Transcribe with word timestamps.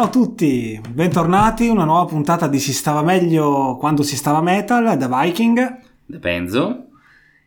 ciao 0.00 0.08
a 0.08 0.12
tutti, 0.12 0.80
bentornati, 0.88 1.68
una 1.68 1.84
nuova 1.84 2.06
puntata 2.06 2.48
di 2.48 2.58
Si 2.58 2.72
stava 2.72 3.02
meglio 3.02 3.76
quando 3.78 4.02
si 4.02 4.16
stava 4.16 4.40
metal 4.40 4.96
da 4.96 5.20
Viking. 5.20 5.78
Da 6.06 6.16
Benzo. 6.16 6.86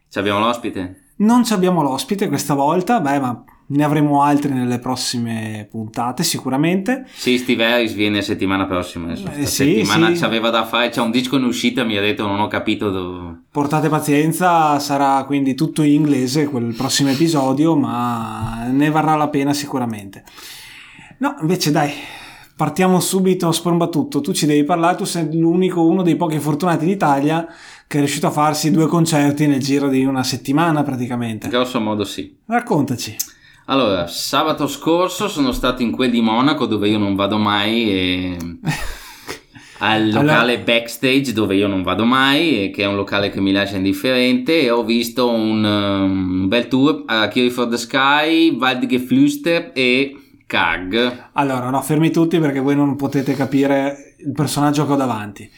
Ci 0.08 0.20
abbiamo 0.20 0.38
l'ospite? 0.38 1.14
Non 1.16 1.44
ci 1.44 1.54
abbiamo 1.54 1.82
l'ospite 1.82 2.28
questa 2.28 2.54
volta, 2.54 3.00
beh 3.00 3.20
ma 3.20 3.44
ne 3.66 3.84
avremo 3.84 4.22
altri 4.22 4.54
nelle 4.54 4.78
prossime 4.78 5.68
puntate 5.68 6.22
sicuramente. 6.22 7.08
Sì, 7.12 7.40
Steve 7.40 7.66
Harris 7.66 7.94
viene 7.94 8.22
settimana 8.22 8.68
prossima. 8.68 9.14
Eh, 9.14 9.48
sì, 9.48 9.48
settimana 9.48 10.10
sì. 10.10 10.18
ci 10.18 10.24
aveva 10.24 10.52
da 10.52 10.64
fare, 10.64 10.90
c'è 10.90 11.02
un 11.02 11.10
disco 11.10 11.38
in 11.38 11.46
uscita, 11.46 11.84
mi 11.84 11.98
ha 11.98 12.02
detto 12.02 12.28
non 12.28 12.40
ho 12.40 12.48
capito 12.48 12.92
dove... 12.92 13.46
Portate 13.50 13.90
pazienza, 13.90 14.78
sarà 14.78 15.24
quindi 15.24 15.56
tutto 15.56 15.82
in 15.82 15.94
inglese 15.94 16.46
quel 16.46 16.76
prossimo 16.76 17.10
episodio, 17.10 17.76
ma 17.76 18.68
ne 18.70 18.92
varrà 18.92 19.16
la 19.16 19.30
pena 19.30 19.54
sicuramente. 19.54 20.23
No, 21.17 21.36
invece 21.42 21.72
dai, 21.72 21.92
partiamo 22.64 23.02
subito 23.02 23.52
sprombattuto. 23.52 24.22
Tu 24.22 24.31
ci 24.31 24.45
devi 24.45 24.64
parlare, 24.64 24.95
tu 24.95 25.03
sei 25.03 25.38
l'unico, 25.38 25.83
uno 25.83 26.02
dei 26.02 26.16
pochi 26.16 26.39
fortunati 26.39 26.86
d'Italia 26.86 27.45
che 27.86 27.97
è 27.97 28.00
riuscito 28.00 28.28
a 28.28 28.31
farsi 28.31 28.72
due 28.72 28.88
concerti 28.88 29.45
nel 29.47 29.59
giro 29.59 29.89
di 29.89 30.05
una 30.05 30.23
settimana 30.23 30.81
praticamente. 30.81 31.50
Grosso 31.50 31.81
modo 31.81 32.05
sì. 32.05 32.33
Raccontaci. 32.45 33.17
Allora, 33.66 34.08
sabato 34.08 34.67
scorso 34.67 35.28
sono 35.28 35.52
stato 35.52 35.81
in 35.81 35.92
quel 35.92 36.09
di 36.09 36.22
Monaco 36.22 36.66
dove 36.66 36.88
io 36.88 36.97
non 36.97 37.16
vado 37.16 37.38
mai 37.38 37.92
e... 37.92 38.38
al 39.80 40.09
locale 40.09 40.53
Allora- 40.53 40.64
backstage 40.64 41.33
dove 41.33 41.55
io 41.55 41.67
non 41.67 41.83
vado 41.83 42.05
mai 42.05 42.64
e 42.64 42.70
che 42.70 42.83
è 42.83 42.88
un 42.88 42.95
locale 42.95 43.30
che 43.30 43.42
mi 43.42 43.52
lascia 43.52 43.75
indifferente 43.75 44.61
e 44.61 44.70
ho 44.70 44.86
visto 44.86 45.30
un, 45.30 45.66
um, 45.66 46.48
bel 46.48 46.70
tour 46.70 47.03
a 47.08 47.27
Kiri 47.27 47.50
for 47.50 47.67
the 47.67 47.75
Sky, 47.75 48.55
Waldgeflüster 48.58 49.72
e 49.73 50.16
Kag. 50.54 51.30
Allora, 51.34 51.72
no, 51.72 51.82
fermi 51.82 52.12
tutti 52.12 52.38
perché 52.38 52.59
voi 52.59 52.76
non 52.76 52.96
potete 52.96 53.34
capire 53.34 54.14
il 54.20 54.32
personaggio 54.34 54.86
che 54.86 54.92
ho 54.92 54.95
davanti. 54.95 55.50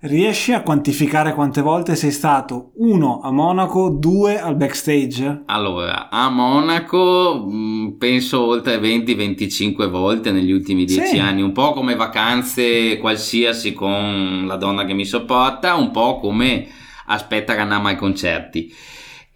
Riesci 0.00 0.52
a 0.52 0.60
quantificare 0.60 1.32
quante 1.32 1.62
volte 1.62 1.96
sei 1.96 2.10
stato 2.10 2.72
uno 2.76 3.20
a 3.22 3.30
Monaco, 3.32 3.88
due 3.88 4.38
al 4.38 4.54
backstage? 4.54 5.44
Allora, 5.46 6.10
a 6.10 6.28
Monaco 6.28 7.46
mh, 7.48 7.96
penso 7.98 8.44
oltre 8.44 8.78
20-25 8.78 9.88
volte 9.88 10.32
negli 10.32 10.52
ultimi 10.52 10.84
10 10.84 11.06
Sì. 11.06 11.18
anni, 11.18 11.40
un 11.40 11.52
po' 11.52 11.72
come 11.72 11.96
vacanze 11.96 12.98
qualsiasi 12.98 13.72
con 13.72 14.44
la 14.46 14.56
donna 14.56 14.84
che 14.84 14.92
mi 14.92 15.06
sopporta, 15.06 15.76
un 15.76 15.90
po' 15.90 16.18
come 16.20 16.66
aspetta 17.06 17.54
che 17.54 17.60
andiamo 17.60 17.88
ai 17.88 17.96
concerti. 17.96 18.70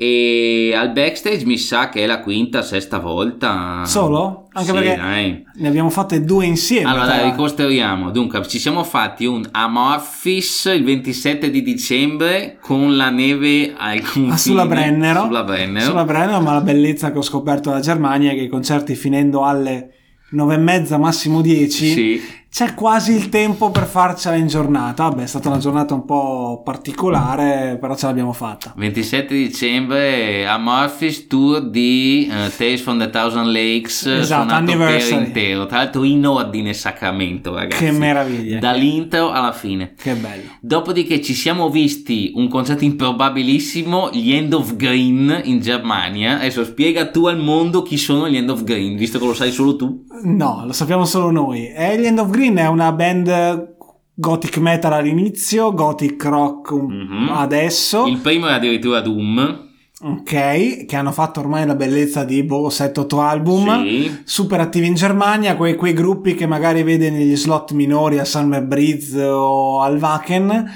E 0.03 0.73
al 0.75 0.93
backstage 0.93 1.45
mi 1.45 1.59
sa 1.59 1.91
che 1.91 2.05
è 2.05 2.07
la 2.07 2.21
quinta, 2.21 2.63
sesta 2.63 2.99
volta. 2.99 3.83
Solo? 3.85 4.49
Anche 4.53 4.69
Sì, 4.71 4.73
perché 4.75 4.97
dai. 4.97 5.45
ne 5.57 5.69
abbiamo 5.69 5.91
fatte 5.91 6.25
due 6.25 6.47
insieme. 6.47 6.89
Allora, 6.89 7.05
dai, 7.05 7.25
ricostruiamo. 7.33 8.11
Dunque, 8.11 8.43
ci 8.49 8.59
siamo 8.59 8.83
fatti 8.83 9.27
un 9.27 9.47
Amorphis 9.51 10.73
il 10.75 10.85
27 10.85 11.51
di 11.51 11.61
dicembre 11.63 12.57
con 12.63 12.97
la 12.97 13.11
neve 13.11 13.75
al 13.77 14.01
confine. 14.01 14.33
Ah, 14.33 14.37
sulla 14.39 14.65
Brennero. 14.65 15.25
Sulla 15.25 15.45
Brennero. 15.45 15.85
Sulla 15.85 16.05
Brennero, 16.05 16.41
ma 16.41 16.55
la 16.55 16.63
bellezza 16.63 17.13
che 17.13 17.19
ho 17.19 17.23
scoperto 17.23 17.69
dalla 17.69 17.83
Germania 17.83 18.31
è 18.31 18.35
che 18.35 18.43
i 18.45 18.49
concerti 18.49 18.95
finendo 18.95 19.45
alle 19.45 19.91
nove 20.31 20.55
e 20.55 20.59
mezza, 20.59 20.97
massimo 20.97 21.43
10, 21.43 21.87
Sì. 21.93 22.21
C'è 22.53 22.75
quasi 22.75 23.13
il 23.13 23.29
tempo 23.29 23.71
per 23.71 23.85
farcela 23.87 24.35
in 24.37 24.47
giornata. 24.49 25.05
Vabbè, 25.09 25.23
è 25.23 25.27
stata 25.27 25.49
una 25.49 25.59
giornata 25.59 25.95
un 25.95 26.05
po' 26.05 26.63
particolare, 26.65 27.79
però 27.81 27.95
ce 27.97 28.07
l'abbiamo 28.07 28.33
fatta. 28.33 28.73
27 28.77 29.35
dicembre 29.35 30.47
Amorphis 30.47 31.27
tour 31.29 31.69
di 31.71 32.29
eh, 32.31 32.51
Tales 32.57 32.81
from 32.81 32.99
the 32.99 33.09
Thousand 33.11 33.47
Lakes 33.47 34.07
eh, 34.07 34.19
Esatto, 34.19 34.53
anniversary. 34.53 35.25
intero 35.27 35.67
tra 35.67 35.79
l'altro 35.79 36.03
in 36.05 36.27
ordine 36.27 36.73
Sacramento 36.75 37.55
ragazzi 37.55 37.85
Che 37.85 37.93
meraviglia. 37.93 38.59
dall'intro 38.59 39.31
alla 39.31 39.53
fine 39.53 39.95
Che 39.97 40.15
bello. 40.15 40.51
dopodiché 40.61 41.21
ci 41.23 41.35
siamo 41.35 41.71
visti 41.71 42.33
un 42.35 42.49
concerto 42.49 42.85
improbabilissimo 42.85 44.11
gli 44.13 44.33
End 44.33 44.53
of 44.53 44.77
Green 44.77 45.41
in 45.45 45.61
Germania 45.61 46.37
adesso 46.39 46.65
spiega 46.65 47.07
tu 47.11 47.27
al 47.27 47.39
mondo 47.39 47.83
chi 47.83 47.97
sono 47.97 48.29
gli 48.29 48.37
End 48.37 48.51
of 48.51 48.65
Green 48.65 48.97
visto 48.97 49.19
che 49.19 49.27
lo 49.27 49.35
sai 49.35 49.53
solo 49.53 49.77
tu 49.77 50.05
No, 50.23 50.65
lo 50.67 50.73
sappiamo 50.75 51.07
solo 51.07 51.31
noi. 51.31 51.73
Alien 51.75 52.19
of 52.19 52.29
Green 52.29 52.40
è 52.49 52.67
una 52.67 52.93
band 52.93 53.77
gothic 54.15 54.59
metal 54.59 54.93
all'inizio, 54.93 55.73
gothic 55.73 56.23
rock 56.25 56.73
Mhm. 56.73 57.29
adesso, 57.33 58.07
il 58.07 58.19
primo 58.19 58.47
è 58.49 58.53
addirittura 58.53 59.01
Doom 59.01 59.69
ok, 60.03 60.87
che 60.87 60.97
hanno 60.97 61.13
fatto 61.13 61.41
ormai 61.41 61.67
la 61.67 61.75
bellezza 61.75 62.25
di 62.25 62.43
boh, 62.43 62.71
7-8 62.71 63.21
album. 63.21 63.85
sì. 63.87 64.21
Super 64.25 64.61
attivi 64.61 64.87
in 64.87 64.95
Germania, 64.95 65.57
quei, 65.57 65.75
quei 65.77 65.93
gruppi 65.93 66.35
che 66.35 66.47
magari 66.47 66.83
vede 66.83 67.11
negli 67.11 67.37
slot 67.37 67.73
minori 67.73 68.19
a 68.19 68.25
Summer 68.25 68.63
Breeze 68.65 69.23
o 69.23 69.81
al 69.83 69.99
Wacken 69.99 70.71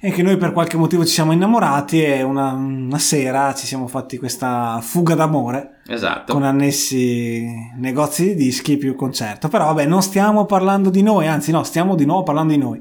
e 0.00 0.10
che 0.12 0.22
noi 0.22 0.36
per 0.36 0.52
qualche 0.52 0.76
motivo 0.76 1.04
ci 1.04 1.12
siamo 1.12 1.32
innamorati 1.32 2.02
e 2.02 2.22
una, 2.22 2.52
una 2.52 2.98
sera 2.98 3.52
ci 3.54 3.66
siamo 3.66 3.88
fatti 3.88 4.16
questa 4.16 4.78
fuga 4.80 5.14
d'amore 5.14 5.80
esatto 5.88 6.32
con 6.32 6.44
annessi 6.44 7.46
negozi 7.76 8.34
di 8.34 8.48
dischi 8.48 8.76
più 8.76 8.94
concerto. 8.94 9.48
Però 9.48 9.66
vabbè, 9.66 9.86
non 9.86 10.02
stiamo 10.02 10.46
parlando 10.46 10.90
di 10.90 11.02
noi, 11.02 11.26
anzi 11.26 11.50
no, 11.50 11.62
stiamo 11.62 11.94
di 11.94 12.04
nuovo 12.04 12.22
parlando 12.22 12.52
di 12.52 12.58
noi. 12.58 12.80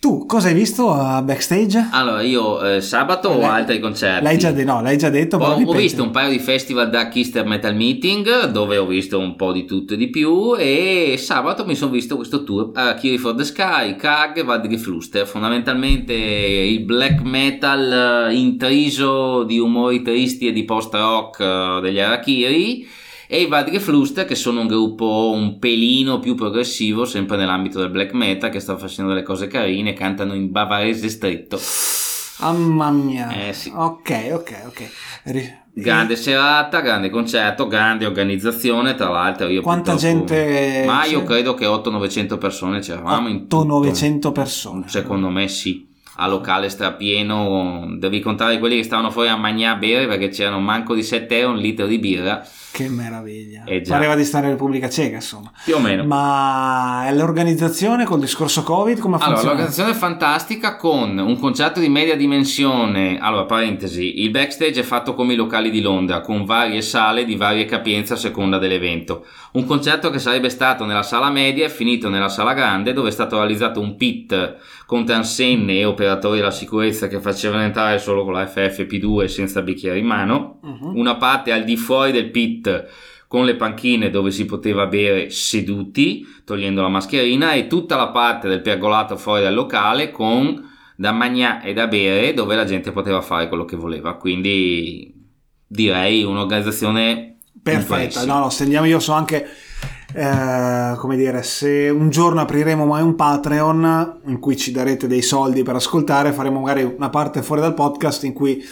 Tu 0.00 0.24
cosa 0.24 0.48
hai 0.48 0.54
visto 0.54 0.90
a 0.90 1.20
backstage? 1.20 1.88
allora 1.90 2.22
io 2.22 2.58
eh, 2.62 2.80
sabato 2.80 3.28
ho 3.28 3.46
altri 3.46 3.78
concerti. 3.80 4.24
L'hai 4.24 4.38
già, 4.38 4.50
de- 4.50 4.64
no, 4.64 4.80
l'hai 4.80 4.96
già 4.96 5.10
detto, 5.10 5.36
Ho, 5.36 5.62
ho 5.62 5.72
visto 5.74 6.02
un 6.02 6.10
paio 6.10 6.30
di 6.30 6.38
festival 6.38 6.88
da 6.88 7.08
Kister 7.08 7.44
Metal 7.44 7.74
Meeting 7.76 8.46
dove 8.46 8.78
ho 8.78 8.86
visto 8.86 9.18
un 9.18 9.36
po' 9.36 9.52
di 9.52 9.66
tutto 9.66 9.92
e 9.92 9.96
di 9.98 10.08
più 10.08 10.56
e 10.56 11.16
sabato 11.18 11.66
mi 11.66 11.74
sono 11.74 11.90
visto 11.90 12.16
questo 12.16 12.44
tour 12.44 12.70
a 12.72 12.94
Kiri 12.94 13.18
for 13.18 13.34
the 13.34 13.44
Sky, 13.44 13.94
Kag 13.96 14.38
e 14.38 14.40
Waldgeflüster 14.40 15.26
fondamentalmente 15.26 16.14
il 16.14 16.80
black 16.80 17.20
metal 17.20 18.28
eh, 18.30 18.34
intriso 18.34 19.42
di 19.42 19.58
umori 19.58 20.00
tristi 20.00 20.48
e 20.48 20.52
di 20.52 20.64
post 20.64 20.94
rock 20.94 21.40
eh, 21.40 21.80
degli 21.82 22.00
Arakiri 22.00 22.88
e 23.32 23.42
i 23.42 23.44
Waldgeflüster 23.44 24.24
che 24.24 24.34
sono 24.34 24.62
un 24.62 24.66
gruppo 24.66 25.30
un 25.32 25.60
pelino 25.60 26.18
più 26.18 26.34
progressivo 26.34 27.04
sempre 27.04 27.36
nell'ambito 27.36 27.78
del 27.78 27.88
black 27.90 28.12
metal 28.12 28.50
che 28.50 28.58
sta 28.58 28.76
facendo 28.76 29.12
delle 29.12 29.22
cose 29.22 29.46
carine 29.46 29.92
cantano 29.92 30.34
in 30.34 30.50
bavarese 30.50 31.08
stretto 31.08 31.56
Mamma 32.40 32.90
mia. 32.90 33.48
Eh, 33.48 33.52
sì. 33.52 33.70
Ok, 33.74 34.30
ok, 34.32 34.62
ok. 34.66 34.90
Ri- 35.24 35.58
Grande 35.74 36.16
serata, 36.16 36.80
grande 36.80 37.10
concerto, 37.10 37.66
grande 37.66 38.06
organizzazione. 38.06 38.94
Tra 38.94 39.10
l'altro, 39.10 39.46
io 39.48 39.60
Quanta 39.60 39.92
purtroppo- 39.92 40.24
gente 40.24 40.84
Ma 40.86 41.04
io 41.04 41.22
credo 41.22 41.52
che 41.52 41.66
800-900 41.66 42.38
persone 42.38 42.80
c'eravamo 42.80 43.28
in 43.28 43.46
tutto. 43.46 43.64
800-900 43.66 44.32
persone. 44.32 44.84
Secondo 44.88 45.28
me 45.28 45.48
sì. 45.48 45.86
A 46.16 46.26
locale 46.28 46.70
strapieno, 46.70 47.94
devi 47.98 48.20
contare 48.20 48.58
quelli 48.58 48.76
che 48.76 48.84
stavano 48.84 49.10
fuori 49.10 49.28
a 49.28 49.36
mangiare 49.36 49.74
a 49.74 49.78
bere 49.78 50.06
perché 50.06 50.28
c'erano 50.28 50.60
manco 50.60 50.94
di 50.94 51.02
7 51.02 51.38
euro 51.38 51.52
un 51.52 51.58
litro 51.60 51.86
di 51.86 51.98
birra, 51.98 52.42
Che 52.72 52.88
meraviglia. 52.88 53.64
Eh. 53.64 53.82
Pareva 53.86 54.14
di 54.14 54.24
stare 54.24 54.46
in 54.46 54.52
Repubblica 54.52 54.88
Ceca, 54.88 55.16
insomma. 55.16 55.50
più 55.64 55.74
o 55.74 55.80
meno. 55.80 56.04
Ma 56.04 57.08
l'organizzazione 57.12 58.04
col 58.04 58.20
discorso 58.20 58.62
Covid 58.62 58.98
come 58.98 59.16
Allora, 59.16 59.30
funziona? 59.30 59.52
l'organizzazione 59.54 59.90
è 59.90 59.98
fantastica 59.98 60.76
con 60.76 61.18
un 61.18 61.38
concerto 61.38 61.80
di 61.80 61.88
media 61.88 62.16
dimensione. 62.16 63.18
Allora, 63.20 63.44
parentesi, 63.44 64.22
il 64.22 64.30
backstage 64.30 64.80
è 64.80 64.84
fatto 64.84 65.14
come 65.14 65.32
i 65.32 65.36
locali 65.36 65.70
di 65.70 65.80
Londra, 65.80 66.20
con 66.20 66.44
varie 66.44 66.80
sale 66.82 67.24
di 67.24 67.36
varie 67.36 67.64
capienze 67.64 68.14
a 68.14 68.16
seconda 68.16 68.58
dell'evento. 68.58 69.26
Un 69.52 69.64
concerto 69.66 70.10
che 70.10 70.18
sarebbe 70.20 70.48
stato 70.48 70.84
nella 70.84 71.02
sala 71.02 71.28
media 71.30 71.66
è 71.66 71.70
finito 71.70 72.08
nella 72.08 72.28
sala 72.28 72.52
grande, 72.54 72.92
dove 72.92 73.08
è 73.08 73.12
stato 73.12 73.36
realizzato 73.36 73.80
un 73.80 73.96
pit 73.96 74.56
con 74.86 75.04
transenne 75.04 75.74
e 75.78 75.84
operatori 75.84 76.38
della 76.38 76.50
sicurezza 76.50 77.06
che 77.08 77.20
facevano 77.20 77.62
entrare 77.62 77.98
solo 77.98 78.24
con 78.24 78.32
la 78.32 78.44
FFP2 78.44 79.26
senza 79.26 79.62
bicchiere 79.62 79.98
in 79.98 80.06
mano. 80.06 80.58
Mhm. 80.62 80.96
Una 80.96 81.16
parte 81.16 81.52
al 81.52 81.64
di 81.64 81.76
fuori 81.76 82.12
del 82.12 82.30
pit 82.30 82.59
con 83.26 83.44
le 83.44 83.56
panchine 83.56 84.10
dove 84.10 84.30
si 84.30 84.44
poteva 84.44 84.86
bere 84.86 85.30
seduti, 85.30 86.26
togliendo 86.44 86.82
la 86.82 86.88
mascherina, 86.88 87.52
e 87.52 87.66
tutta 87.66 87.96
la 87.96 88.08
parte 88.08 88.48
del 88.48 88.60
pergolato 88.60 89.16
fuori 89.16 89.42
dal 89.42 89.54
locale 89.54 90.10
con 90.10 90.68
da 90.96 91.12
mangiare 91.12 91.68
e 91.68 91.72
da 91.72 91.86
bere 91.86 92.34
dove 92.34 92.56
la 92.56 92.64
gente 92.64 92.92
poteva 92.92 93.20
fare 93.20 93.48
quello 93.48 93.64
che 93.64 93.76
voleva. 93.76 94.14
Quindi 94.14 95.14
direi 95.66 96.24
un'organizzazione 96.24 97.36
Perfetta. 97.62 98.24
No, 98.24 98.38
no, 98.38 98.48
stendiamo 98.48 98.86
io 98.86 98.98
so 98.98 99.12
anche 99.12 99.46
eh, 100.12 100.94
come 100.96 101.16
dire, 101.16 101.42
se 101.42 101.88
un 101.88 102.10
giorno 102.10 102.40
apriremo 102.40 102.84
mai 102.84 103.02
un 103.02 103.14
Patreon 103.14 104.20
in 104.26 104.38
cui 104.40 104.56
ci 104.56 104.72
darete 104.72 105.06
dei 105.06 105.22
soldi 105.22 105.62
per 105.62 105.76
ascoltare, 105.76 106.32
faremo 106.32 106.60
magari 106.60 106.82
una 106.82 107.10
parte 107.10 107.42
fuori 107.42 107.60
dal 107.60 107.74
podcast 107.74 108.24
in 108.24 108.32
cui 108.32 108.62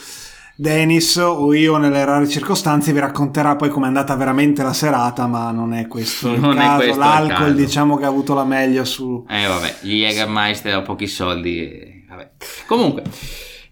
Dennis 0.60 1.14
o 1.18 1.54
io 1.54 1.76
nelle 1.76 2.04
rare 2.04 2.28
circostanze 2.28 2.92
vi 2.92 2.98
racconterà 2.98 3.54
poi 3.54 3.68
com'è 3.68 3.86
andata 3.86 4.16
veramente 4.16 4.64
la 4.64 4.72
serata, 4.72 5.28
ma 5.28 5.52
non 5.52 5.72
è 5.72 5.86
questo 5.86 6.32
il 6.32 6.40
Non 6.40 6.58
è 6.58 6.62
caso. 6.62 6.76
questo 6.78 6.92
il 6.94 6.98
L'alcol 6.98 7.36
caso. 7.36 7.52
diciamo 7.52 7.96
che 7.96 8.04
ha 8.04 8.08
avuto 8.08 8.34
la 8.34 8.44
meglio 8.44 8.84
su... 8.84 9.24
Eh 9.28 9.46
vabbè, 9.46 9.76
gli 9.82 10.00
Jägermeister 10.00 10.74
a 10.74 10.82
pochi 10.82 11.06
soldi. 11.06 11.58
e- 11.60 12.04
vabbè. 12.08 12.30
Comunque, 12.66 13.04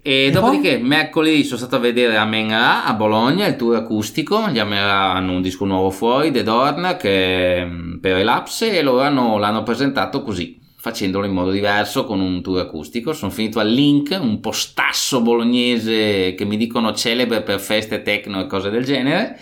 E, 0.01 0.27
E 0.27 0.31
dopodiché 0.31 0.79
mercoledì 0.79 1.43
sono 1.43 1.59
stato 1.59 1.75
a 1.75 1.79
vedere 1.81 2.17
Amen 2.17 2.51
Ra 2.51 2.85
a 2.85 2.95
Bologna, 2.95 3.47
il 3.47 3.57
tour 3.57 3.75
acustico, 3.75 4.47
gli 4.51 4.61
Amen 4.61 4.85
Ra 4.85 5.11
hanno 5.15 5.33
un 5.33 5.43
disco 5.43 5.65
nuovo 5.65 5.91
fuori, 5.91 6.31
The 6.31 6.45
Dorn, 6.45 6.97
che 7.01 7.57
è 7.57 7.65
mm, 7.65 7.97
per 7.99 8.15
Relapse 8.15 8.71
e 8.79 8.83
loro 8.83 9.01
hanno- 9.01 9.39
l'hanno 9.39 9.65
presentato 9.65 10.23
così, 10.23 10.57
facendolo 10.87 11.27
in 11.27 11.33
modo 11.33 11.51
diverso 11.51 12.05
con 12.05 12.21
un 12.21 12.41
tour 12.43 12.61
acustico. 12.61 13.13
Sono 13.13 13.33
finito 13.33 13.59
al 13.59 13.69
Link, 13.69 14.17
un 14.21 14.39
postasso 14.39 15.21
bolognese 15.21 16.35
che 16.37 16.45
mi 16.45 16.57
dicono 16.57 16.95
celebre 16.95 17.43
per 17.43 17.59
feste 17.59 18.03
techno 18.03 18.41
e 18.41 18.47
cose 18.47 18.71
del 18.71 18.85
genere. 18.85 19.37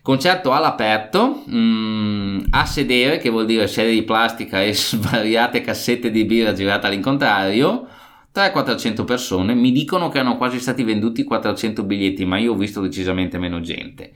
Concerto 0.00 0.52
all'aperto, 0.52 1.44
mm, 1.50 2.44
a 2.50 2.64
sedere, 2.64 3.18
che 3.18 3.28
vuol 3.28 3.44
dire 3.44 3.66
sedere 3.66 3.92
di 3.92 4.04
plastica 4.04 4.62
e 4.62 4.72
svariate 4.72 5.60
cassette 5.60 6.10
di 6.10 6.24
birra 6.24 6.54
girate 6.54 6.86
all'incontrario. 6.86 7.86
300-400 8.34 9.04
persone, 9.04 9.54
mi 9.54 9.70
dicono 9.70 10.08
che 10.08 10.18
erano 10.18 10.36
quasi 10.38 10.58
stati 10.58 10.82
venduti 10.82 11.24
400 11.24 11.84
biglietti, 11.84 12.24
ma 12.24 12.38
io 12.38 12.52
ho 12.52 12.56
visto 12.56 12.80
decisamente 12.80 13.38
meno 13.38 13.60
gente. 13.60 14.12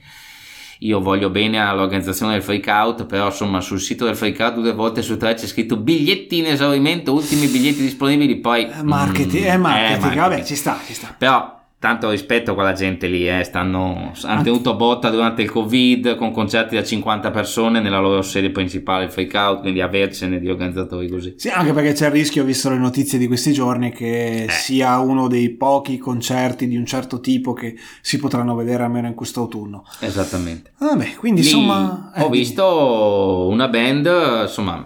Io 0.81 1.01
voglio 1.01 1.29
bene 1.29 1.59
all'organizzazione 1.59 2.33
del 2.33 2.41
freak 2.41 2.67
out, 2.67 3.05
però 3.05 3.25
insomma 3.25 3.59
sul 3.59 3.81
sito 3.81 4.05
del 4.05 4.15
freak 4.15 4.39
out 4.39 4.55
due 4.55 4.73
volte 4.73 5.01
su 5.01 5.17
tre 5.17 5.33
c'è 5.33 5.45
scritto 5.45 5.75
biglietti 5.75 6.37
in 6.37 6.45
esaurimento, 6.45 7.13
ultimi 7.13 7.47
biglietti 7.47 7.81
disponibili, 7.81 8.37
poi... 8.37 8.65
Eh, 8.65 8.83
Marketing, 8.83 9.43
mm, 9.43 9.49
è 9.49 9.57
marketing, 9.57 10.13
eh, 10.13 10.15
vabbè, 10.15 10.43
ci 10.43 10.55
sta, 10.55 10.79
ci 10.85 10.93
sta. 10.93 11.13
Però 11.17 11.58
tanto 11.79 12.09
rispetto 12.09 12.51
a 12.51 12.53
quella 12.55 12.73
gente 12.73 13.07
lì, 13.07 13.25
eh, 13.29 13.43
stanno, 13.45 14.11
hanno 14.23 14.41
tenuto 14.43 14.75
botta 14.75 15.09
durante 15.09 15.41
il 15.41 15.49
covid 15.49 16.15
con 16.17 16.31
concerti 16.31 16.75
da 16.75 16.83
50 16.83 17.31
persone 17.31 17.79
nella 17.79 17.99
loro 17.99 18.21
sede 18.21 18.49
principale, 18.49 19.05
il 19.05 19.11
freak 19.11 19.33
out, 19.35 19.61
quindi 19.61 19.79
avercene 19.79 20.39
di 20.39 20.49
organizzatori 20.49 21.07
così. 21.09 21.35
Sì, 21.37 21.47
anche 21.47 21.71
perché 21.71 21.93
c'è 21.93 22.07
il 22.07 22.11
rischio, 22.11 22.43
visto 22.43 22.69
le 22.69 22.77
notizie 22.77 23.17
di 23.17 23.27
questi 23.27 23.53
giorni, 23.53 23.91
che 23.91 24.43
Eh. 24.43 24.49
sia 24.49 24.99
uno 24.99 25.27
dei 25.29 25.51
pochi 25.51 25.97
concerti 25.97 26.67
di 26.67 26.75
un 26.75 26.85
certo 26.85 27.21
tipo 27.21 27.53
che 27.53 27.75
si 28.01 28.19
potranno 28.19 28.55
vedere 28.55 28.83
almeno 28.83 29.07
in 29.07 29.13
quest'autunno. 29.13 29.85
Esattamente. 30.01 30.73
Vabbè, 30.79 31.15
quindi 31.15 31.41
Lì 31.41 31.47
insomma... 31.47 32.11
eh, 32.13 32.23
ho 32.23 32.29
visto 32.29 33.47
una 33.49 33.69
band, 33.69 34.41
insomma, 34.41 34.85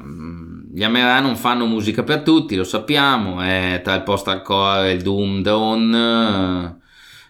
gli 0.71 0.83
Amerà 0.83 1.19
non 1.21 1.35
fanno 1.37 1.65
musica 1.65 2.03
per 2.03 2.21
tutti, 2.21 2.55
lo 2.55 2.63
sappiamo, 2.63 3.41
è 3.41 3.81
tra 3.83 3.95
il 3.95 4.03
post-hardcore 4.03 4.89
e 4.89 4.93
il 4.93 5.01
doom 5.01 5.41
drone. 5.41 6.81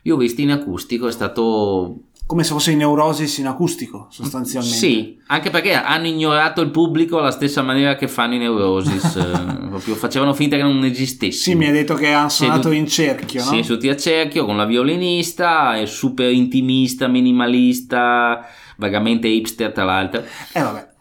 Io 0.03 0.15
ho 0.15 0.17
visto 0.17 0.41
in 0.41 0.51
acustico, 0.51 1.07
è 1.07 1.11
stato... 1.11 1.97
Come 2.25 2.43
se 2.43 2.53
fosse 2.53 2.71
in 2.71 2.77
Neurosis 2.77 3.37
in 3.39 3.47
acustico, 3.47 4.07
sostanzialmente. 4.09 4.77
Sì, 4.77 5.19
anche 5.27 5.49
perché 5.49 5.73
hanno 5.73 6.07
ignorato 6.07 6.61
il 6.61 6.71
pubblico 6.71 7.19
alla 7.19 7.31
stessa 7.31 7.61
maniera 7.61 7.95
che 7.95 8.07
fanno 8.07 8.35
i 8.35 8.37
Neurosis, 8.37 9.15
eh, 9.17 9.67
proprio 9.67 9.95
facevano 9.95 10.33
finta 10.33 10.55
che 10.55 10.63
non 10.63 10.83
esistessi. 10.85 11.37
Sì, 11.37 11.55
mi 11.55 11.65
hai 11.65 11.73
detto 11.73 11.95
che 11.95 12.11
hanno 12.11 12.29
suonato 12.29 12.63
Seduti- 12.63 12.77
in 12.77 12.87
cerchio, 12.87 13.43
no? 13.43 13.49
Sì, 13.51 13.63
seduti 13.63 13.89
a 13.89 13.97
cerchio 13.97 14.45
con 14.45 14.55
la 14.55 14.65
violinista, 14.65 15.75
è 15.75 15.85
super 15.85 16.31
intimista, 16.31 17.07
minimalista, 17.07 18.45
vagamente 18.77 19.27
hipster 19.27 19.71
tra 19.71 19.83
l'altro. 19.83 20.23
Eh 20.53 20.61
vabbè. 20.61 20.91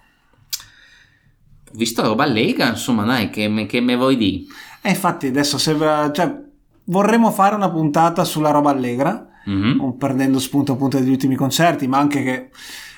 Visto 1.75 2.03
roba 2.03 2.25
allegra, 2.25 2.69
insomma, 2.69 3.05
dai, 3.05 3.31
che, 3.31 3.49
me- 3.49 3.67
che 3.67 3.81
me 3.81 3.97
vuoi 3.97 4.17
di? 4.17 4.47
E 4.83 4.91
infatti 4.91 5.29
adesso 5.29 5.57
sembra... 5.57 6.11
Cioè, 6.13 6.51
vorremmo 6.85 7.31
fare 7.31 7.55
una 7.55 7.71
puntata 7.71 8.25
sulla 8.25 8.51
roba 8.51 8.71
allegra, 8.71 9.27
Mhm. 9.45 9.77
non 9.77 9.97
perdendo 9.97 10.39
spunto 10.39 10.73
appunto 10.73 10.99
degli 10.99 11.11
ultimi 11.11 11.35
concerti, 11.35 11.87
ma 11.89 11.99
anche 11.99 12.23
che 12.23 12.51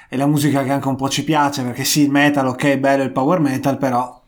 è 0.08 0.16
la 0.16 0.26
musica 0.26 0.62
che 0.62 0.70
anche 0.70 0.88
un 0.88 0.96
po' 0.96 1.08
ci 1.08 1.24
piace, 1.24 1.62
perché 1.62 1.84
sì, 1.84 2.02
il 2.02 2.10
metal, 2.10 2.46
ok, 2.48 2.64
è 2.64 2.78
bello 2.78 3.02
il 3.02 3.12
power 3.12 3.40
metal, 3.40 3.78
però 3.78 4.22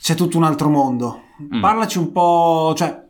c'è 0.00 0.14
tutto 0.14 0.36
un 0.36 0.44
altro 0.44 0.68
mondo. 0.68 1.20
Mm. 1.54 1.60
Parlaci 1.60 1.98
un 1.98 2.10
po', 2.12 2.74
cioè, 2.76 3.00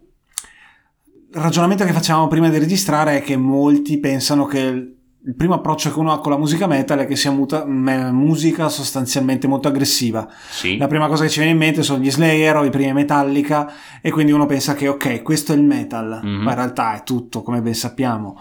il 1.34 1.40
ragionamento 1.40 1.84
che 1.84 1.92
facevamo 1.92 2.28
prima 2.28 2.48
di 2.50 2.58
registrare 2.58 3.16
è 3.18 3.22
che 3.22 3.36
molti 3.36 3.98
pensano 3.98 4.44
che 4.44 4.96
il 5.24 5.34
primo 5.36 5.54
approccio 5.54 5.92
che 5.92 5.98
uno 6.00 6.12
ha 6.12 6.19
con 6.20 6.32
la 6.32 6.38
musica 6.38 6.66
metal 6.66 6.98
è 6.98 7.06
che 7.06 7.14
sia 7.14 7.30
muta- 7.30 7.64
musica 7.64 8.69
sostanzialmente 8.69 9.46
molto 9.46 9.69
aggressiva. 9.69 10.28
Sì. 10.50 10.76
La 10.76 10.88
prima 10.88 11.06
cosa 11.06 11.22
che 11.22 11.30
ci 11.30 11.38
viene 11.38 11.52
in 11.52 11.58
mente 11.58 11.82
sono 11.84 12.02
gli 12.02 12.10
Slayer 12.10 12.56
o 12.56 12.64
i 12.64 12.70
primi 12.70 12.92
Metallica 12.92 13.70
e 14.00 14.10
quindi 14.10 14.32
uno 14.32 14.46
pensa 14.46 14.74
che 14.74 14.88
ok, 14.88 15.22
questo 15.22 15.52
è 15.52 15.56
il 15.56 15.62
metal, 15.62 16.20
Mhm. 16.22 16.42
ma 16.42 16.50
in 16.50 16.56
realtà 16.56 16.94
è 16.96 17.02
tutto, 17.04 17.42
come 17.42 17.62
ben 17.62 17.74
sappiamo, 17.74 18.36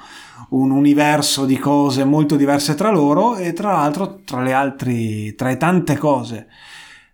un 0.49 0.71
universo 0.71 1.45
di 1.45 1.57
cose 1.59 2.03
molto 2.03 2.35
diverse 2.35 2.73
tra 2.75 2.89
loro 2.89 3.35
e 3.35 3.53
tra 3.53 3.73
l'altro 3.73 4.21
tra 4.25 4.41
le 4.41 4.51
altre, 4.51 5.35
tra 5.35 5.49
le 5.49 5.57
tante 5.57 5.97
cose 5.97 6.47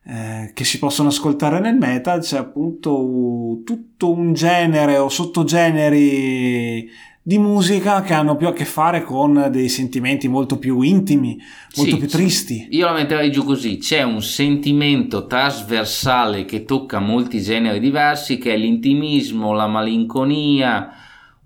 eh, 0.09 0.51
che 0.53 0.63
si 0.63 0.79
possono 0.79 1.09
ascoltare 1.09 1.59
nel 1.59 1.75
metal 1.75 2.21
c'è 2.21 2.37
appunto 2.37 3.59
tutto 3.65 4.09
un 4.09 4.31
genere 4.33 4.97
o 4.97 5.09
sottogeneri 5.09 6.89
di 7.27 7.39
musica 7.39 8.03
che 8.03 8.13
hanno 8.13 8.37
più 8.37 8.47
a 8.47 8.53
che 8.53 8.63
fare 8.63 9.03
con 9.03 9.49
dei 9.51 9.67
sentimenti 9.67 10.29
molto 10.29 10.57
più 10.59 10.79
intimi, 10.79 11.37
molto 11.75 11.91
Sì, 11.91 11.97
più 11.97 12.07
tristi. 12.07 12.67
Io 12.69 12.85
la 12.85 12.93
metterei 12.93 13.29
giù 13.29 13.43
così, 13.43 13.79
c'è 13.79 14.01
un 14.01 14.21
sentimento 14.21 15.27
trasversale 15.27 16.45
che 16.45 16.63
tocca 16.63 16.99
molti 16.99 17.41
generi 17.41 17.81
diversi, 17.81 18.37
che 18.37 18.53
è 18.53 18.57
l'intimismo, 18.57 19.51
la 19.51 19.67
malinconia, 19.67 20.89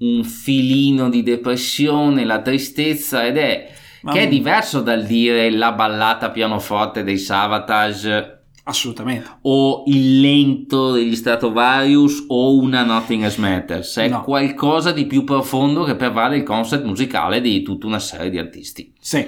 un 0.01 0.23
filino 0.23 1.09
di 1.09 1.23
depressione, 1.23 2.25
la 2.25 2.43
tristezza 2.43 3.25
ed 3.25 3.37
è 3.37 3.71
Ma- 4.03 4.11
che 4.11 4.19
è 4.19 4.27
diverso 4.27 4.81
dal 4.81 5.03
dire 5.03 5.49
la 5.49 5.71
ballata 5.71 6.29
pianoforte 6.29 7.03
dei 7.03 7.17
Savatage 7.17 8.40
Assolutamente. 8.63 9.27
o 9.41 9.83
il 9.87 10.21
lento 10.21 10.91
degli 10.91 11.15
Stratovarius 11.15 12.25
o 12.27 12.55
una 12.55 12.83
Nothing 12.83 13.23
Else 13.23 13.39
Matters, 13.39 13.97
è 13.97 14.07
No. 14.07 14.21
qualcosa 14.23 14.91
di 14.91 15.05
più 15.05 15.23
profondo 15.23 15.83
che 15.83 15.95
pervade 15.95 16.37
il 16.37 16.43
concept 16.43 16.85
musicale 16.85 17.41
di 17.41 17.61
tutta 17.63 17.87
una 17.87 17.99
serie 17.99 18.29
di 18.29 18.37
artisti. 18.37 18.93
Sì. 18.99 19.27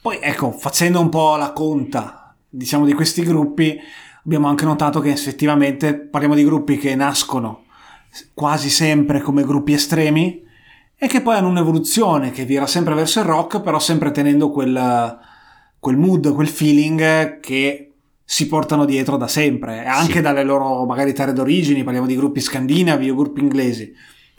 Poi 0.00 0.18
ecco, 0.20 0.50
facendo 0.52 1.00
un 1.00 1.08
po' 1.08 1.36
la 1.36 1.52
conta, 1.52 2.34
diciamo, 2.48 2.84
di 2.84 2.92
questi 2.92 3.22
gruppi, 3.22 3.76
abbiamo 4.24 4.48
anche 4.48 4.64
notato 4.64 5.00
che 5.00 5.10
effettivamente 5.10 5.94
parliamo 5.98 6.34
di 6.34 6.44
gruppi 6.44 6.76
che 6.78 6.94
nascono 6.94 7.64
quasi 8.34 8.70
sempre 8.70 9.20
come 9.20 9.42
gruppi 9.42 9.72
estremi 9.72 10.42
e 10.98 11.06
che 11.06 11.20
poi 11.20 11.36
hanno 11.36 11.48
un'evoluzione 11.48 12.30
che 12.30 12.44
vira 12.44 12.66
sempre 12.66 12.94
verso 12.94 13.20
il 13.20 13.26
rock, 13.26 13.60
però 13.60 13.78
sempre 13.78 14.10
tenendo 14.10 14.50
quel, 14.50 15.18
quel 15.78 15.96
mood, 15.96 16.32
quel 16.32 16.48
feeling 16.48 17.40
che 17.40 17.85
si 18.28 18.48
portano 18.48 18.84
dietro 18.84 19.16
da 19.16 19.28
sempre, 19.28 19.84
e 19.84 19.86
anche 19.86 20.14
Sì. 20.14 20.20
dalle 20.20 20.42
loro 20.42 20.84
magari 20.84 21.12
terre 21.14 21.32
d'origini, 21.32 21.84
parliamo 21.84 22.08
di 22.08 22.16
gruppi 22.16 22.40
scandinavi 22.40 23.08
o 23.08 23.14
gruppi 23.14 23.40
inglesi. 23.40 23.94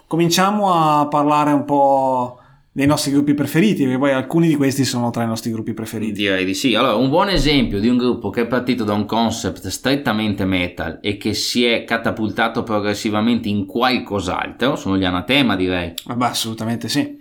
Cominciamo 0.06 0.74
a 0.74 1.08
parlare 1.08 1.51
un 1.53 1.63
po' 1.63 2.39
dei 2.72 2.86
nostri 2.86 3.12
gruppi 3.12 3.34
preferiti, 3.34 3.84
perché 3.84 3.98
poi 3.98 4.12
alcuni 4.12 4.50
di 4.50 4.56
questi 4.56 4.84
sono 4.86 5.10
tra 5.10 5.24
i 5.24 5.25
nostri 5.27 5.51
gruppi 5.51 5.74
preferiti. 5.74 6.12
Direi 6.12 6.44
di 6.46 6.53
sì. 6.53 6.75
Allora, 6.75 6.96
un 6.96 7.10
buon 7.10 7.29
esempio 7.29 7.79
di 7.79 7.88
un 7.88 7.98
gruppo 7.98 8.29
che 8.29 8.41
è 8.41 8.46
partito 8.46 8.84
da 8.84 8.94
un 8.94 9.06
concept 9.06 9.67
strettamente 9.67 10.46
metal 10.46 11.00
e 11.01 11.17
che 11.17 11.34
si 11.34 11.65
è 11.65 11.86
catapultato 11.86 12.63
progressivamente 12.63 13.48
in 13.50 13.65
qualcos'altro 13.65 14.75
sono 14.75 14.98
gli 14.98 15.06
Anatema, 15.06 15.56
direi. 15.56 15.94
Vabbè, 16.06 16.25
assolutamente 16.25 16.88
sì. 16.89 17.17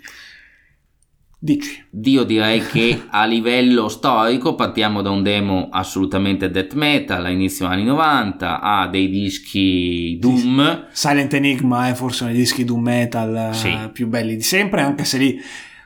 Dici. 1.38 1.84
Io 2.04 2.24
direi 2.24 2.64
che 2.66 3.02
a 3.10 3.26
livello 3.26 3.88
storico 3.88 4.54
partiamo 4.54 5.02
da 5.02 5.10
un 5.10 5.22
demo 5.22 5.68
assolutamente 5.70 6.50
death 6.50 6.72
metal 6.72 7.24
a 7.24 7.28
inizio 7.28 7.66
anni 7.66 7.84
90, 7.84 8.60
a 8.60 8.88
dei 8.88 9.10
dischi 9.10 10.16
Doom. 10.18 10.86
Silent 10.92 11.34
Enigma 11.34 11.88
è 11.88 11.94
forse 11.94 12.22
uno 12.24 12.32
dei 12.32 12.40
dischi 12.40 12.64
doom 12.64 12.82
metal 12.82 13.50
eh, 13.50 13.54
Sì. 13.54 13.76
più 13.92 14.08
belli 14.08 14.36
di 14.36 14.42
sempre, 14.42 14.80
anche 14.80 15.04
se 15.04 15.18
lì 15.18 15.38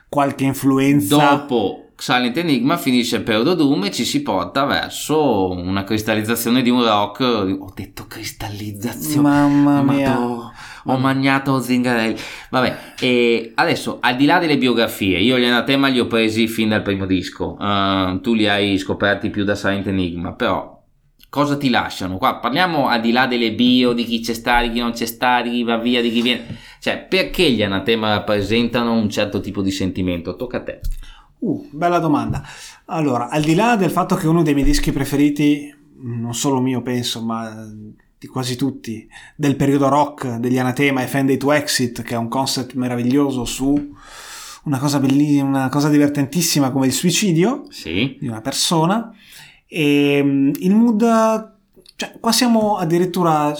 qualche 0.07 0.45
influenza... 0.45 1.17
Dopo 1.17 1.91
Silent 1.97 2.37
Enigma 2.37 2.77
finisce 2.77 3.17
il 3.17 3.23
periodo 3.23 3.53
Doom 3.53 3.83
e 3.83 3.91
ci 3.91 4.05
si 4.05 4.23
porta 4.23 4.65
verso 4.65 5.51
una 5.51 5.83
cristallizzazione 5.83 6.63
di 6.63 6.71
un 6.71 6.83
rock. 6.83 7.21
Ho 7.21 7.71
detto 7.75 8.07
cristallizzazione. 8.07 9.21
Mamma 9.27 9.81
mia. 9.83 10.09
Madò, 10.17 10.51
ho 10.85 10.97
mangiato 10.97 11.59
zingarelli. 11.59 12.15
Vabbè, 12.49 12.77
e 12.99 13.51
adesso 13.55 13.97
al 14.01 14.15
di 14.15 14.25
là 14.25 14.39
delle 14.39 14.57
biografie, 14.57 15.19
io 15.19 15.37
gli 15.37 15.45
anatema 15.45 15.87
li 15.87 15.99
ho 15.99 16.07
presi 16.07 16.47
fin 16.47 16.69
dal 16.69 16.81
primo 16.81 17.05
disco. 17.05 17.57
Uh, 17.59 18.19
tu 18.21 18.33
li 18.33 18.47
hai 18.47 18.77
scoperti 18.77 19.29
più 19.29 19.43
da 19.43 19.55
Silent 19.55 19.87
Enigma, 19.87 20.33
però 20.33 20.79
cosa 21.29 21.57
ti 21.57 21.69
lasciano? 21.69 22.17
Qua 22.17 22.37
parliamo 22.37 22.87
al 22.87 23.01
di 23.01 23.11
là 23.11 23.27
delle 23.27 23.53
bio, 23.53 23.93
di 23.93 24.03
chi 24.03 24.19
c'è 24.19 24.33
sta, 24.33 24.61
di 24.61 24.71
chi 24.71 24.79
non 24.79 24.91
c'è 24.91 25.05
sta, 25.05 25.41
di 25.41 25.51
chi 25.51 25.63
va 25.63 25.77
via, 25.77 26.01
di 26.01 26.11
chi 26.11 26.21
viene. 26.21 26.57
Cioè, 26.79 27.05
perché 27.07 27.51
gli 27.51 27.63
anatema 27.63 28.09
rappresentano 28.09 28.93
un 28.93 29.09
certo 29.09 29.39
tipo 29.39 29.61
di 29.61 29.71
sentimento? 29.71 30.35
Tocca 30.35 30.57
a 30.57 30.63
te. 30.63 30.79
Uh, 31.39 31.69
bella 31.71 31.99
domanda. 31.99 32.43
Allora, 32.85 33.29
al 33.29 33.43
di 33.43 33.55
là 33.55 33.75
del 33.75 33.89
fatto 33.89 34.15
che 34.15 34.27
uno 34.27 34.43
dei 34.43 34.53
miei 34.53 34.65
dischi 34.65 34.91
preferiti, 34.91 35.73
non 36.03 36.33
solo 36.33 36.59
mio 36.59 36.81
penso, 36.81 37.23
ma 37.23 37.51
di 38.21 38.27
quasi 38.27 38.55
tutti, 38.55 39.07
del 39.35 39.55
periodo 39.55 39.87
rock 39.89 40.35
degli 40.35 40.59
Anatema 40.59 41.01
è 41.01 41.07
Fend 41.07 41.35
to 41.37 41.51
Exit, 41.53 42.03
che 42.03 42.13
è 42.13 42.17
un 42.17 42.27
concept 42.27 42.75
meraviglioso 42.75 43.45
su 43.45 43.95
una 44.65 44.77
cosa 44.77 44.99
bellissima, 44.99 45.47
una 45.47 45.69
cosa 45.69 45.89
divertentissima 45.89 46.69
come 46.69 46.85
il 46.85 46.91
suicidio 46.93 47.65
Sì. 47.71 48.17
di 48.19 48.27
una 48.27 48.41
persona. 48.41 49.11
E 49.65 50.21
mm, 50.23 50.51
il 50.59 50.75
mood, 50.75 51.01
cioè, 51.95 52.13
qua 52.19 52.31
siamo 52.31 52.77
addirittura 52.77 53.55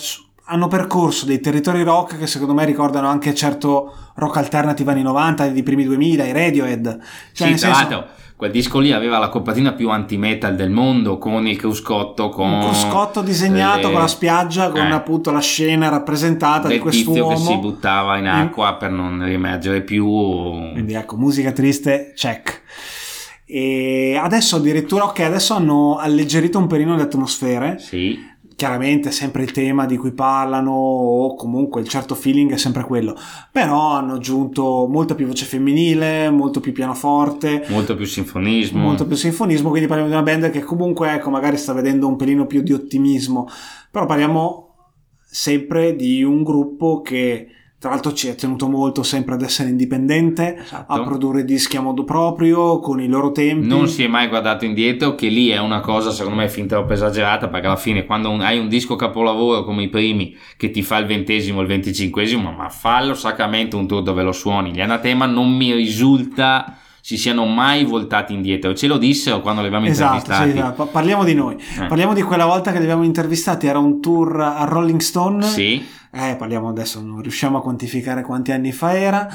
hanno 0.45 0.67
percorso 0.67 1.25
dei 1.25 1.39
territori 1.39 1.83
rock 1.83 2.17
che 2.17 2.27
secondo 2.27 2.53
me 2.53 2.65
ricordano 2.65 3.07
anche 3.07 3.33
certo 3.33 3.93
rock 4.15 4.37
alternative 4.37 4.91
anni 4.91 5.01
90, 5.03 5.47
di 5.47 5.63
primi 5.63 5.83
2000, 5.85 6.25
i 6.25 6.31
Radiohead. 6.33 6.83
Cioè, 6.89 6.99
sì, 7.31 7.43
nel 7.45 7.59
tra 7.59 7.73
senso, 7.73 8.05
quel 8.35 8.51
disco 8.51 8.79
lì 8.79 8.91
aveva 8.91 9.17
la 9.19 9.29
copertina 9.29 9.71
più 9.73 9.89
anti-metal 9.89 10.55
del 10.55 10.71
mondo 10.71 11.17
con 11.19 11.45
il 11.47 11.55
cruscotto, 11.57 12.29
con 12.29 12.49
un 12.51 12.59
cruscotto 12.61 13.21
disegnato 13.21 13.87
le- 13.87 13.93
con 13.93 14.01
la 14.01 14.07
spiaggia, 14.07 14.69
con 14.71 14.81
Eh. 14.87 14.91
appunto 14.91 15.31
la 15.31 15.39
scena 15.41 15.89
rappresentata 15.89 16.67
di 16.67 16.79
del 16.79 16.89
tizio 16.91 17.11
che 17.13 17.17
si 17.19 17.23
quest'uomo. 17.23 17.59
buttava 17.61 18.17
in 18.17 18.27
acqua 18.27 18.73
per 18.75 18.89
non 18.91 19.23
riemergere 19.23 19.81
più. 19.83 20.05
Quindi 20.05 20.93
ecco, 20.93 21.17
musica 21.17 21.51
triste, 21.51 22.13
check. 22.15 22.61
E 23.45 24.17
adesso 24.21 24.55
addirittura, 24.57 25.03
ok, 25.05 25.19
adesso 25.19 25.53
hanno 25.53 25.97
alleggerito 25.97 26.57
un 26.57 26.67
pelino 26.67 26.95
le 26.95 27.01
atmosfere. 27.03 27.77
Sì, 27.79 28.17
Chiaramente 28.61 29.09
sempre 29.09 29.41
il 29.41 29.51
tema 29.53 29.87
di 29.87 29.97
cui 29.97 30.11
parlano, 30.11 30.69
o 30.71 31.33
comunque 31.33 31.81
il 31.81 31.87
certo 31.87 32.13
feeling 32.13 32.51
è 32.51 32.57
sempre 32.57 32.83
quello. 32.83 33.17
Però 33.51 33.93
hanno 33.93 34.13
aggiunto 34.13 34.85
molta 34.87 35.15
più 35.15 35.25
voce 35.25 35.45
femminile, 35.45 36.29
molto 36.29 36.59
più 36.59 36.71
pianoforte, 36.71 37.65
molto 37.69 37.95
più 37.95 38.05
sinfonismo. 38.05 38.79
molto 38.79 39.07
più 39.07 39.15
sinfonismo. 39.15 39.69
Quindi 39.71 39.87
parliamo 39.87 40.11
di 40.11 40.15
una 40.15 40.23
band 40.23 40.51
che 40.51 40.61
comunque, 40.61 41.11
ecco, 41.11 41.31
magari 41.31 41.57
sta 41.57 41.73
vedendo 41.73 42.07
un 42.07 42.15
pelino 42.15 42.45
più 42.45 42.61
di 42.61 42.71
ottimismo. 42.71 43.47
Però 43.89 44.05
parliamo 44.05 44.75
sempre 45.25 45.95
di 45.95 46.21
un 46.21 46.43
gruppo 46.43 47.01
che. 47.01 47.47
Tra 47.81 47.89
l'altro 47.89 48.13
ci 48.13 48.27
è 48.27 48.35
tenuto 48.35 48.69
molto 48.69 49.01
sempre 49.01 49.33
ad 49.33 49.41
essere 49.41 49.69
indipendente, 49.69 50.55
Esatto. 50.55 50.93
a 50.93 51.01
produrre 51.01 51.43
dischi 51.43 51.77
a 51.77 51.81
modo 51.81 52.03
proprio, 52.03 52.79
con 52.79 53.01
i 53.01 53.07
loro 53.07 53.31
tempi. 53.31 53.65
Non 53.65 53.87
si 53.87 54.03
è 54.03 54.07
mai 54.07 54.27
guardato 54.27 54.65
indietro, 54.65 55.15
che 55.15 55.29
lì 55.29 55.49
è 55.49 55.57
una 55.57 55.79
cosa 55.79 56.11
secondo 56.11 56.37
me 56.37 56.47
fin 56.47 56.67
troppo 56.67 56.93
esagerata, 56.93 57.47
perché 57.47 57.65
alla 57.65 57.75
fine 57.77 58.05
quando 58.05 58.29
un- 58.29 58.41
hai 58.41 58.59
un 58.59 58.67
disco 58.67 58.95
capolavoro 58.95 59.63
come 59.63 59.81
i 59.81 59.89
primi 59.89 60.35
che 60.57 60.69
ti 60.69 60.83
fa 60.83 60.97
il 60.97 61.07
ventesimo 61.07 61.61
il 61.61 61.67
venticinquesimo, 61.67 62.51
ma 62.51 62.69
fallo 62.69 63.15
sacramente 63.15 63.75
un 63.75 63.87
tour 63.87 64.03
dove 64.03 64.21
lo 64.21 64.31
suoni. 64.31 64.73
Gli 64.73 64.81
Anatema 64.81 65.25
non 65.25 65.49
mi 65.51 65.73
risulta 65.73 66.77
si 67.01 67.17
siano 67.17 67.45
mai 67.45 67.83
voltati 67.83 68.33
indietro. 68.33 68.73
Ce 68.73 68.87
lo 68.87 68.97
dissero 68.97 69.41
quando 69.41 69.61
li 69.61 69.67
abbiamo 69.67 69.87
Esatto, 69.87 70.15
intervistati. 70.17 70.51
sì, 70.51 70.57
esatto. 70.57 70.83
Pa- 70.85 70.91
parliamo 70.91 71.23
di 71.23 71.33
noi. 71.33 71.55
Eh. 71.55 71.85
Parliamo 71.87 72.13
di 72.13 72.21
quella 72.21 72.45
volta 72.45 72.71
che 72.71 72.77
li 72.77 72.83
abbiamo 72.83 73.03
intervistati, 73.03 73.67
era 73.67 73.79
un 73.79 73.99
tour 74.01 74.39
a 74.41 74.63
Rolling 74.65 74.99
Stone. 74.99 75.43
Sì, 75.43 75.83
Eh, 76.13 76.35
parliamo 76.37 76.67
adesso, 76.69 77.01
non 77.01 77.21
riusciamo 77.21 77.57
a 77.57 77.61
quantificare 77.61 78.21
quanti 78.21 78.51
anni 78.51 78.71
fa 78.73 78.97
era. 78.97 79.27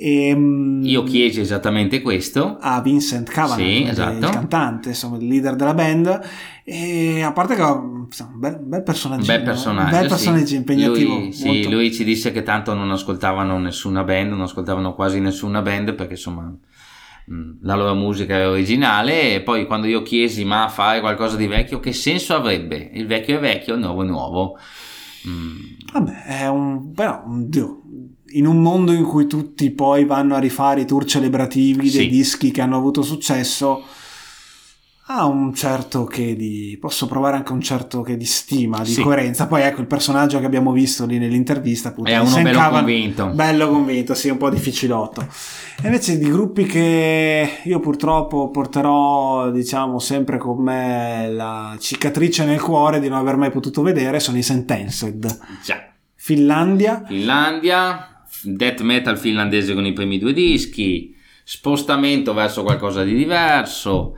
E, 0.00 0.32
mm, 0.32 0.84
io 0.84 1.02
chiesi 1.02 1.40
esattamente 1.40 2.02
questo. 2.02 2.56
a 2.60 2.80
Vincent 2.82 3.28
Cavanagh, 3.30 3.58
Sì, 3.66 3.82
esatto. 3.82 4.26
il 4.26 4.30
cantante, 4.30 4.88
insomma, 4.90 5.16
il 5.16 5.26
leader 5.26 5.56
della 5.56 5.74
band. 5.74 6.20
E 6.64 7.22
a 7.22 7.32
parte 7.32 7.54
che 7.56 7.62
insomma, 7.62 8.30
un 8.34 8.38
bel, 8.38 8.58
bel 8.62 8.82
personaggio, 8.82 9.24
bel 9.24 9.42
personaggio, 9.42 9.90
bel 9.90 10.02
sì. 10.02 10.08
personaggio 10.08 10.54
impegnativo. 10.54 11.14
Lui, 11.14 11.32
sì, 11.32 11.46
molto- 11.46 11.70
lui 11.70 11.92
ci 11.92 12.04
disse 12.04 12.30
che 12.30 12.42
tanto 12.44 12.74
non 12.74 12.90
ascoltavano 12.92 13.58
nessuna 13.58 14.04
band, 14.04 14.28
non 14.30 14.42
ascoltavano 14.42 14.94
quasi 14.94 15.18
nessuna 15.18 15.62
band 15.62 15.94
perché 15.94 16.12
insomma 16.12 16.52
la 17.62 17.74
loro 17.74 17.94
musica 17.94 18.36
è 18.36 18.48
originale 18.48 19.34
e 19.34 19.42
poi 19.42 19.66
quando 19.66 19.86
io 19.86 20.02
chiesi 20.02 20.44
ma 20.44 20.68
fare 20.68 21.00
qualcosa 21.00 21.36
di 21.36 21.46
vecchio 21.46 21.80
che 21.80 21.92
senso 21.92 22.34
avrebbe? 22.34 22.90
Il 22.94 23.06
vecchio 23.06 23.36
è 23.36 23.40
vecchio, 23.40 23.74
il 23.74 23.80
nuovo 23.80 24.02
è 24.02 24.06
nuovo. 24.06 24.58
Mm, 25.28 25.56
Vabbè, 25.92 26.22
è 26.24 26.48
un. 26.48 26.92
però, 26.92 27.22
Dio, 27.26 27.82
in 28.32 28.46
un 28.46 28.60
mondo 28.62 28.92
in 28.92 29.04
cui 29.04 29.26
tutti 29.26 29.70
poi 29.70 30.04
vanno 30.04 30.34
a 30.34 30.38
rifare 30.38 30.82
i 30.82 30.86
tour 30.86 31.04
celebrativi 31.04 31.90
dei 31.90 31.90
Sì. 31.90 32.08
dischi 32.08 32.50
che 32.50 32.60
hanno 32.60 32.76
avuto 32.76 33.02
successo, 33.02 33.82
ha 35.10 35.24
un 35.24 35.54
certo 35.54 36.04
che 36.04 36.36
di. 36.36 36.76
posso 36.78 37.06
provare 37.06 37.36
anche 37.36 37.52
un 37.52 37.62
certo 37.62 38.02
che 38.02 38.16
di 38.18 38.26
stima, 38.26 38.80
di 38.82 38.90
Sì. 38.92 39.00
coerenza. 39.00 39.46
Poi 39.46 39.62
ecco 39.62 39.80
il 39.80 39.86
personaggio 39.86 40.38
che 40.38 40.44
abbiamo 40.44 40.70
visto 40.72 41.06
lì 41.06 41.16
nell'intervista. 41.18 41.88
Appunto, 41.88 42.10
È 42.10 42.18
uno 42.18 42.42
bello 42.42 42.58
Cavan- 42.58 42.84
convinto. 42.84 43.26
Bello 43.28 43.68
convinto, 43.70 44.12
sì, 44.14 44.28
un 44.28 44.36
po' 44.36 44.50
difficilotto. 44.50 45.22
E 45.82 45.86
invece 45.86 46.18
di 46.18 46.28
gruppi 46.30 46.64
che 46.66 47.48
io 47.64 47.80
purtroppo 47.80 48.50
porterò, 48.50 49.50
diciamo, 49.50 49.98
sempre 49.98 50.36
con 50.36 50.62
me 50.62 51.28
la 51.30 51.74
cicatrice 51.80 52.44
nel 52.44 52.60
cuore 52.60 53.00
di 53.00 53.08
non 53.08 53.16
aver 53.18 53.36
mai 53.36 53.50
potuto 53.50 53.80
vedere 53.80 54.20
sono 54.20 54.36
i 54.36 54.42
Sentenced. 54.42 55.38
già. 55.64 55.86
Finlandia, 56.16 57.04
Finlandia, 57.06 58.24
death 58.42 58.80
metal 58.82 59.16
finlandese 59.16 59.72
con 59.72 59.86
i 59.86 59.94
primi 59.94 60.18
due 60.18 60.34
dischi, 60.34 61.14
spostamento 61.44 62.34
verso 62.34 62.62
qualcosa 62.62 63.02
di 63.04 63.14
diverso. 63.14 64.14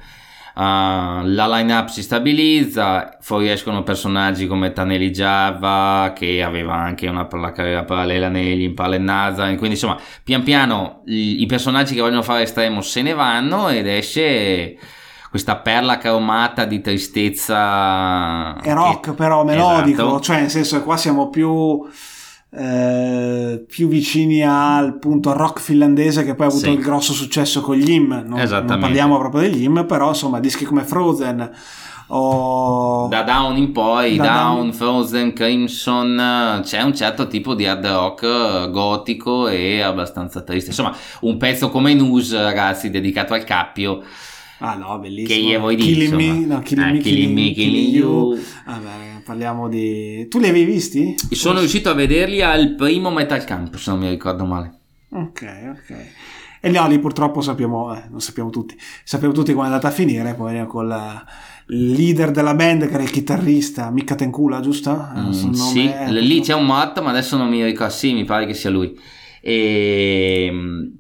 Ah, 0.55 1.23
la 1.25 1.47
line-up 1.49 1.89
si 1.89 2.03
stabilizza, 2.03 3.17
fuoriescono 3.21 3.83
personaggi 3.83 4.47
come 4.47 4.73
Taneli 4.73 5.11
Java 5.11 6.13
che 6.15 6.43
aveva 6.43 6.75
anche 6.75 7.09
una, 7.09 7.27
carriera 7.53 7.85
parallela 7.85 8.29
negli 8.29 8.63
Impala 8.63 8.95
e 8.95 8.99
Nazareth, 8.99 9.59
quindi 9.59 9.75
insomma 9.77 9.99
pian 10.23 10.43
piano 10.43 11.03
i, 11.07 11.43
i 11.43 11.47
personaggi 11.47 11.95
che 11.95 12.01
vogliono 12.01 12.23
fare 12.23 12.43
estremo 12.43 12.81
se 12.81 13.03
ne 13.03 13.15
vanno 13.15 13.69
ed 13.69 13.87
esce 13.87 14.77
questa 15.31 15.57
perla 15.57 15.97
cromata 15.97 16.65
di 16.65 16.81
tristezza 16.81 18.57
è 18.61 18.73
rock 18.73 19.11
che- 19.11 19.13
però 19.13 19.45
melodico, 19.45 20.03
Esatto. 20.03 20.21
cioè 20.21 20.41
nel 20.41 20.51
senso 20.51 20.79
che 20.79 20.83
qua 20.85 20.97
siamo 20.97 21.31
più, 21.31 21.89
eh, 22.53 23.65
più 23.69 23.89
vicini 23.89 24.43
al 24.45 24.99
punto 24.99 25.33
rock 25.33 25.61
finlandese 25.61 26.25
che 26.25 26.35
poi 26.35 26.47
ha 26.47 26.49
avuto 26.49 26.65
Sì. 26.67 26.73
il 26.73 26.81
grosso 26.81 27.13
successo 27.13 27.61
con 27.61 27.77
gli 27.77 27.91
IM. 27.91 28.25
Non, 28.27 28.41
non 28.41 28.79
parliamo 28.81 29.19
proprio 29.19 29.43
degli 29.43 29.63
IM, 29.63 29.85
però 29.87 30.09
insomma 30.09 30.41
dischi 30.41 30.65
come 30.65 30.83
Frozen 30.85 31.51
o... 32.13 33.07
Da 33.09 33.23
Down 33.23 33.57
in 33.57 33.71
poi, 33.71 34.17
Da 34.17 34.25
Down, 34.25 34.57
Down- 34.57 34.73
Frozen, 34.73 35.33
Crimson, 35.33 36.61
c'è 36.65 36.83
un 36.83 36.95
certo 36.95 37.29
tipo 37.29 37.55
di 37.55 37.67
hard 37.67 37.87
rock 37.87 38.23
eh, 38.25 38.71
gotico 38.71 39.47
e 39.47 39.81
abbastanza 39.81 40.41
triste. 40.43 40.71
Insomma, 40.71 40.95
un 41.21 41.37
pezzo 41.37 41.71
come 41.71 41.95
News, 41.95 42.35
ragazzi, 42.35 42.91
dedicato 42.91 43.33
al 43.35 43.45
cappio, 43.45 44.03
Ah 44.63 44.75
no, 44.75 44.99
bellissimo. 44.99 45.29
che 45.29 45.47
io 45.47 45.61
voi 45.61 45.75
Killing 45.77 46.17
dico. 46.17 46.33
Me, 46.35 46.47
no, 46.47 46.61
Killing 46.61 46.89
Eh, 46.89 46.93
Me, 46.93 46.99
Killing 47.01 47.33
Me, 47.35 47.51
Killing 47.53 47.95
You. 47.95 48.39
Vabbè, 48.67 49.20
parliamo 49.31 49.69
di... 49.69 50.27
Tu 50.29 50.41
li 50.41 50.49
avevi 50.49 50.73
visti? 50.73 51.15
Sono 51.31 51.61
riuscito 51.61 51.89
a 51.89 51.95
vederli 51.95 52.43
al 52.43 52.75
primo 52.75 53.13
Metal 53.13 53.45
Camp, 53.45 53.77
se 53.77 53.91
non 53.93 54.01
mi 54.01 54.09
ricordo 54.09 54.45
male. 54.45 54.79
Ok, 55.11 55.43
ok. 55.71 55.97
E 56.61 56.69
no, 56.69 56.89
lì 56.89 56.99
purtroppo 56.99 57.41
sappiamo, 57.41 57.95
eh, 57.95 58.03
non 58.11 58.21
sappiamo 58.21 58.51
tutti, 58.51 58.77
sappiamo 59.05 59.33
tutti 59.33 59.53
come 59.53 59.67
è 59.67 59.69
andata 59.69 59.87
a 59.87 59.93
finire, 59.93 60.35
poi 60.35 60.67
con 60.67 60.89
la- 60.89 61.25
il 61.69 61.93
leader 61.93 62.33
della 62.33 62.55
band 62.55 62.89
che 62.89 62.95
era 62.95 63.05
il 63.05 63.11
chitarrista, 63.11 63.89
Mika 63.91 64.17
Tenkula, 64.17 64.59
giusto? 64.61 64.91
Eh, 65.15 65.21
Mm, 65.21 65.53
sì, 65.53 65.85
eh, 65.89 66.11
lì 66.11 66.41
c'è 66.41 66.55
un 66.55 66.67
morto, 66.67 67.01
ma 67.01 67.11
adesso 67.11 67.37
non 67.37 67.49
mi 67.49 67.65
ricordo. 67.65 67.93
Sì, 67.93 68.13
mi 68.13 68.25
pare 68.25 68.47
che 68.47 68.55
sia 68.55 68.71
lui. 68.71 68.99
E, 69.41 70.53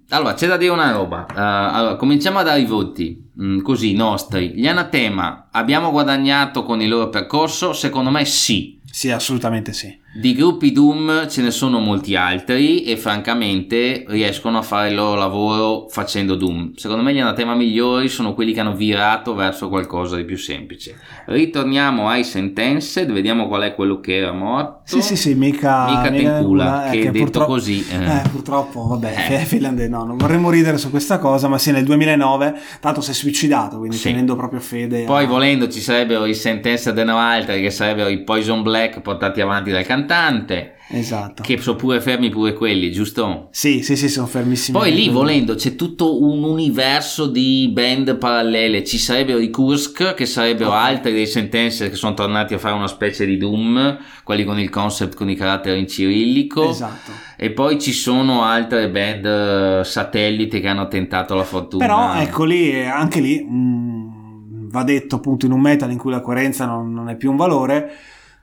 allora, 0.08 0.34
c'è 0.34 0.46
da 0.46 0.56
dire 0.56 0.72
una 0.72 0.92
roba. 0.92 1.26
Eh, 1.26 1.34
allora, 1.36 1.96
cominciamo 1.96 2.42
dai 2.42 2.64
voti, 2.64 3.30
mm, 3.40 3.60
così 3.60 3.92
nostri. 3.94 4.52
Gli 4.54 4.66
Anatema 4.66 5.48
abbiamo 5.50 5.90
guadagnato 5.90 6.62
con 6.62 6.80
il 6.80 6.88
loro 6.88 7.08
percorso? 7.08 7.72
Secondo 7.72 8.10
me 8.10 8.24
sì. 8.24 8.78
Sì, 8.90 9.10
assolutamente 9.10 9.72
sì. 9.72 9.96
Di 10.12 10.34
gruppi 10.34 10.72
Doom 10.72 11.28
ce 11.28 11.40
ne 11.40 11.52
sono 11.52 11.78
molti 11.78 12.16
altri 12.16 12.82
e 12.82 12.96
francamente 12.96 14.02
riescono 14.08 14.58
a 14.58 14.62
fare 14.62 14.88
il 14.88 14.96
loro 14.96 15.14
lavoro 15.14 15.86
facendo 15.88 16.34
Doom. 16.34 16.72
Secondo 16.74 17.04
me 17.04 17.14
gli 17.14 17.20
anatema 17.20 17.54
migliori 17.54 18.08
sono 18.08 18.34
quelli 18.34 18.52
che 18.52 18.58
hanno 18.58 18.74
virato 18.74 19.36
verso 19.36 19.68
qualcosa 19.68 20.16
di 20.16 20.24
più 20.24 20.36
semplice. 20.36 20.96
Ritorniamo 21.26 22.08
ai 22.08 22.24
Sentenced, 22.24 23.12
vediamo 23.12 23.46
qual 23.46 23.62
è 23.62 23.74
quello 23.76 24.00
che 24.00 24.16
era 24.16 24.32
morto. 24.32 24.80
Sì, 24.82 25.00
sì, 25.00 25.14
sì, 25.14 25.34
mica... 25.34 25.86
Mica 25.86 26.10
mica 26.10 26.32
Tenkula, 26.32 26.86
eh, 26.86 26.90
che 26.90 27.04
detto 27.12 27.18
purtroppo- 27.18 27.52
così... 27.52 27.86
eh, 27.88 28.04
Eh, 28.04 28.22
purtroppo, 28.32 28.86
vabbè, 28.88 29.26
Eh. 29.30 29.38
finlandese, 29.44 29.88
no, 29.90 30.02
non 30.04 30.16
vorremmo 30.16 30.50
ridere 30.50 30.76
su 30.76 30.90
questa 30.90 31.18
cosa, 31.18 31.46
ma 31.46 31.56
sì, 31.56 31.70
nel 31.70 31.84
2009, 31.84 32.54
tanto 32.80 33.00
si 33.00 33.12
è 33.12 33.14
suicidato, 33.14 33.78
quindi 33.78 33.94
Sì. 33.96 34.08
tenendo 34.10 34.34
proprio 34.34 34.58
fede. 34.58 35.04
Poi 35.04 35.22
a- 35.22 35.28
volendo 35.28 35.68
ci 35.68 35.78
sarebbero 35.78 36.24
i 36.26 36.34
Sentenced 36.34 36.98
e 36.98 37.02
altri 37.02 37.60
che 37.62 37.70
sarebbero 37.70 38.08
i 38.08 38.24
Poison 38.24 38.62
Black 38.62 39.00
portati 39.02 39.40
avanti 39.40 39.70
dal 39.70 39.84
cantante, 40.00 40.74
Esatto. 40.92 41.42
che 41.42 41.58
sono 41.58 41.76
pure 41.76 42.00
fermi 42.00 42.30
pure 42.30 42.52
quelli, 42.52 42.90
giusto? 42.90 43.48
Sì, 43.52 43.82
sì, 43.82 43.96
sì, 43.96 44.08
sono 44.08 44.26
fermissimi. 44.26 44.76
Poi 44.76 44.92
lì 44.92 45.08
volendo 45.08 45.54
c'è 45.54 45.76
tutto 45.76 46.22
un 46.22 46.42
universo 46.42 47.26
di 47.26 47.70
band 47.72 48.16
parallele, 48.16 48.82
ci 48.84 48.98
sarebbero 48.98 49.38
i 49.38 49.50
Kursk 49.50 50.14
che 50.14 50.26
sarebbero 50.26 50.70
Ok. 50.70 50.76
altri 50.76 51.12
dei 51.12 51.26
Sentences 51.26 51.88
che 51.90 51.96
sono 51.96 52.14
tornati 52.14 52.54
a 52.54 52.58
fare 52.58 52.74
una 52.74 52.88
specie 52.88 53.24
di 53.26 53.36
Doom, 53.36 53.98
quelli 54.24 54.44
con 54.44 54.58
il 54.58 54.68
concept 54.70 55.14
con 55.14 55.28
i 55.30 55.36
caratteri 55.36 55.78
in 55.78 55.86
cirillico 55.88 56.70
Esatto. 56.70 57.12
e 57.36 57.50
poi 57.52 57.80
ci 57.80 57.92
sono 57.92 58.42
altre 58.42 58.88
band 58.90 59.24
eh, 59.26 59.84
satellite 59.84 60.60
che 60.60 60.68
hanno 60.68 60.88
tentato 60.88 61.34
la 61.34 61.44
fortuna. 61.44 61.84
Però 61.86 62.14
ecco 62.14 62.44
lì, 62.44 62.72
eh, 62.72 62.86
anche 62.86 63.20
lì, 63.20 63.40
mh, 63.42 64.68
va 64.70 64.82
detto 64.84 65.16
appunto 65.16 65.46
in 65.46 65.52
un 65.52 65.60
metal 65.60 65.90
in 65.90 65.98
cui 65.98 66.10
la 66.10 66.20
coerenza 66.20 66.64
non, 66.66 66.92
non 66.92 67.08
è 67.08 67.16
più 67.16 67.30
un 67.30 67.36
valore, 67.36 67.90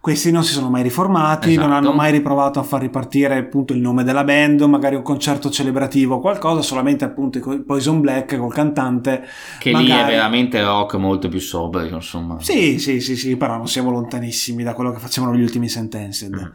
questi 0.08 0.32
non 0.32 0.46
si 0.46 0.54
sono 0.54 0.70
mai 0.70 0.84
riformati, 0.84 1.50
Esatto. 1.50 1.68
non 1.68 1.76
hanno 1.76 1.92
mai 1.92 2.14
riprovato 2.14 2.60
a 2.60 2.64
far 2.64 2.80
ripartire 2.80 3.36
appunto 3.36 3.74
il 3.74 3.82
nome 3.82 4.06
della 4.06 4.24
band, 4.24 4.62
magari 4.62 4.96
un 4.96 5.02
concerto 5.02 5.50
celebrativo 5.50 6.16
o 6.16 6.20
qualcosa, 6.22 6.62
solamente 6.62 7.04
appunto 7.04 7.42
Poison 7.66 8.00
Black 8.00 8.38
col 8.38 8.54
cantante. 8.54 9.22
Che 9.60 9.70
lì 9.72 9.76
è 9.76 9.90
magari- 9.90 10.14
veramente 10.14 10.64
rock 10.64 10.94
molto 10.94 11.28
più 11.28 11.40
sobrio, 11.40 11.94
insomma. 11.94 12.38
Sì, 12.40 12.80
sì, 12.80 13.02
sì, 13.02 13.18
sì, 13.18 13.36
però 13.36 13.58
non 13.58 13.68
siamo 13.68 13.92
lontanissimi 13.92 14.64
da 14.64 14.74
quello 14.74 14.94
che 14.94 15.00
facevano 15.00 15.36
gli 15.36 15.42
ultimi 15.42 15.68
Sentenced. 15.68 16.34
Mm. 16.34 16.52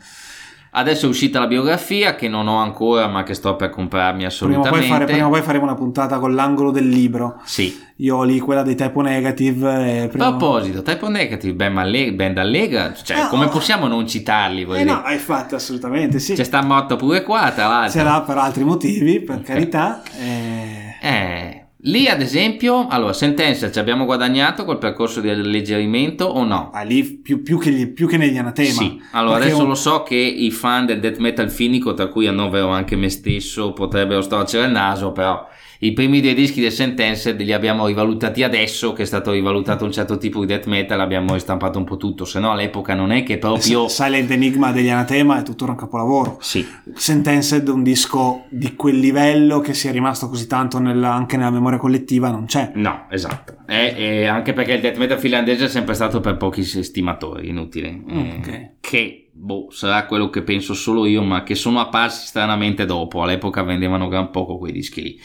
Adesso 0.75 1.05
è 1.05 1.09
uscita 1.11 1.38
la 1.38 1.47
biografia 1.47 2.14
che 2.14 2.29
non 2.29 2.49
ho 2.49 2.57
ancora, 2.57 3.07
ma 3.07 3.25
che 3.25 3.35
sto 3.35 3.57
per 3.57 3.69
comprarmi 3.69 4.25
Prima 4.25 4.25
o, 4.25 4.29
assolutamente. 4.29 4.79
poi 4.79 4.88
fare- 4.88 5.05
prima 5.05 5.26
o 5.26 5.31
poi 5.31 5.43
faremo 5.43 5.64
una 5.64 5.75
puntata 5.75 6.19
con 6.19 6.35
l'angolo 6.35 6.71
del 6.71 6.88
libro. 6.88 7.41
Sì. 7.45 7.79
Io 7.97 8.17
ho 8.17 8.23
lì 8.25 8.38
quella 8.41 8.62
dei 8.62 8.75
typo 8.75 9.02
negative. 9.02 9.69
E 9.71 10.00
A 10.05 10.09
prima... 10.09 10.29
proposito, 10.31 10.81
Type 10.83 11.05
O 11.05 11.09
Negative, 11.09 11.52
band, 11.55 11.76
Alle- 11.76 12.12
band 12.14 12.38
allegra, 12.38 12.95
cioè 12.95 13.19
Ah, 13.19 13.29
come 13.29 13.45
oh. 13.45 13.49
possiamo 13.50 13.87
non 13.87 14.07
citarli? 14.09 14.62
Eh 14.62 14.85
no, 14.85 15.02
hai 15.02 15.19
fatto 15.19 15.57
assolutamente 15.57 16.19
sì. 16.19 16.33
C'è 16.35 16.43
sta 16.45 16.62
morto 16.62 16.97
pure 16.97 17.23
qua, 17.23 17.50
tra 17.55 17.67
l'altro. 17.69 17.91
Se 17.91 18.02
l'ha 18.02 18.23
per 18.26 18.38
altri 18.38 18.64
motivi, 18.64 19.21
per 19.21 19.43
carità. 19.43 20.02
eh, 20.19 20.97
Eh, 21.02 21.62
lì 21.83 22.07
ad 22.09 22.21
esempio, 22.21 22.87
allora, 22.89 23.12
Sentenza, 23.12 23.71
ci 23.71 23.79
abbiamo 23.79 24.05
guadagnato 24.05 24.65
col 24.65 24.79
percorso 24.79 25.21
di 25.21 25.29
alleggerimento 25.29 26.25
o 26.25 26.45
no? 26.45 26.71
ah, 26.73 26.83
lì 26.83 27.03
più, 27.05 27.43
più 27.43 27.59
che, 27.59 27.89
più 27.89 28.07
che 28.07 28.17
negli 28.17 28.37
anatema. 28.39 28.69
Sì, 28.71 29.01
allora 29.12 29.35
Perché 29.35 29.49
adesso 29.49 29.62
un- 29.62 29.69
lo 29.69 29.75
so 29.75 30.03
che 30.03 30.15
i 30.17 30.51
fan 30.51 30.87
del 30.87 31.01
death 31.01 31.19
metal 31.19 31.51
finico, 31.51 31.95
tra 31.95 32.07
cui 32.09 32.27
annovero 32.27 32.69
anche 32.69 32.97
me 32.97 33.09
stesso, 33.09 33.73
potrebbero 33.73 34.21
storcere 34.23 34.67
il 34.67 34.73
naso, 34.73 35.12
però 35.12 35.47
i 35.85 35.93
primi 35.95 36.21
due 36.21 36.33
dischi 36.35 36.61
del 36.61 36.71
Sentenced 36.71 37.41
li 37.41 37.53
abbiamo 37.53 37.89
rivalutati 37.89 38.45
adesso 38.45 38.93
che 38.93 39.03
è 39.03 39.05
stato 39.05 39.33
rivalutato 39.33 39.85
un 39.85 39.91
certo 39.91 40.17
tipo 40.17 40.39
di 40.39 40.47
death 40.47 40.67
metal, 40.67 41.01
abbiamo 41.01 41.33
ristampato 41.33 41.77
un 41.79 41.85
po' 41.85 41.97
tutto, 41.97 42.25
se 42.25 42.39
no 42.39 42.53
all'epoca 42.53 42.95
non 42.95 43.11
è 43.11 43.25
che 43.25 43.39
proprio... 43.39 43.89
Silent 43.89 44.31
Enigma 44.31 44.71
degli 44.71 44.91
anatema 44.91 45.41
è 45.41 45.43
tuttora 45.43 45.73
un 45.73 45.79
capolavoro. 45.79 46.39
Sì, 46.41 46.65
Sentenced, 46.95 47.67
un 47.67 47.83
disco 47.83 48.45
di 48.49 48.77
quel 48.77 49.01
livello 49.01 49.59
che 49.59 49.75
sia 49.75 49.91
rimasto 49.91 50.29
così 50.29 50.47
tanto 50.47 50.79
nella- 50.79 51.12
anche 51.12 51.37
nella 51.37 51.51
memoria 51.51 51.79
collettiva, 51.79 52.31
non 52.31 52.45
c'è. 52.45 52.71
no, 52.77 53.07
esatto. 53.11 53.57
E, 53.67 53.95
e 53.97 54.27
anche 54.27 54.53
perché 54.53 54.75
il 54.75 54.81
death 54.81 54.99
metal 54.99 55.19
finlandese 55.19 55.65
è 55.65 55.69
sempre 55.69 55.95
stato 55.95 56.21
per 56.21 56.37
pochi 56.37 56.62
stimatori, 56.62 57.49
inutile. 57.49 58.01
Eh. 58.09 58.71
Che 58.79 59.31
boh, 59.33 59.67
sarà 59.71 60.07
quello 60.07 60.31
che 60.31 60.43
penso 60.43 60.75
solo 60.75 61.07
io, 61.07 61.23
ma 61.23 61.43
che 61.43 61.57
sono 61.57 61.81
apparsi 61.81 62.27
stranamente 62.27 62.87
dopo. 62.87 63.23
All'epoca 63.23 63.65
vendevano 63.65 64.07
gran 64.07 64.31
poco 64.31 64.59
quei 64.59 64.71
dischi 64.73 65.03
lì. 65.03 65.21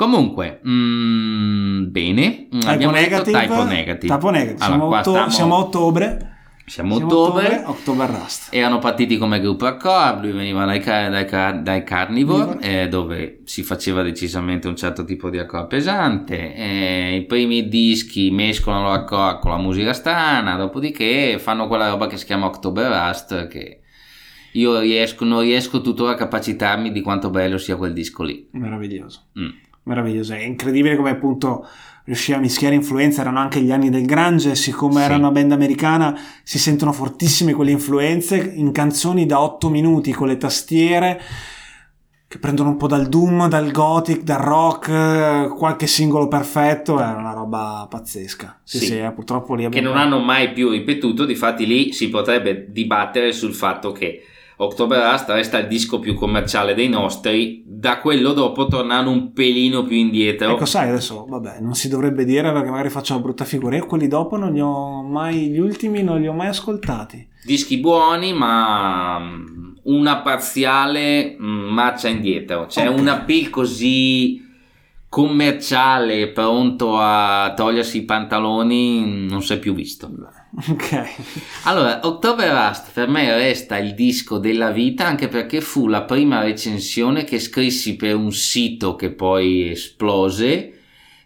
Comunque, 0.00 0.60
mm, 0.66 1.90
bene. 1.90 2.48
Typo 2.48 2.68
abbiamo 2.70 2.92
negative, 2.94 3.38
detto 3.38 3.54
typo 3.54 3.64
negative. 3.64 4.14
Typo 4.14 4.30
negative. 4.30 4.64
Allora, 4.64 4.78
Siamo, 4.78 4.86
otto- 4.96 5.10
stiamo- 5.10 5.28
siamo 5.30 5.54
a 5.54 5.58
ottobre. 5.58 6.36
siamo 6.64 6.94
a 6.94 6.96
Siamo 6.96 7.12
a 7.12 7.16
ottobre. 7.18 7.62
October 7.66 8.08
Rust. 8.08 8.48
Erano 8.54 8.78
partiti 8.78 9.18
come 9.18 9.40
gruppo 9.40 9.66
accord, 9.66 10.22
lui 10.22 10.32
veniva 10.32 10.64
dai, 10.64 10.80
dai 10.82 11.10
dai 11.10 11.24
Carnivore, 11.26 11.84
Carnivore. 11.84 12.58
eh, 12.62 12.88
dove 12.88 13.40
si 13.44 13.62
faceva 13.62 14.00
decisamente 14.02 14.68
un 14.68 14.76
certo 14.76 15.04
tipo 15.04 15.28
di 15.28 15.36
accord 15.38 15.66
pesante. 15.66 16.54
eh, 16.54 17.16
I 17.16 17.26
primi 17.26 17.68
dischi 17.68 18.30
mescolano 18.30 18.88
l'accord 18.88 19.40
con 19.40 19.50
la 19.50 19.58
musica 19.58 19.92
strana, 19.92 20.56
dopodiché 20.56 21.38
fanno 21.38 21.66
quella 21.68 21.90
roba 21.90 22.06
che 22.06 22.16
si 22.16 22.24
chiama 22.24 22.46
October 22.46 22.90
Rust, 22.90 23.48
che 23.48 23.80
io 24.52 24.78
riesco, 24.80 25.26
non 25.26 25.42
riesco 25.42 25.82
tuttora 25.82 26.12
a 26.12 26.14
capacitarmi 26.14 26.90
di 26.90 27.02
quanto 27.02 27.28
bello 27.28 27.58
sia 27.58 27.76
quel 27.76 27.92
disco 27.92 28.22
lì. 28.22 28.48
Meraviglioso. 28.52 29.24
Mm. 29.38 29.68
Meraviglioso. 29.84 30.34
È 30.34 30.38
incredibile 30.42 30.96
come 30.96 31.10
appunto 31.10 31.66
riusciva 32.04 32.38
a 32.38 32.40
mischiare 32.40 32.74
influenze. 32.74 33.20
Erano 33.20 33.38
anche 33.38 33.60
gli 33.60 33.70
anni 33.72 33.90
del 33.90 34.04
grunge. 34.06 34.54
Siccome 34.54 34.96
Sì. 35.00 35.02
era 35.02 35.16
una 35.16 35.30
band 35.30 35.52
americana, 35.52 36.18
si 36.42 36.58
sentono 36.58 36.92
fortissime 36.92 37.52
quelle 37.54 37.70
influenze 37.70 38.36
in 38.36 38.72
canzoni 38.72 39.26
da 39.26 39.40
8 39.40 39.68
minuti 39.70 40.12
con 40.12 40.28
le 40.28 40.36
tastiere. 40.36 41.20
Che 42.28 42.38
prendono 42.38 42.68
un 42.68 42.76
po' 42.76 42.86
dal 42.86 43.08
doom, 43.08 43.48
dal 43.48 43.72
gothic, 43.72 44.22
dal 44.22 44.38
rock, 44.38 45.48
qualche 45.56 45.88
singolo 45.88 46.28
perfetto, 46.28 47.00
è 47.00 47.04
una 47.12 47.32
roba 47.32 47.88
pazzesca. 47.90 48.60
Sì, 48.62 48.78
Sì. 48.78 48.86
sì, 48.86 48.98
eh, 49.00 49.10
purtroppo 49.10 49.54
lì 49.56 49.62
Che 49.62 49.66
abbiamo... 49.66 49.88
non 49.88 49.96
hanno 49.98 50.20
mai 50.20 50.52
più 50.52 50.70
ripetuto, 50.70 51.24
difatti 51.24 51.66
lì 51.66 51.92
si 51.92 52.08
potrebbe 52.08 52.70
dibattere 52.70 53.32
sul 53.32 53.52
fatto 53.52 53.90
che 53.90 54.22
October 54.62 55.10
Rust 55.10 55.28
resta 55.30 55.58
il 55.58 55.68
disco 55.68 55.98
più 56.00 56.14
commerciale 56.14 56.74
dei 56.74 56.88
nostri, 56.88 57.62
da 57.66 57.98
quello 57.98 58.32
dopo 58.32 58.66
tornano 58.66 59.10
un 59.10 59.32
pelino 59.32 59.84
più 59.84 59.96
indietro. 59.96 60.50
Ecco, 60.54 60.66
sai, 60.66 60.88
adesso, 60.90 61.24
vabbè, 61.28 61.60
non 61.60 61.74
si 61.74 61.88
dovrebbe 61.88 62.24
dire 62.26 62.52
perché 62.52 62.68
magari 62.68 62.90
faccio 62.90 63.14
una 63.14 63.22
brutta 63.22 63.44
figura. 63.44 63.76
Io 63.76 63.86
quelli 63.86 64.06
dopo 64.06 64.36
non 64.36 64.52
li 64.52 64.60
ho 64.60 65.02
mai, 65.02 65.48
gli 65.48 65.58
ultimi 65.58 66.02
non 66.02 66.20
li 66.20 66.26
ho 66.28 66.32
mai 66.34 66.48
ascoltati. 66.48 67.26
Dischi 67.42 67.78
buoni, 67.78 68.34
ma 68.34 69.18
mm, 69.18 69.72
una 69.84 70.18
parziale 70.18 71.36
mm, 71.40 71.68
marcia 71.72 72.08
indietro. 72.08 72.66
C'è 72.66 72.86
Ok. 72.88 72.98
un 72.98 73.08
appeal 73.08 73.48
così 73.48 74.46
commerciale, 75.10 76.28
pronto 76.28 76.96
a 76.96 77.52
togliersi 77.56 77.98
i 77.98 78.04
pantaloni, 78.04 79.26
non 79.28 79.42
si 79.42 79.52
è 79.54 79.58
più 79.58 79.74
visto. 79.74 80.08
Ok. 80.68 81.04
Allora, 81.64 82.00
October 82.04 82.48
Rust 82.52 82.92
per 82.92 83.08
me 83.08 83.30
resta 83.36 83.76
il 83.76 83.94
disco 83.94 84.38
della 84.38 84.70
vita 84.70 85.06
anche 85.06 85.26
perché 85.28 85.60
fu 85.60 85.88
la 85.88 86.02
prima 86.02 86.40
recensione 86.42 87.24
che 87.24 87.38
scrissi 87.40 87.96
per 87.96 88.14
un 88.14 88.32
sito 88.32 88.94
che 88.96 89.10
poi 89.10 89.70
esplose 89.70 90.74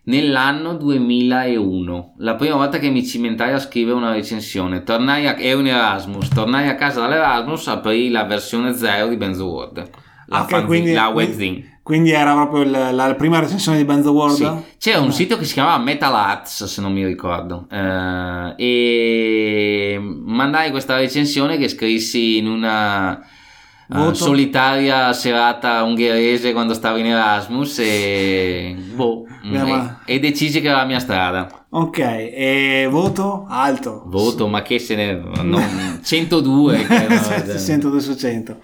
nell'anno 0.04 0.74
2001. 0.76 2.14
La 2.18 2.34
prima 2.36 2.56
volta 2.56 2.78
che 2.78 2.88
mi 2.88 3.04
cimentai 3.04 3.52
a 3.52 3.58
scrivere 3.58 3.96
una 3.96 4.12
recensione. 4.12 4.82
Tornai 4.82 5.26
a, 5.26 5.36
ero 5.38 5.60
in 5.60 5.66
Erasmus, 5.68 6.28
tornai 6.28 6.68
a 6.68 6.74
casa 6.74 7.00
dall'Erasmus, 7.00 7.66
aprì 7.68 8.08
la 8.10 8.24
versione 8.24 8.72
0 8.74 9.08
di 9.08 9.16
Benzo 9.16 9.46
World. 9.46 9.90
La, 10.28 10.40
Ok, 10.40 10.48
fanzine- 10.48 10.64
quindi- 10.66 10.92
la 10.94 11.10
quindi- 11.12 11.30
webzine. 11.32 11.73
Quindi 11.84 12.12
era 12.12 12.32
proprio 12.32 12.62
il- 12.62 12.94
la, 12.94 13.14
prima 13.14 13.38
recensione 13.40 13.76
di 13.76 13.84
Benzo 13.84 14.10
World? 14.12 14.36
Sì. 14.36 14.50
C'era 14.78 15.00
un 15.00 15.12
sito 15.12 15.36
che 15.36 15.44
si 15.44 15.52
chiamava 15.52 15.76
Metal 15.82 16.14
Arts, 16.14 16.64
se 16.64 16.80
non 16.80 16.94
mi 16.94 17.04
ricordo, 17.04 17.66
eh, 17.70 18.54
e 18.56 19.98
mandai 20.00 20.70
questa 20.70 20.96
recensione 20.96 21.58
che 21.58 21.68
scrissi 21.68 22.38
in 22.38 22.46
una 22.48 23.20
eh, 23.20 24.14
solitaria 24.14 25.12
serata 25.12 25.82
ungherese 25.82 26.52
quando 26.54 26.72
stavo 26.72 26.96
in 26.96 27.04
Erasmus 27.04 27.78
e, 27.80 28.74
boh, 28.94 29.26
e- 29.44 29.94
e 30.06 30.18
decisi 30.20 30.62
che 30.62 30.68
era 30.68 30.78
la 30.78 30.86
mia 30.86 31.00
strada. 31.00 31.66
Ok, 31.68 31.98
e 31.98 32.86
voto 32.90 33.44
alto. 33.46 34.04
Voto, 34.06 34.46
ma 34.48 34.62
che 34.62 34.78
se 34.78 34.94
ne... 34.94 35.20
non- 35.42 36.00
102. 36.02 36.82
credo. 36.84 37.58
102 37.58 38.00
su 38.00 38.14
100. 38.16 38.56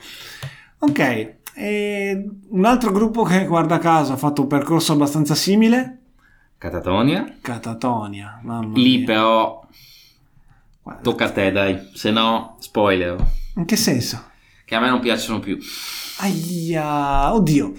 Ok, 0.82 1.34
e 1.54 2.28
un 2.48 2.64
altro 2.64 2.90
gruppo 2.92 3.22
che 3.22 3.46
guarda 3.46 3.78
caso 3.78 4.12
ha 4.12 4.16
fatto 4.16 4.42
un 4.42 4.46
percorso 4.48 4.92
abbastanza 4.92 5.34
simile, 5.34 5.96
Catatonia. 6.58 7.36
Catatonia. 7.40 8.40
Mamma 8.42 8.76
Lì 8.76 8.98
mia. 8.98 9.06
però 9.06 9.64
Guarda, 10.82 11.02
tocca 11.02 11.24
a 11.26 11.30
te 11.30 11.50
dai, 11.52 11.78
se 11.94 12.10
no 12.10 12.56
spoiler, 12.60 13.16
In 13.56 13.64
che 13.64 13.76
senso? 13.76 14.24
che 14.64 14.74
a 14.76 14.80
me 14.80 14.88
non 14.88 15.00
piacciono 15.00 15.40
più. 15.40 15.58
Aia, 16.18 17.34
oddio. 17.34 17.72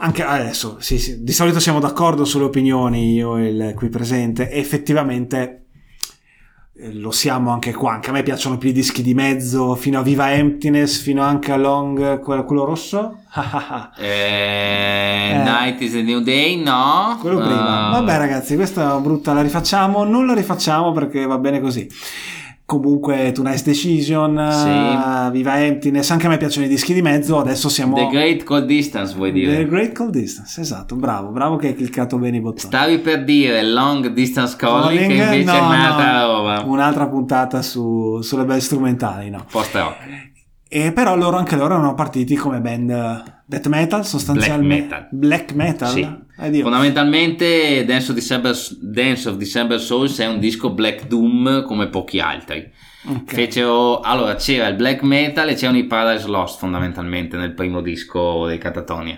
Anche 0.00 0.22
adesso, 0.22 0.76
sì, 0.80 0.98
sì, 0.98 1.22
di 1.24 1.32
solito 1.32 1.58
siamo 1.60 1.80
d'accordo 1.80 2.24
sulle 2.24 2.44
opinioni, 2.44 3.14
io 3.14 3.36
e 3.36 3.48
il 3.48 3.72
qui 3.74 3.88
presente, 3.88 4.50
e 4.50 4.58
effettivamente 4.58 5.67
lo 6.92 7.10
siamo 7.10 7.50
anche 7.50 7.72
qua. 7.72 7.92
Anche 7.92 8.10
a 8.10 8.12
me 8.12 8.22
piacciono 8.22 8.56
più 8.58 8.68
i 8.68 8.72
dischi 8.72 9.02
di 9.02 9.14
mezzo, 9.14 9.74
fino 9.74 9.98
a 9.98 10.02
Viva 10.02 10.32
Emptiness, 10.32 11.00
fino 11.00 11.22
anche 11.22 11.52
a 11.52 11.56
Long, 11.56 12.20
quello, 12.20 12.44
quello 12.44 12.64
rosso. 12.64 13.18
Eh, 13.98 15.42
Night 15.44 15.80
is 15.80 15.94
a 15.94 16.00
New 16.00 16.20
Day, 16.20 16.56
no? 16.62 17.18
quello 17.20 17.38
prima. 17.38 17.88
Eh, 17.88 17.92
Vabbè, 17.92 18.16
ragazzi, 18.16 18.54
questa 18.54 18.96
brutta, 18.98 19.32
la 19.32 19.42
rifacciamo. 19.42 20.04
Non 20.04 20.26
la 20.26 20.34
rifacciamo 20.34 20.92
perché 20.92 21.26
va 21.26 21.38
bene 21.38 21.60
così. 21.60 21.88
Comunque, 22.68 23.32
Tonight's 23.32 23.62
Decision, 23.64 24.36
Sì. 24.52 24.68
eh, 24.68 25.30
Viva 25.30 25.58
Emptiness, 25.58 26.10
anche 26.10 26.26
a 26.26 26.28
me 26.28 26.36
piacciono 26.36 26.66
i 26.66 26.68
dischi 26.68 26.92
di 26.92 27.00
mezzo. 27.00 27.38
Adesso 27.38 27.70
siamo. 27.70 27.96
The 27.96 28.08
Great 28.08 28.42
Cold 28.44 28.66
Distance, 28.66 29.14
vuoi 29.14 29.32
dire? 29.32 29.56
The 29.56 29.66
Great 29.66 29.94
Cold 29.96 30.10
Distance, 30.10 30.60
esatto, 30.60 30.94
bravo, 30.94 31.30
bravo 31.30 31.56
che 31.56 31.68
hai 31.68 31.74
cliccato 31.74 32.18
bene 32.18 32.36
i 32.36 32.40
bottoni. 32.42 32.70
Stavi 32.70 32.98
per 32.98 33.24
dire 33.24 33.62
Long 33.62 34.08
Distance 34.08 34.54
Calling, 34.58 34.98
che 35.08 35.16
Calling, 35.16 35.40
invece 35.40 35.56
è 35.56 35.60
no, 35.62 35.66
un'altra 35.66 36.12
no, 36.20 36.26
roba. 36.26 36.62
Un'altra 36.66 37.06
puntata 37.08 37.62
su- 37.62 38.20
sulle 38.20 38.44
belle 38.44 38.60
strumentali, 38.60 39.30
no? 39.30 39.46
Post 39.50 39.74
rock. 39.74 39.96
E 40.68 40.92
però 40.92 41.16
loro, 41.16 41.38
anche 41.38 41.56
loro 41.56 41.74
erano 41.74 41.94
partiti 41.94 42.34
come 42.36 42.60
band 42.60 43.40
death 43.46 43.66
metal 43.68 44.04
sostanzialmente. 44.04 45.08
Black 45.10 45.52
metal. 45.52 45.88
Black 45.90 45.96
metal? 45.96 46.52
Sì. 46.52 46.60
Fondamentalmente 46.60 47.84
Dance 47.86 48.10
of, 48.10 48.16
December, 48.16 48.54
Dance 48.80 49.28
of 49.28 49.36
December 49.36 49.80
Souls 49.80 50.18
è 50.18 50.26
un 50.26 50.38
disco 50.38 50.70
Black 50.70 51.06
Doom 51.06 51.62
come 51.64 51.88
pochi 51.88 52.20
altri. 52.20 52.70
Ok. 53.06 53.32
Fecero, 53.32 54.00
allora 54.00 54.34
c'era 54.34 54.66
il 54.66 54.76
black 54.76 55.02
metal 55.02 55.48
e 55.48 55.54
c'erano 55.54 55.78
i 55.78 55.86
Paradise 55.86 56.28
Lost 56.28 56.58
fondamentalmente 56.58 57.36
nel 57.38 57.54
primo 57.54 57.80
disco 57.80 58.46
dei 58.46 58.58
Catatonia. 58.58 59.16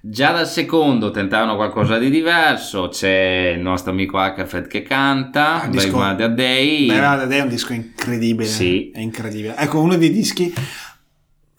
Già 0.00 0.30
dal 0.30 0.46
secondo 0.46 1.10
tentarono 1.10 1.56
qualcosa 1.56 1.98
di 1.98 2.08
diverso, 2.08 2.88
c'è 2.88 3.54
il 3.56 3.60
nostro 3.60 3.90
amico 3.90 4.16
Ackerfeld 4.18 4.68
che 4.68 4.82
canta, 4.82 5.62
Ah, 5.62 5.68
Mother 5.90 6.32
Day. 6.34 6.86
Beh, 6.86 6.98
guarda, 6.98 7.34
è 7.34 7.40
un 7.40 7.48
disco 7.48 7.72
incredibile. 7.72 8.48
Sì. 8.48 8.90
È 8.92 9.00
incredibile. 9.00 9.56
Ecco, 9.56 9.80
uno 9.80 9.96
dei 9.96 10.10
dischi, 10.10 10.54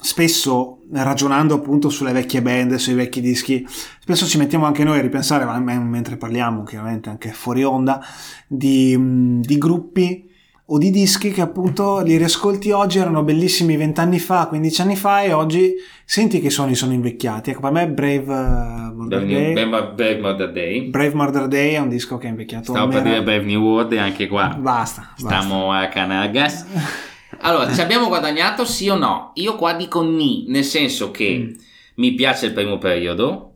spesso 0.01 0.79
ragionando 0.91 1.55
appunto 1.55 1.89
sulle 1.89 2.13
vecchie 2.13 2.41
band, 2.41 2.75
sui 2.75 2.93
vecchi 2.93 3.19
dischi, 3.19 3.65
spesso 3.99 4.25
ci 4.25 4.37
mettiamo 4.37 4.65
anche 4.65 4.85
noi 4.85 4.99
a 4.99 5.01
ripensare, 5.01 5.43
ma- 5.43 5.59
mentre 5.59 6.15
parliamo, 6.15 6.63
chiaramente 6.63 7.09
anche 7.09 7.31
fuori 7.31 7.63
onda, 7.63 8.01
di, 8.47 8.97
di 9.41 9.57
gruppi 9.57 10.28
o 10.71 10.77
di 10.77 10.91
dischi 10.91 11.31
che 11.31 11.41
appunto 11.41 11.99
li 12.01 12.15
riascolti 12.17 12.71
oggi, 12.71 12.99
erano 12.99 13.23
bellissimi 13.23 13.75
vent'anni 13.75 14.19
fa, 14.19 14.45
15 14.47 14.81
anni 14.81 14.95
fa 14.95 15.21
e 15.23 15.33
oggi 15.33 15.73
senti 16.05 16.39
che 16.39 16.49
suoni 16.49 16.75
sono 16.75 16.93
invecchiati. 16.93 17.49
Ecco, 17.51 17.61
per 17.61 17.71
me 17.71 17.87
Brave, 17.89 18.25
uh, 18.33 18.95
Murder 18.95 19.25
Brave, 19.25 19.53
Day, 19.53 19.53
Brave- 19.69 19.93
Brave 19.93 20.19
Mother 20.19 20.51
Day. 20.51 20.81
Brave 20.89 21.13
Murder 21.15 21.47
Day 21.47 21.73
è 21.73 21.79
un 21.79 21.89
disco 21.89 22.17
che 22.17 22.27
è 22.27 22.29
invecchiato. 22.29 22.71
Stavo 22.71 22.87
per 22.91 23.01
dire 23.01 23.23
Brave 23.23 23.45
New 23.45 23.61
World 23.61 23.91
e 23.93 23.97
anche 23.99 24.27
qua 24.27 24.55
Basta, 24.59 25.09
basta. 25.11 25.13
stiamo 25.41 25.71
a 25.71 25.87
canagas. 25.87 26.65
Allora, 27.41 27.71
ci 27.71 27.79
abbiamo 27.79 28.07
guadagnato 28.07 28.65
sì 28.65 28.89
o 28.89 28.95
no? 28.95 29.31
Io 29.35 29.55
qua 29.55 29.73
dico 29.73 30.01
ni, 30.01 30.45
nel 30.49 30.63
senso 30.65 31.09
che 31.11 31.37
Mm. 31.37 31.53
mi 31.95 32.13
piace 32.13 32.47
il 32.47 32.53
primo 32.53 32.77
periodo, 32.79 33.48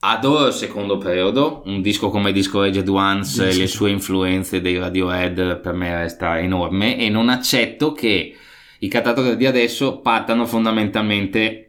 adoro 0.00 0.48
il 0.48 0.52
secondo 0.52 0.98
periodo, 0.98 1.62
un 1.66 1.80
disco 1.80 2.10
come 2.10 2.32
Disco 2.32 2.60
Aged 2.60 2.88
Ones 2.88 3.38
e 3.38 3.52
Sì, 3.52 3.58
le 3.60 3.66
sue 3.66 3.90
influenze 3.90 4.60
dei 4.60 4.78
Radiohead 4.78 5.60
per 5.60 5.72
me 5.72 5.94
resta 5.96 6.38
enorme 6.38 6.98
e 6.98 7.08
non 7.08 7.28
accetto 7.28 7.92
che 7.92 8.36
i 8.80 8.88
cantatori 8.88 9.36
di 9.36 9.46
adesso 9.46 10.00
partano 10.00 10.46
fondamentalmente 10.46 11.62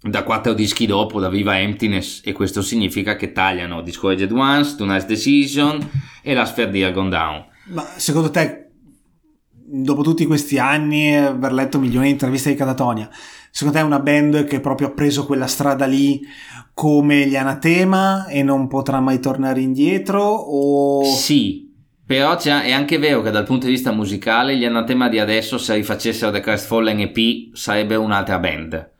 da 0.00 0.22
quattro 0.22 0.52
dischi 0.54 0.86
dopo 0.86 1.20
da 1.20 1.28
Viva 1.28 1.58
Emptiness 1.58 2.22
e 2.24 2.32
questo 2.32 2.62
significa 2.62 3.16
che 3.16 3.32
tagliano 3.32 3.82
Disco 3.82 4.08
Aged 4.08 4.30
Ones, 4.30 4.76
Tonight's 4.76 5.06
Decision 5.06 5.78
e 6.22 6.34
la 6.34 6.44
Sphere 6.46 6.70
Dear 6.70 6.92
Gone 6.92 7.10
Down. 7.10 7.44
Ma 7.66 7.84
secondo 7.96 8.30
te, 8.30 8.67
dopo 9.70 10.02
tutti 10.02 10.26
questi 10.26 10.58
anni, 10.58 11.14
aver 11.16 11.52
letto 11.52 11.78
milioni 11.78 12.06
di 12.06 12.12
interviste 12.12 12.50
di 12.50 12.56
Catatonia, 12.56 13.08
secondo 13.50 13.78
te 13.78 13.84
è 13.84 13.86
una 13.86 14.00
band 14.00 14.44
che 14.44 14.60
proprio 14.60 14.88
ha 14.88 14.92
preso 14.92 15.26
quella 15.26 15.46
strada 15.46 15.84
lì 15.84 16.20
come 16.72 17.26
gli 17.26 17.36
anatema 17.36 18.26
e 18.26 18.42
non 18.42 18.68
potrà 18.68 19.00
mai 19.00 19.20
tornare 19.20 19.60
indietro? 19.60 20.22
O... 20.22 21.04
Sì, 21.04 21.72
però 22.06 22.38
è 22.38 22.72
anche 22.72 22.98
vero 22.98 23.20
che 23.20 23.30
dal 23.30 23.44
punto 23.44 23.66
di 23.66 23.72
vista 23.72 23.92
musicale 23.92 24.56
gli 24.56 24.64
anatema 24.64 25.08
di 25.08 25.18
adesso 25.18 25.58
se 25.58 25.74
rifacessero 25.74 26.32
The 26.32 26.40
Crestfallen 26.40 27.00
EP 27.00 27.54
sarebbe 27.54 27.96
un'altra 27.96 28.38
band. 28.38 28.96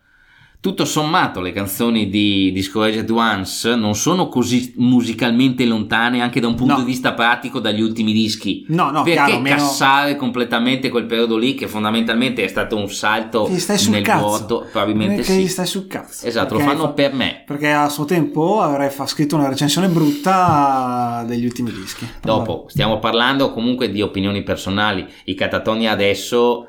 Tutto 0.60 0.84
sommato 0.84 1.40
le 1.40 1.52
canzoni 1.52 2.10
di 2.10 2.50
Discouraged 2.52 3.08
Ones 3.10 3.64
non 3.76 3.94
sono 3.94 4.26
così 4.28 4.74
musicalmente 4.78 5.64
lontane 5.64 6.20
anche 6.20 6.40
da 6.40 6.48
un 6.48 6.56
punto 6.56 6.72
No. 6.74 6.78
di 6.80 6.84
vista 6.84 7.12
pratico 7.12 7.60
dagli 7.60 7.80
ultimi 7.80 8.12
dischi. 8.12 8.64
No, 8.70 8.90
no, 8.90 9.02
Perché 9.04 9.24
chiaro, 9.24 9.40
meno... 9.40 9.54
cassare 9.56 10.16
completamente 10.16 10.88
quel 10.90 11.06
periodo 11.06 11.36
lì 11.36 11.54
che 11.54 11.68
fondamentalmente 11.68 12.42
è 12.42 12.48
stato 12.48 12.76
un 12.76 12.90
salto 12.90 13.48
Gli 13.48 13.56
stai 13.60 13.78
sul 13.78 13.92
nel 13.92 14.02
cazzo. 14.02 14.26
vuoto? 14.26 14.66
Probabilmente 14.72 15.14
Perché 15.16 15.34
gli 15.34 15.42
sì. 15.46 15.48
stai 15.48 15.66
sul 15.66 15.86
cazzo. 15.86 16.26
Esatto, 16.26 16.54
lo 16.54 16.58
Perché 16.58 16.72
fanno 16.74 16.86
fa- 16.88 16.92
per 16.92 17.12
me. 17.14 17.42
Perché 17.46 17.70
a 17.70 17.88
suo 17.88 18.04
tempo 18.04 18.60
avrei 18.60 18.90
scritto 19.06 19.36
una 19.36 19.48
recensione 19.48 19.86
brutta 19.86 21.24
degli 21.24 21.44
ultimi 21.44 21.70
dischi. 21.70 22.04
Dopo 22.20 22.64
stiamo 22.66 22.98
parlando 22.98 23.52
comunque 23.52 23.92
di 23.92 24.02
opinioni 24.02 24.42
personali. 24.42 25.06
I 25.26 25.34
Catatonia 25.34 25.92
adesso 25.92 26.66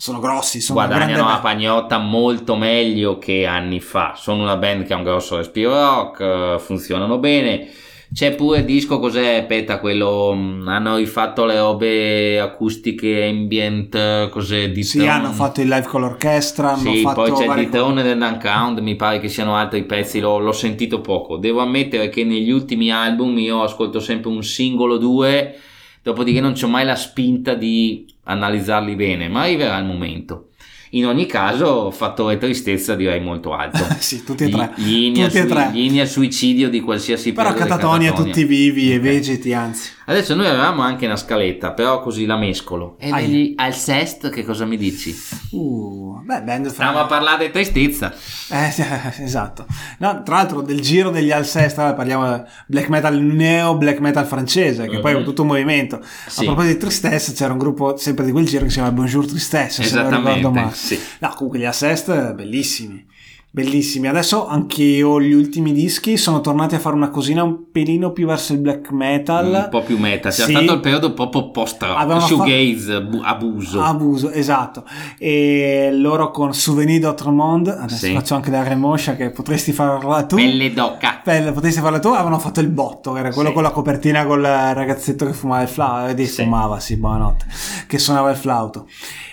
Sono 0.00 0.18
grossi, 0.18 0.62
sono 0.62 0.78
guadagnano 0.78 1.28
la 1.28 1.40
pagnotta 1.40 1.98
molto 1.98 2.56
meglio 2.56 3.18
che 3.18 3.44
anni 3.44 3.80
fa. 3.80 4.14
Sono 4.16 4.40
una 4.40 4.56
band 4.56 4.84
che 4.86 4.94
ha 4.94 4.96
un 4.96 5.02
grosso 5.02 5.36
respiro 5.36 5.74
rock, 5.74 6.20
eh, 6.20 6.56
funzionano 6.58 7.18
bene. 7.18 7.68
C'è 8.10 8.34
pure 8.34 8.60
il 8.60 8.64
disco, 8.64 8.98
cos'è? 8.98 9.40
Aspetta, 9.40 9.78
quello. 9.78 10.32
mh, 10.32 10.66
hanno 10.68 10.96
rifatto 10.96 11.44
le 11.44 11.58
robe 11.58 12.40
acustiche 12.40 13.26
ambient, 13.26 14.30
cos'è? 14.30 14.70
Di 14.70 14.82
Sì, 14.82 15.06
hanno 15.06 15.32
fatto 15.32 15.60
il 15.60 15.68
live 15.68 15.86
con 15.86 16.00
l'orchestra, 16.00 16.70
hanno 16.70 16.94
Sì, 16.94 17.02
fatto 17.02 17.20
poi 17.20 17.32
c'è 17.32 17.44
vari- 17.44 17.64
di 17.66 17.70
Throne 17.70 18.10
and 18.10 18.22
Uncound, 18.22 18.78
mi 18.78 18.96
pare 18.96 19.20
che 19.20 19.28
siano 19.28 19.54
altri 19.54 19.84
pezzi, 19.84 20.18
l'ho, 20.18 20.38
l'ho 20.38 20.52
sentito 20.52 21.02
poco. 21.02 21.36
Devo 21.36 21.60
ammettere 21.60 22.08
che 22.08 22.24
negli 22.24 22.50
ultimi 22.50 22.90
album 22.90 23.36
io 23.36 23.62
ascolto 23.62 24.00
sempre 24.00 24.30
un 24.30 24.42
singolo 24.42 24.94
o 24.94 24.98
due, 24.98 25.56
dopodiché 26.02 26.40
non 26.40 26.52
c'ho 26.52 26.68
mai 26.68 26.84
la 26.84 26.96
spinta 26.96 27.54
di 27.54 28.06
analizzarli 28.24 28.94
bene, 28.94 29.28
ma 29.28 29.42
arriverà 29.42 29.78
il 29.78 29.86
momento. 29.86 30.49
In 30.92 31.06
ogni 31.06 31.26
caso, 31.26 31.90
fattore 31.92 32.36
tristezza 32.38 32.94
direi 32.96 33.20
molto 33.20 33.52
alto. 33.54 33.78
sì, 33.98 34.24
tutti 34.24 34.44
e 34.44 34.48
tre. 34.48 34.62
Al 34.62 34.74
Tutti 34.74 35.38
e 35.38 35.46
tre. 35.46 35.70
al 36.00 36.08
suicidio 36.08 36.68
di 36.68 36.80
qualsiasi 36.80 37.32
Però 37.32 37.50
periodo 37.52 37.64
di 37.64 37.70
Catatonia 37.70 38.08
Catatonia. 38.10 38.32
tutti 38.34 38.44
vivi 38.44 38.92
e 38.92 38.96
Ok. 38.96 39.00
vegeti, 39.02 39.52
anzi. 39.52 39.90
Adesso 40.06 40.34
noi 40.34 40.46
avevamo 40.46 40.82
anche 40.82 41.06
una 41.06 41.14
scaletta, 41.14 41.70
però 41.70 42.00
così 42.00 42.26
la 42.26 42.36
mescolo. 42.36 42.96
E 42.98 43.12
degli 43.12 43.52
al 43.54 43.72
sest 43.76 44.28
che 44.30 44.44
cosa 44.44 44.64
mi 44.64 44.76
dici? 44.76 45.14
Uh, 45.50 46.20
beh, 46.24 46.42
band 46.42 46.64
fra- 46.64 46.72
Stiamo 46.86 46.98
a 46.98 47.06
parlare 47.06 47.46
di 47.46 47.52
tristezza. 47.52 48.12
Eh, 48.50 48.74
esatto. 49.22 49.66
No, 49.98 50.22
tra 50.24 50.36
l'altro 50.36 50.62
del 50.62 50.80
giro 50.80 51.10
degli 51.10 51.30
Alcesta 51.30 51.94
parliamo 51.94 52.44
black 52.66 52.88
metal 52.88 53.16
neo 53.20 53.76
black 53.76 54.00
metal 54.00 54.26
francese, 54.26 54.88
che 54.88 54.98
poi 54.98 55.12
è 55.12 55.16
Mhm. 55.18 55.22
tutto 55.24 55.42
un 55.42 55.48
movimento. 55.48 56.00
Sì. 56.26 56.40
A 56.40 56.44
proposito 56.46 56.72
di 56.72 56.78
Tristesse, 56.80 57.32
c'era 57.32 57.52
un 57.52 57.58
gruppo 57.60 57.96
sempre 57.96 58.24
di 58.24 58.32
quel 58.32 58.46
giro 58.46 58.64
che 58.64 58.70
si 58.70 58.76
chiama 58.78 58.90
Bonjour 58.90 59.24
Tristesse, 59.26 59.84
se 59.84 59.94
non 59.94 60.10
ricordo 60.10 60.50
male. 60.50 60.72
Sì. 60.80 60.98
No, 61.20 61.32
comunque 61.34 61.58
gli 61.60 61.64
Alcest 61.64 62.32
bellissimi. 62.34 63.06
Bellissimi. 63.52 64.06
Adesso 64.06 64.46
anche 64.46 64.80
io 64.84 65.20
gli 65.20 65.32
ultimi 65.32 65.72
dischi 65.72 66.16
sono 66.16 66.40
tornati 66.40 66.76
a 66.76 66.78
fare 66.78 66.94
una 66.94 67.08
cosina 67.10 67.42
un 67.42 67.68
pelino 67.72 68.12
più 68.12 68.24
verso 68.24 68.52
il 68.52 68.60
black 68.60 68.92
metal. 68.92 69.46
un 69.64 69.68
po' 69.70 69.82
più 69.82 69.98
meta. 69.98 70.28
C'è 70.28 70.44
Sì. 70.44 70.50
stato 70.52 70.74
il 70.74 70.78
periodo 70.78 71.12
proprio 71.14 71.50
post 71.50 71.84
shoegaze, 72.20 73.02
bu- 73.02 73.20
abuso. 73.24 73.82
Abuso, 73.82 74.30
esatto. 74.30 74.84
E 75.18 75.90
loro 75.92 76.30
con 76.30 76.54
Souvenir 76.54 77.00
d'Outre-Monde, 77.00 77.72
adesso 77.72 78.06
Sì. 78.06 78.12
faccio 78.14 78.36
anche 78.36 78.50
da 78.52 78.62
remoscia 78.62 79.16
che 79.16 79.30
potresti 79.30 79.72
farla 79.72 80.24
tu. 80.26 80.36
Pelle 80.36 80.72
d'oca. 80.72 81.20
Belle, 81.24 81.50
potresti 81.50 81.80
farla 81.80 81.98
tu, 81.98 82.06
avevano 82.08 82.38
fatto 82.38 82.60
il 82.60 82.68
botto, 82.68 83.16
era 83.16 83.32
quello 83.32 83.48
Sì. 83.48 83.54
con 83.54 83.64
la 83.64 83.70
copertina 83.70 84.24
col 84.26 84.42
ragazzetto 84.42 85.26
che 85.26 85.32
fumava 85.32 85.62
il 85.62 85.68
flauto, 85.68 86.14
eh, 86.16 86.24
Sì. 86.24 86.42
fumava, 86.44 86.78
sì, 86.78 86.96
buonanotte, 86.96 87.46
che 87.88 87.98
suonava 87.98 88.30
il 88.30 88.36
flauto. 88.36 88.86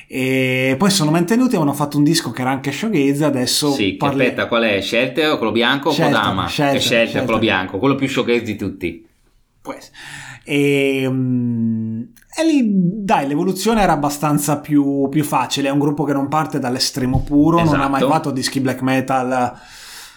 E 0.10 0.76
poi 0.78 0.90
sono 0.90 1.12
mantenuti, 1.12 1.56
avevano 1.56 1.74
fatto 1.74 1.98
un 1.98 2.04
disco 2.04 2.32
che 2.32 2.42
era 2.42 2.50
anche 2.52 2.72
shoegaze, 2.72 3.26
adesso 3.26 3.72
Sì, 3.72 3.94
parli- 3.96 4.22
aspetta, 4.24 4.48
qual 4.48 4.64
è? 4.64 4.80
Shelter, 4.82 5.36
quello 5.38 5.52
bianco 5.52 5.90
o 5.90 5.94
Kodama? 5.94 6.48
Shelter, 6.48 6.82
Shelter, 6.82 6.82
Shelter. 7.08 7.24
quello 7.26 7.40
bianco, 7.40 7.78
quello 7.78 7.96
più 7.96 8.08
showcase 8.08 8.42
di 8.44 8.56
tutti. 8.56 9.06
Pues. 9.62 9.92
E, 10.46 11.06
mm, 11.10 12.02
e 12.40 12.46
lì, 12.46 12.64
dai, 13.04 13.28
l'evoluzione 13.28 13.82
era 13.82 13.92
abbastanza 13.92 14.60
più, 14.60 15.10
più 15.10 15.26
facile. 15.26 15.68
È 15.68 15.72
un 15.72 15.80
gruppo 15.80 16.06
che 16.06 16.14
non 16.14 16.30
parte 16.30 16.58
dall'estremo 16.58 17.22
puro, 17.24 17.62
non 17.64 17.82
ha 17.82 17.90
mai 17.90 18.00
Esatto. 18.00 18.14
fatto 18.14 18.32
dischi 18.32 18.62
black 18.62 18.82
metal. 18.82 19.60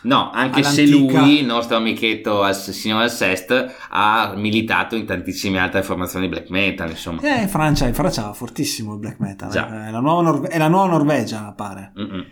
No, 0.03 0.31
anche 0.33 0.63
se 0.63 0.87
lui, 0.87 1.41
il 1.41 1.45
nostro 1.47 1.77
amichetto 1.77 2.43
al 2.43 2.55
signor 2.57 3.03
Alcest, 3.03 3.75
ha 3.91 4.33
militato 4.35 4.97
in 4.97 5.05
tantissime 5.05 5.59
altre 5.59 5.83
formazioni 5.83 6.29
black 6.29 6.49
metal, 6.49 6.89
insomma. 6.89 7.21
Eh, 7.21 7.43
in 7.43 7.49
Francia, 7.49 7.87
in 7.87 7.93
Francia 7.95 8.23
va 8.23 8.33
fortissimo 8.33 8.95
il 8.95 8.99
black 9.01 9.19
metal. 9.21 9.51
Già. 9.51 9.85
eh. 9.85 9.89
È, 9.89 9.91
la 9.91 10.01
nuova 10.01 10.23
Norve- 10.23 10.49
è 10.49 10.57
la 10.59 10.69
nuova 10.69 10.87
Norvegia, 10.87 11.53
pare. 11.55 11.93
Mm-mm. 11.99 12.25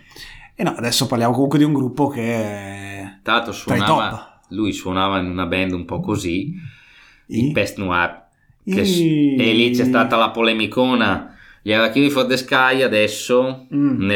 E 0.55 0.63
no, 0.63 0.73
adesso 0.75 1.05
parliamo 1.07 1.33
comunque 1.33 1.57
di 1.59 1.63
un 1.63 1.73
gruppo 1.73 2.07
che 2.07 2.21
è 2.35 3.19
Tra 3.21 3.33
l'altro 3.33 3.51
suonava, 3.53 4.39
lui 4.49 4.73
suonava 4.73 5.19
in 5.19 5.27
una 5.29 5.45
band 5.45 5.71
un 5.73 5.85
po' 5.85 5.99
così, 5.99 6.53
i 7.27 7.51
Pest 7.51 7.77
Noir. 7.77 8.25
Che, 8.65 8.81
I- 8.81 9.35
e 9.37 9.53
lì 9.53 9.69
c'è 9.71 9.85
stata 9.85 10.15
la 10.17 10.31
polemicona. 10.31 11.35
Gli 11.61 11.71
Arachiri 11.73 12.09
for 12.09 12.25
the 12.25 12.37
Sky 12.37 12.81
adesso, 12.81 13.67
Mm. 13.73 14.09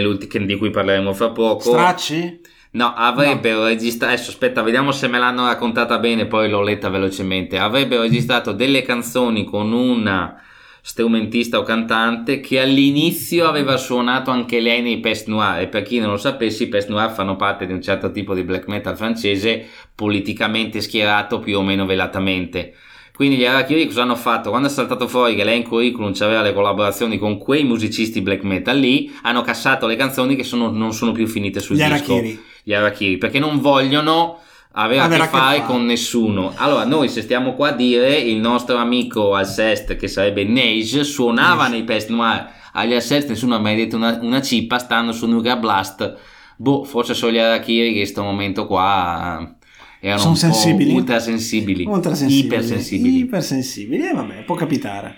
di 0.45 0.55
cui 0.57 0.69
parleremo 0.71 1.13
fra 1.13 1.29
poco. 1.31 1.69
Stracci? 1.69 2.41
No, 2.73 2.93
avrebbero 2.95 3.65
registrato. 3.65 4.13
Adesso 4.13 4.31
aspetta, 4.31 4.63
vediamo 4.63 4.91
se 4.91 5.07
me 5.07 5.19
l'hanno 5.19 5.45
raccontata 5.45 5.99
bene, 5.99 6.25
poi 6.25 6.49
l'ho 6.49 6.61
letta 6.61 6.89
velocemente. 6.89 7.57
Avrebbero 7.59 8.01
registrato 8.01 8.51
delle 8.51 8.81
canzoni 8.81 9.43
con 9.43 9.71
una 9.71 10.41
strumentista 10.81 11.59
o 11.59 11.63
cantante 11.63 12.39
che 12.39 12.59
all'inizio 12.59 13.47
aveva 13.47 13.77
suonato 13.77 14.31
anche 14.31 14.59
lei 14.59 14.81
nei 14.81 14.99
Pest 14.99 15.27
Noir. 15.27 15.61
E 15.61 15.67
per 15.67 15.83
chi 15.83 15.99
non 15.99 16.09
lo 16.09 16.17
sapesse, 16.17 16.63
i 16.63 16.67
Pest 16.67 16.89
Noir 16.89 17.11
fanno 17.11 17.35
parte 17.35 17.67
di 17.67 17.73
un 17.73 17.81
certo 17.81 18.11
tipo 18.11 18.33
di 18.33 18.43
black 18.43 18.67
metal 18.67 18.97
francese 18.97 19.65
politicamente 19.93 20.81
schierato 20.81 21.39
più 21.39 21.59
o 21.59 21.61
meno 21.61 21.85
velatamente. 21.85 22.73
Quindi 23.13 23.35
gli 23.37 23.45
Arachiri 23.45 23.85
cosa 23.85 24.01
hanno 24.01 24.15
fatto? 24.15 24.49
Quando 24.49 24.67
è 24.67 24.71
saltato 24.71 25.07
fuori 25.07 25.35
che 25.35 25.43
lei 25.43 25.57
in 25.57 25.63
curriculum 25.63 26.13
aveva 26.19 26.41
le 26.41 26.53
collaborazioni 26.53 27.19
con 27.19 27.37
quei 27.37 27.63
musicisti 27.63 28.21
black 28.21 28.41
metal 28.41 28.79
lì, 28.79 29.13
hanno 29.21 29.43
cassato 29.43 29.85
le 29.85 29.95
canzoni 29.95 30.35
che 30.35 30.43
sono- 30.43 30.71
non 30.71 30.93
sono 30.93 31.11
più 31.11 31.27
finite 31.27 31.59
sul 31.59 31.75
Gli 31.75 31.83
disco 31.83 31.93
Arachiri. 32.15 32.51
Gli 32.63 32.73
Arachiri 32.73 33.17
perché 33.17 33.39
non 33.39 33.59
vogliono 33.59 34.39
avere 34.75 35.01
a 35.01 35.07
che 35.07 35.15
fare 35.17 35.27
fare. 35.27 35.63
con 35.65 35.85
nessuno. 35.85 36.53
Allora, 36.55 36.83
noi 36.85 37.07
se 37.09 37.21
stiamo 37.21 37.53
qua 37.53 37.69
a 37.69 37.73
dire 37.73 38.15
il 38.17 38.37
nostro 38.37 38.77
amico 38.77 39.35
Alcest, 39.35 39.95
che 39.95 40.07
sarebbe 40.07 40.43
Neige, 40.45 41.03
suonava 41.03 41.63
Neige. 41.67 41.71
nei 41.77 41.83
Pest 41.83 42.09
Noir. 42.09 42.49
Agli 42.73 42.93
Alcest 42.93 43.29
nessuno 43.29 43.55
ha 43.55 43.59
mai 43.59 43.75
detto 43.75 43.95
una, 43.97 44.17
una 44.21 44.41
cippa, 44.41 44.79
stanno 44.79 45.11
su 45.11 45.27
Nuclear 45.27 45.59
Blast. 45.59 46.17
Boh, 46.57 46.83
forse 46.85 47.13
solo 47.13 47.33
gli 47.33 47.37
Arachiri 47.37 47.87
che 47.89 47.97
in 47.99 48.03
questo 48.03 48.23
momento 48.23 48.65
qua 48.65 49.55
erano 49.99 50.19
Sono 50.19 50.31
un 50.31 50.37
sensibili? 50.37 50.91
ultra 50.93 51.19
sensibili, 51.19 51.85
Ultra 51.85 52.15
sensibili. 52.15 52.45
ipersensibili. 52.47 53.17
Ipersensibili, 53.19 54.07
e 54.09 54.13
vabbè, 54.13 54.43
può 54.43 54.55
capitare. 54.55 55.17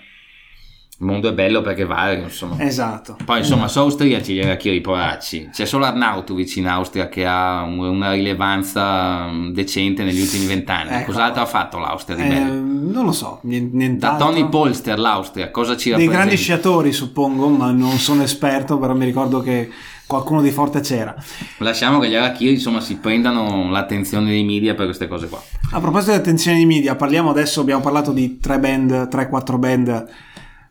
Il 0.98 1.04
mondo 1.04 1.28
è 1.28 1.34
bello 1.34 1.60
perché 1.60 1.84
varia, 1.84 2.22
insomma. 2.24 2.58
Esatto. 2.58 3.16
Poi 3.22 3.40
insomma 3.40 3.68
su 3.68 3.78
austriaci 3.80 4.32
gli 4.32 4.38
era 4.38 4.56
i 4.58 4.80
poracci. 4.80 5.50
C'è 5.52 5.66
solo 5.66 5.84
Arnautovic 5.84 6.56
in 6.56 6.66
Austria 6.68 7.08
che 7.10 7.26
ha 7.26 7.62
un- 7.64 7.80
una 7.80 8.12
rilevanza 8.12 9.26
mm, 9.26 9.50
decente 9.52 10.04
negli 10.04 10.20
ultimi 10.22 10.46
vent'anni. 10.46 10.90
Ecco. 10.96 11.12
Cos'altro 11.12 11.42
ha 11.42 11.46
fatto 11.46 11.78
l'Austria 11.78 12.16
di 12.16 12.22
Eh, 12.22 12.28
bello? 12.28 12.52
non 12.92 13.04
lo 13.04 13.12
so, 13.12 13.40
nien- 13.42 13.70
Da 13.70 13.76
nient'altro. 13.76 14.26
Tony 14.26 14.48
Polster 14.48 14.98
l'Austria, 14.98 15.50
cosa 15.50 15.76
ci 15.76 15.90
Dei 15.90 15.92
rappresenta? 15.92 16.16
grandi 16.18 16.36
sciatori, 16.36 16.92
suppongo, 16.92 17.48
ma 17.48 17.70
non 17.72 17.98
sono 17.98 18.22
esperto, 18.22 18.78
però 18.78 18.94
mi 18.94 19.04
ricordo 19.04 19.40
che 19.40 19.68
qualcuno 20.06 20.40
di 20.40 20.50
forte 20.50 20.80
c'era. 20.80 21.14
Lasciamo 21.58 21.98
che 21.98 22.08
gli 22.08 22.14
Arachiri 22.14 22.52
insomma 22.52 22.80
si 22.80 22.96
prendano 22.96 23.68
l'attenzione 23.70 24.30
dei 24.30 24.44
media 24.44 24.74
per 24.74 24.86
queste 24.86 25.08
cose 25.08 25.28
qua. 25.28 25.42
A 25.72 25.80
proposito 25.80 26.12
di 26.12 26.16
attenzione 26.16 26.56
ai 26.56 26.64
media, 26.64 26.94
parliamo 26.94 27.28
adesso, 27.28 27.60
abbiamo 27.60 27.82
parlato 27.82 28.12
di 28.12 28.38
tre 28.38 28.58
band, 28.58 29.08
3-4 29.10 29.58
band 29.58 30.06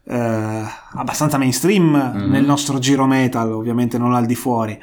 eh, 0.07 0.63
abbastanza 0.93 1.37
mainstream 1.37 2.11
Mhm. 2.13 2.29
nel 2.29 2.45
nostro 2.45 2.79
giro 2.79 3.05
metal, 3.05 3.51
ovviamente 3.51 3.97
non 3.97 4.13
al 4.13 4.25
di 4.25 4.35
fuori. 4.35 4.79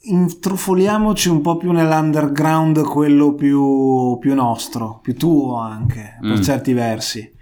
Intrufoliamoci 0.00 1.28
un 1.28 1.40
po' 1.42 1.56
più 1.56 1.72
nell'underground, 1.72 2.82
quello 2.82 3.34
più, 3.34 4.16
più 4.18 4.34
nostro, 4.34 5.00
più 5.02 5.16
tuo 5.16 5.56
anche, 5.56 6.16
per 6.20 6.38
Mm. 6.38 6.42
certi 6.42 6.72
versi. 6.72 7.32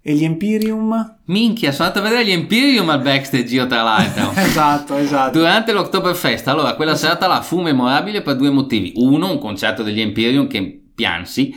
E 0.00 0.14
gli 0.14 0.22
Imperium? 0.22 1.16
Minchia, 1.24 1.72
sono 1.72 1.88
andato 1.88 2.06
a 2.06 2.08
vedere 2.08 2.26
gli 2.28 2.32
Imperium 2.38 2.88
al 2.90 3.02
backstage 3.02 3.52
io 3.54 3.66
tra 3.66 3.82
l'altro. 3.82 4.30
esatto, 4.40 4.94
esatto. 4.96 5.36
Durante 5.36 5.72
l'Oktoberfest, 5.72 6.46
allora 6.46 6.74
quella 6.76 6.94
serata 6.94 7.26
là 7.26 7.42
fu 7.42 7.60
memorabile 7.60 8.22
per 8.22 8.36
due 8.36 8.50
motivi. 8.50 8.92
Uno, 8.96 9.30
un 9.32 9.38
concerto 9.40 9.82
degli 9.82 9.98
Imperium 9.98 10.46
che 10.46 10.80
piansi. 10.94 11.52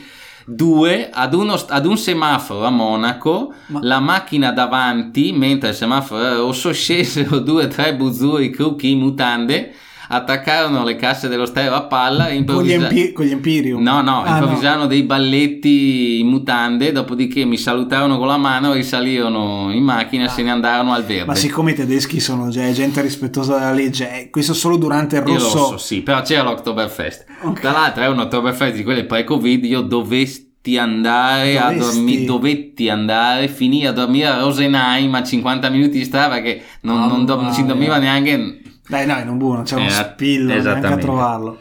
Due, 0.54 1.10
ad, 1.12 1.34
uno, 1.34 1.54
ad 1.68 1.86
un 1.86 1.96
semaforo 1.96 2.64
a 2.64 2.70
Monaco, 2.70 3.52
Ma- 3.66 3.80
la 3.82 4.00
macchina 4.00 4.52
davanti, 4.52 5.32
mentre 5.32 5.70
il 5.70 5.74
semaforo 5.74 6.22
era 6.22 6.36
rosso, 6.36 6.72
scesero 6.74 7.38
due 7.38 7.64
o 7.64 7.68
tre 7.68 7.94
buzzuri 7.94 8.50
crucchi 8.50 8.94
mutande, 8.94 9.72
attaccarono 10.12 10.82
le 10.82 10.96
casse 10.96 11.28
dello 11.28 11.46
stereo 11.46 11.74
a 11.74 11.82
palla 11.82 12.26
e 12.26 12.42
Con 12.44 12.62
gli, 12.64 12.70
improvvisa- 12.72 12.74
Empi- 12.88 13.12
con 13.12 13.24
gli 13.26 13.30
Imperium? 13.30 13.80
No, 13.82 14.00
no, 14.02 14.22
Ah, 14.22 14.38
improvvisarono 14.38 14.86
dei 14.86 15.04
balletti 15.04 16.18
in 16.20 16.26
mutande, 16.26 16.90
dopodiché 16.92 17.44
mi 17.44 17.56
salutarono 17.56 18.18
con 18.18 18.26
la 18.26 18.36
mano, 18.36 18.72
risalirono 18.72 19.70
in 19.72 19.82
macchina 19.84 20.24
e 20.24 20.28
se 20.28 20.42
ne 20.42 20.50
andarono 20.50 20.92
al 20.92 21.04
verde. 21.04 21.26
Ma 21.26 21.34
siccome 21.36 21.70
i 21.70 21.74
tedeschi 21.74 22.18
sono 22.18 22.48
già 22.48 22.70
gente 22.72 23.00
rispettosa 23.00 23.54
della 23.58 23.72
legge, 23.72 24.28
questo 24.30 24.52
solo 24.52 24.76
durante 24.76 25.16
il 25.16 25.22
Il 25.28 25.34
rosso. 25.34 25.56
rosso, 25.58 25.76
sì, 25.78 26.00
però 26.00 26.22
c'era 26.22 26.42
l'Oktoberfest. 26.42 27.24
Ok. 27.42 27.60
Tra 27.60 27.70
l'altro 27.70 28.02
è 28.02 28.08
un 28.08 28.18
Oktoberfest 28.18 28.74
di 28.74 28.82
quelle 28.82 29.04
pre-Covid, 29.04 29.64
io 29.64 29.80
dovesti 29.82 30.76
andare 30.76 31.56
a 31.58 31.70
Dovesti? 31.72 31.94
dormire, 31.96 32.24
dovetti 32.24 32.88
andare, 32.88 33.48
finire 33.48 33.88
a 33.88 33.92
dormire 33.92 34.26
a 34.26 34.40
Rosenheim 34.40 35.14
a 35.14 35.22
50 35.22 35.68
minuti 35.70 35.98
di 35.98 36.04
strada 36.04 36.34
perché 36.34 36.62
non, 36.82 37.06
non 37.06 37.24
do- 37.24 37.40
non 37.40 37.52
si 37.52 37.64
dormiva 37.64 37.96
neanche... 37.98 38.60
Dai, 38.90 39.06
no, 39.06 39.22
non 39.22 39.38
buono, 39.38 39.62
c'è 39.62 39.76
uno 39.76 39.86
Eh, 39.86 39.90
spillo 39.90 40.52
neanche 40.52 40.86
a 40.86 40.96
trovarlo. 40.96 41.58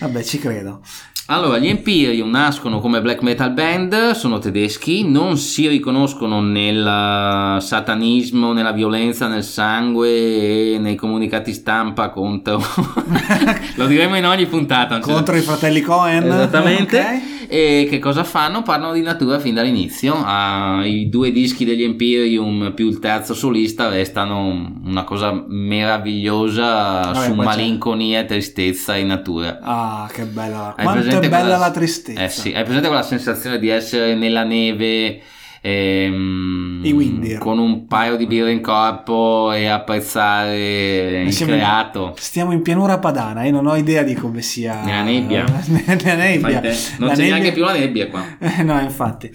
Vabbè, 0.00 0.22
ci 0.22 0.38
credo. 0.38 0.80
Allora, 1.26 1.56
gli 1.58 1.66
Imperium 1.68 2.28
nascono 2.28 2.78
come 2.80 3.00
black 3.00 3.22
metal 3.22 3.52
band, 3.52 4.10
sono 4.10 4.38
tedeschi, 4.38 5.08
non 5.08 5.38
si 5.38 5.66
riconoscono 5.68 6.40
nel 6.42 6.84
eh, 6.86 7.60
satanismo, 7.60 8.52
nella 8.52 8.72
violenza, 8.72 9.28
nel 9.28 9.44
sangue 9.44 10.74
e 10.74 10.78
nei 10.78 10.96
comunicati 10.96 11.52
stampa 11.54 12.10
contro... 12.10 12.60
Lo 13.76 13.86
diremo 13.86 14.16
in 14.16 14.26
ogni 14.26 14.46
puntata. 14.46 14.98
c'è- 14.98 15.10
Contro 15.12 15.36
i 15.36 15.40
fratelli 15.40 15.80
Cohen. 15.80 16.24
Esattamente. 16.24 16.98
ok? 16.98 17.30
E 17.52 17.86
che 17.90 17.98
cosa 17.98 18.24
fanno? 18.24 18.62
Parlano 18.62 18.94
di 18.94 19.02
natura 19.02 19.38
fin 19.38 19.52
dall'inizio. 19.54 20.14
Ah, 20.24 20.80
I 20.86 21.10
due 21.10 21.32
dischi 21.32 21.66
degli 21.66 21.82
Imperium 21.82 22.72
più 22.74 22.88
il 22.88 22.98
terzo 22.98 23.34
solista 23.34 23.88
restano 23.90 24.72
una 24.84 25.04
cosa 25.04 25.44
meravigliosa 25.48 26.64
Vabbè, 27.12 27.24
su 27.26 27.30
c'è- 27.30 27.34
malinconia 27.36 28.20
e 28.20 28.24
tristezza 28.24 28.96
in 28.96 29.08
natura. 29.08 29.58
Ah, 29.62 30.08
che 30.10 30.24
bella. 30.24 30.74
Hai 30.76 30.84
Quanto 30.84 31.00
è 31.00 31.02
presente 31.20 31.28
bella 31.28 31.42
quella- 31.42 31.58
la 31.58 31.70
tristezza. 31.70 32.22
Eh 32.24 32.28
sì, 32.28 32.52
hai 32.52 32.62
presente 32.64 32.88
quella 32.88 33.02
sensazione 33.02 33.58
di 33.58 33.68
essere 33.68 34.14
nella 34.14 34.44
neve 34.44 35.20
ehm, 35.64 37.38
con 37.38 37.58
un 37.58 37.86
paio 37.86 38.16
di 38.16 38.26
birre 38.26 38.50
in 38.52 38.60
corpo 38.60 39.52
e 39.52 39.66
apprezzare 39.68 41.22
il 41.22 41.36
creato. 41.36 42.14
Stiamo 42.18 42.52
in 42.52 42.62
pianura 42.62 42.98
padana 42.98 43.42
e 43.42 43.50
non 43.50 43.66
ho 43.66 43.76
idea 43.76 44.02
di 44.02 44.14
come 44.14 44.42
sia. 44.42 44.82
Nella 44.82 45.02
nebbia. 45.02 45.44
Nella 45.86 46.14
nebbia. 46.14 46.60
Non 46.98 47.08
La 47.08 47.14
c'è 47.14 47.22
neanche 47.22 47.50
nebbia- 47.50 47.52
più 47.52 47.62
la 47.64 47.72
nebbia 47.72 48.08
qua. 48.08 48.24
Eh, 48.40 48.62
no, 48.64 48.80
infatti. 48.80 49.30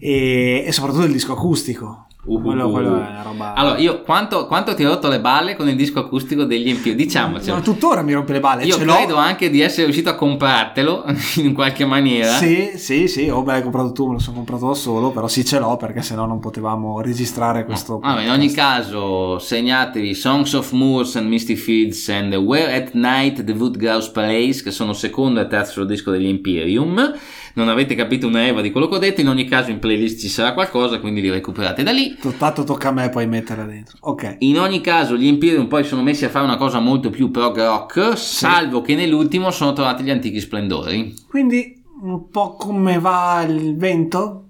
E, 0.00 0.64
e 0.66 0.72
soprattutto 0.72 1.04
il 1.04 1.12
disco 1.12 1.32
acustico. 1.34 2.06
Uh, 2.24 2.42
quello, 2.42 2.68
quello 2.70 2.96
è 2.96 3.08
una 3.08 3.22
roba. 3.22 3.54
Allora, 3.54 3.78
io 3.78 4.02
quanto, 4.02 4.46
quanto 4.46 4.74
ti 4.74 4.84
ho 4.84 4.88
rotto 4.88 5.08
le 5.08 5.20
balle 5.20 5.54
con 5.54 5.68
il 5.68 5.76
disco 5.76 6.00
acustico 6.00 6.44
degli 6.44 6.68
Imperium? 6.68 6.96
Diciamocelo. 6.96 7.56
Ma 7.56 7.62
tuttora 7.62 8.02
mi 8.02 8.12
rompe 8.12 8.32
le 8.32 8.40
balle. 8.40 8.64
io 8.64 8.76
credo 8.76 9.14
l'ho. 9.14 9.20
anche 9.20 9.48
di 9.50 9.60
essere 9.60 9.84
riuscito 9.84 10.10
a 10.10 10.14
comprartelo 10.14 11.04
in 11.36 11.54
qualche 11.54 11.86
maniera. 11.86 12.32
Sì, 12.32 12.72
sì, 12.74 13.06
sì. 13.06 13.28
Oh, 13.28 13.42
beh, 13.42 13.52
l'hai 13.52 13.62
comprato 13.62 13.92
tu, 13.92 14.08
me 14.08 14.14
lo 14.14 14.18
sono 14.18 14.36
comprato 14.36 14.66
da 14.66 14.74
solo. 14.74 15.10
Però 15.10 15.28
sì, 15.28 15.44
ce 15.44 15.60
l'ho 15.60 15.76
perché 15.76 16.02
sennò 16.02 16.26
non 16.26 16.40
potevamo 16.40 17.00
registrare 17.00 17.64
questo. 17.64 18.00
Vabbè, 18.00 18.24
in 18.24 18.30
ogni 18.30 18.50
caso, 18.50 19.38
segnatevi 19.38 20.12
Songs 20.12 20.52
of 20.54 20.72
Moors 20.72 21.14
and 21.16 21.28
Misty 21.28 21.54
Fields 21.54 22.08
and 22.08 22.34
Where 22.34 22.74
at 22.74 22.90
Night 22.94 23.44
the 23.44 23.52
Woodgrouse 23.52 24.10
Plays, 24.10 24.62
che 24.62 24.72
sono 24.72 24.92
secondo 24.92 25.40
e 25.40 25.46
terzo 25.46 25.84
disco 25.84 26.10
degli 26.10 26.26
Imperium. 26.26 27.14
Non 27.58 27.68
avete 27.68 27.96
capito 27.96 28.28
una 28.28 28.46
eva 28.46 28.60
di 28.60 28.70
quello 28.70 28.86
che 28.86 28.94
ho 28.94 28.98
detto, 28.98 29.20
in 29.20 29.28
ogni 29.28 29.44
caso 29.44 29.72
in 29.72 29.80
playlist 29.80 30.20
ci 30.20 30.28
sarà 30.28 30.54
qualcosa, 30.54 31.00
quindi 31.00 31.20
li 31.20 31.28
recuperate 31.28 31.82
da 31.82 31.90
lì. 31.90 32.16
Tanto 32.38 32.62
tocca 32.62 32.90
a 32.90 32.92
me 32.92 33.08
poi 33.08 33.26
metterla 33.26 33.64
dentro. 33.64 33.96
Ok. 34.02 34.36
In 34.38 34.60
ogni 34.60 34.80
caso, 34.80 35.16
gli 35.16 35.26
Imperium 35.26 35.66
poi 35.66 35.82
sono 35.82 36.04
messi 36.04 36.24
a 36.24 36.28
fare 36.28 36.44
una 36.44 36.56
cosa 36.56 36.78
molto 36.78 37.10
più 37.10 37.32
prog 37.32 37.60
rock, 37.60 38.16
salvo 38.16 38.80
che 38.80 38.94
nell'ultimo 38.94 39.50
sono 39.50 39.72
trovati 39.72 40.04
gli 40.04 40.10
antichi 40.10 40.38
splendori. 40.38 41.16
Quindi 41.28 41.82
un 42.00 42.30
po' 42.30 42.54
come 42.54 43.00
va 43.00 43.44
il 43.44 43.76
vento? 43.76 44.47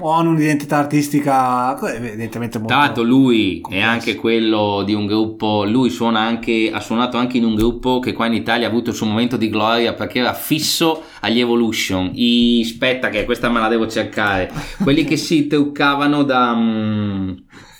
O 0.00 0.10
hanno 0.10 0.30
un'identità 0.30 0.76
artistica 0.76 1.78
evidentemente 1.94 2.58
molto... 2.58 2.74
L'altro 2.74 3.02
lui 3.02 3.58
è 3.58 3.60
complesso. 3.62 3.86
anche 3.86 4.14
quello 4.16 4.82
di 4.84 4.92
un 4.92 5.06
gruppo, 5.06 5.64
lui 5.64 5.88
suona 5.88 6.20
anche, 6.20 6.70
ha 6.70 6.80
suonato 6.80 7.16
anche 7.16 7.38
in 7.38 7.44
un 7.44 7.54
gruppo 7.54 7.98
che 7.98 8.12
qua 8.12 8.26
in 8.26 8.34
Italia 8.34 8.66
ha 8.66 8.70
avuto 8.70 8.90
il 8.90 8.96
suo 8.96 9.06
momento 9.06 9.38
di 9.38 9.48
gloria 9.48 9.94
perché 9.94 10.18
era 10.18 10.34
fisso 10.34 11.04
agli 11.20 11.40
Evolution, 11.40 12.10
i 12.12 12.64
Spetta 12.64 13.08
che 13.08 13.24
questa 13.24 13.48
me 13.48 13.60
la 13.60 13.68
devo 13.68 13.88
cercare, 13.88 14.52
quelli 14.82 15.04
che 15.04 15.16
si 15.16 15.46
truccavano 15.46 16.22
da... 16.22 16.54
mm, 16.54 17.30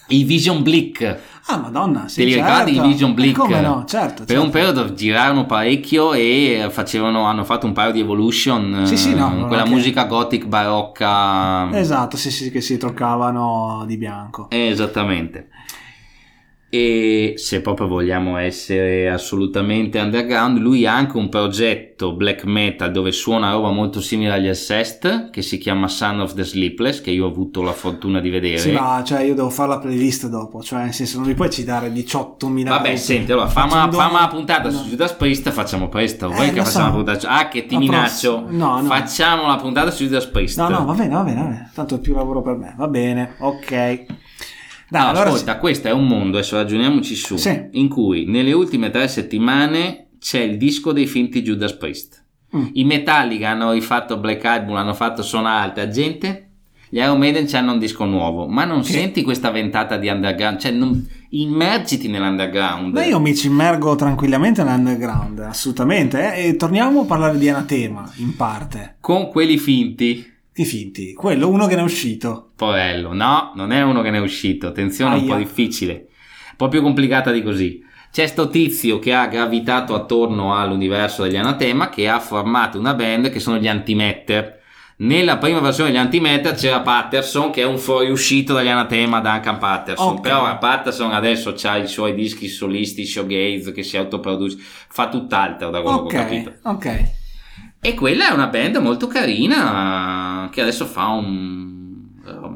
i 0.08 0.24
Vision 0.24 0.62
Blick, 0.62 1.18
Ah, 1.50 1.56
madonna, 1.56 2.08
sì, 2.08 2.16
te 2.16 2.24
li 2.24 2.32
certo. 2.32 2.46
ricordi 2.64 2.76
i 2.76 2.80
Vision 2.92 3.10
Eh, 3.10 3.14
Blick? 3.14 3.38
Come 3.38 3.60
no, 3.60 3.84
certo. 3.86 4.24
Per 4.24 4.36
un 4.36 4.44
certo. 4.44 4.58
periodo 4.58 4.94
girarono 4.94 5.46
parecchio 5.46 6.12
e 6.12 6.68
facevano, 6.70 7.22
hanno 7.24 7.44
fatto 7.44 7.64
un 7.66 7.72
paio 7.72 7.90
di 7.92 8.00
Evolution, 8.00 8.82
Sì, 8.84 8.96
sì, 8.96 9.14
no, 9.14 9.44
eh, 9.44 9.46
quella 9.46 9.62
è 9.62 9.64
che- 9.64 9.70
musica 9.70 10.04
gothic 10.04 10.44
barocca. 10.46 11.70
Esatto, 11.72 12.16
sì, 12.16 12.30
sì, 12.30 12.50
che 12.50 12.60
si 12.60 12.76
truccavano 12.76 13.84
di 13.86 13.96
bianco. 13.96 14.48
Esattamente. 14.50 15.48
E 16.70 17.32
se 17.38 17.62
proprio 17.62 17.86
vogliamo 17.88 18.36
essere 18.36 19.08
assolutamente 19.08 19.98
underground, 20.00 20.58
lui 20.58 20.84
ha 20.84 20.94
anche 20.94 21.16
un 21.16 21.30
progetto 21.30 22.12
black 22.14 22.44
metal 22.44 22.90
dove 22.92 23.10
suona 23.10 23.52
roba 23.52 23.70
molto 23.70 24.02
simile 24.02 24.32
agli 24.32 24.48
Assessed, 24.48 25.30
che 25.30 25.40
si 25.40 25.56
chiama 25.56 25.88
Son 25.88 26.20
of 26.20 26.34
the 26.34 26.44
Sleepless, 26.44 27.00
che 27.00 27.10
io 27.10 27.24
ho 27.24 27.28
avuto 27.28 27.62
la 27.62 27.72
fortuna 27.72 28.20
di 28.20 28.28
vedere. 28.28 28.58
Sì, 28.58 28.72
ma 28.72 29.02
cioè 29.02 29.22
io 29.22 29.34
devo 29.34 29.48
fare 29.48 29.70
la 29.70 29.78
playlist 29.78 30.28
dopo, 30.28 30.60
cioè 30.62 30.82
nel 30.82 30.92
senso 30.92 31.18
non 31.20 31.26
mi 31.28 31.34
puoi 31.34 31.48
citare 31.50 31.90
18.000 31.90 32.68
Vabbè, 32.68 32.96
senti, 32.96 33.32
allora 33.32 33.46
Faccio 33.48 33.68
fammi 33.70 33.84
un 33.84 33.90
dono- 33.90 34.12
la 34.20 34.28
puntata 34.28 34.68
no. 34.70 34.76
su 34.76 34.88
Judas 34.90 35.12
Priest, 35.14 35.48
facciamo 35.50 35.88
presto. 35.88 36.28
Vuoi 36.28 36.48
Eh, 36.48 36.50
che 36.50 36.58
lo 36.58 36.64
facciamo 36.64 36.84
so. 36.84 36.90
la 36.90 36.96
puntata? 37.02 37.28
Ah, 37.30 37.48
che 37.48 37.64
ti 37.64 37.74
La 37.74 37.80
minaccio. 37.80 38.44
no, 38.46 38.80
no. 38.82 38.88
Facciamo 38.88 39.46
la 39.46 39.56
puntata 39.56 39.90
su 39.90 40.02
Judas 40.04 40.26
Priest. 40.26 40.58
No, 40.58 40.68
no, 40.68 40.84
va 40.84 40.92
bene, 40.92 41.14
va 41.14 41.22
bene, 41.22 41.40
va 41.40 41.46
bene. 41.46 41.70
Tanto 41.74 41.94
è 41.94 41.98
più 41.98 42.14
lavoro 42.14 42.42
per 42.42 42.56
me. 42.56 42.74
Va 42.76 42.88
bene, 42.88 43.36
ok. 43.38 44.04
No, 44.90 45.06
allora 45.08 45.30
ascolta, 45.30 45.58
questo 45.58 45.88
è 45.88 45.92
un 45.92 46.06
mondo, 46.06 46.38
adesso 46.38 46.56
ragioniamoci 46.56 47.14
su, 47.14 47.36
Sì. 47.36 47.68
in 47.72 47.88
cui 47.88 48.24
nelle 48.26 48.52
ultime 48.52 48.90
tre 48.90 49.06
settimane 49.08 50.08
c'è 50.18 50.40
il 50.40 50.56
disco 50.56 50.92
dei 50.92 51.06
finti 51.06 51.42
Judas 51.42 51.74
Priest. 51.74 52.24
Mm. 52.56 52.66
I 52.72 52.84
Metallica 52.84 53.50
hanno 53.50 53.72
rifatto 53.72 54.16
Black 54.18 54.44
Album, 54.46 54.76
hanno 54.76 54.94
fatto 54.94 55.22
suonare 55.22 55.64
altra 55.66 55.88
gente. 55.88 56.44
Gli 56.90 56.96
Iron 56.96 57.18
Maiden 57.18 57.46
hanno 57.52 57.72
un 57.72 57.78
disco 57.78 58.06
nuovo, 58.06 58.48
ma 58.48 58.64
non 58.64 58.82
Sì. 58.82 58.92
senti 58.92 59.22
questa 59.22 59.50
ventata 59.50 59.98
di 59.98 60.08
underground, 60.08 60.58
cioè 60.58 60.70
non, 60.70 61.06
immergiti 61.30 62.08
nell'underground. 62.08 62.94
Ma 62.94 63.04
io 63.04 63.20
mi 63.20 63.36
ci 63.36 63.48
immergo 63.48 63.94
tranquillamente 63.94 64.64
nell'underground, 64.64 65.40
assolutamente. 65.40 66.34
eh. 66.34 66.46
E 66.48 66.56
torniamo 66.56 67.02
a 67.02 67.04
parlare 67.04 67.36
di 67.36 67.46
Anatema, 67.50 68.10
in 68.16 68.34
parte. 68.36 68.96
Con 69.00 69.28
quelli 69.28 69.58
finti, 69.58 70.26
Che 70.58 70.64
finti? 70.64 71.12
Quello, 71.12 71.48
uno 71.48 71.68
che 71.68 71.76
ne 71.76 71.82
è 71.82 71.84
uscito. 71.84 72.50
porello, 72.56 73.12
no, 73.14 73.52
non 73.54 73.70
è 73.70 73.80
uno 73.82 74.02
che 74.02 74.10
ne 74.10 74.16
è 74.18 74.20
uscito, 74.20 74.66
attenzione, 74.66 75.12
è 75.12 75.18
un 75.18 75.22
Aia. 75.22 75.32
po' 75.34 75.38
difficile, 75.38 75.92
un 75.92 76.56
po' 76.56 76.66
più 76.66 76.82
complicata 76.82 77.30
di 77.30 77.44
così. 77.44 77.80
c'è 78.10 78.26
sto 78.26 78.48
tizio 78.48 78.98
che 78.98 79.14
ha 79.14 79.28
gravitato 79.28 79.94
attorno 79.94 80.56
all'universo 80.56 81.22
degli 81.22 81.36
Anatema 81.36 81.90
che 81.90 82.08
ha 82.08 82.18
formato 82.18 82.76
una 82.76 82.94
band 82.94 83.30
che 83.30 83.38
sono 83.38 83.58
gli 83.58 83.68
Antimetter. 83.68 84.58
Nella 84.96 85.36
prima 85.36 85.60
versione 85.60 85.90
degli 85.90 85.98
Antimeter 86.00 86.54
c'era 86.56 86.80
Patterson 86.80 87.52
che 87.52 87.60
è 87.60 87.64
un 87.64 87.78
fuoriuscito 87.78 88.52
dagli 88.52 88.66
Anatema 88.66 89.20
Duncan 89.20 89.58
Patterson 89.58 90.14
Ok. 90.14 90.20
però 90.22 90.58
Patterson 90.58 91.12
adesso 91.12 91.54
ha 91.62 91.76
i 91.76 91.86
suoi 91.86 92.14
dischi 92.14 92.48
solisti 92.48 93.06
showgaze 93.06 93.70
che 93.70 93.84
si 93.84 93.96
autoproduce 93.96 94.56
fa 94.88 95.08
tutt'altro 95.08 95.70
da 95.70 95.80
quello 95.82 96.02
che 96.06 96.16
ho 96.18 96.20
capito 96.20 96.52
Ok, 96.64 96.86
ok. 96.86 97.10
E 97.80 97.94
quella 97.94 98.28
è 98.28 98.32
una 98.32 98.48
band 98.48 98.76
molto 98.76 99.06
carina 99.06 100.48
che 100.52 100.60
adesso 100.60 100.84
fa 100.84 101.06
un 101.08 101.77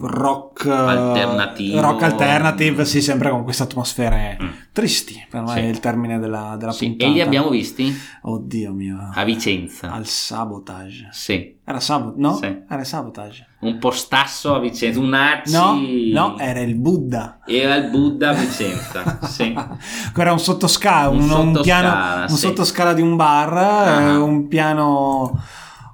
Rock 0.06 0.66
eh, 0.66 0.70
Alternativo. 0.70 1.80
Rock 1.80 2.02
alternative, 2.02 2.84
sì, 2.84 3.00
sempre 3.00 3.30
con 3.30 3.44
queste 3.44 3.62
atmosfere 3.62 4.36
Mm. 4.42 4.48
tristi. 4.72 5.24
Per 5.30 5.42
me 5.42 5.52
Sì. 5.52 5.58
è 5.58 5.62
il 5.62 5.80
termine 5.80 6.18
della, 6.18 6.56
della 6.58 6.72
Sì, 6.72 6.86
puntata. 6.88 7.10
e 7.10 7.14
li 7.14 7.20
abbiamo 7.20 7.48
visti 7.50 7.94
Oddio 8.22 8.72
mio. 8.72 9.10
a 9.14 9.24
Vicenza. 9.24 9.92
Al 9.92 10.06
sabotage. 10.06 11.08
Sì, 11.12 11.56
Era 11.64 11.78
sabotage? 11.80 12.20
No? 12.20 12.34
Sì. 12.34 12.58
Era 12.68 12.84
sabotage. 12.84 13.46
un 13.60 13.78
postasso 13.78 14.54
a 14.54 14.58
Vicenza, 14.58 14.98
un 14.98 15.08
nazi. 15.08 15.52
No, 16.12 16.28
no, 16.30 16.38
era 16.38 16.58
il 16.60 16.74
Buddha. 16.74 17.38
Era 17.46 17.76
il 17.76 17.90
Buddha 17.90 18.30
a 18.30 18.32
Vicenza. 18.32 19.18
sì. 19.28 19.54
Era 20.16 20.32
un 20.32 20.40
sottoscala, 20.40 21.08
Un 21.10 21.16
un, 21.18 21.22
un 21.22 21.28
sottoscala, 21.54 21.90
piano, 21.90 22.20
un 22.22 22.28
sì. 22.28 22.36
sottoscala 22.36 22.92
di 22.92 23.02
un 23.02 23.14
bar, 23.16 23.52
Ah. 23.56 24.00
eh, 24.00 24.16
un 24.16 24.48
piano, 24.48 25.40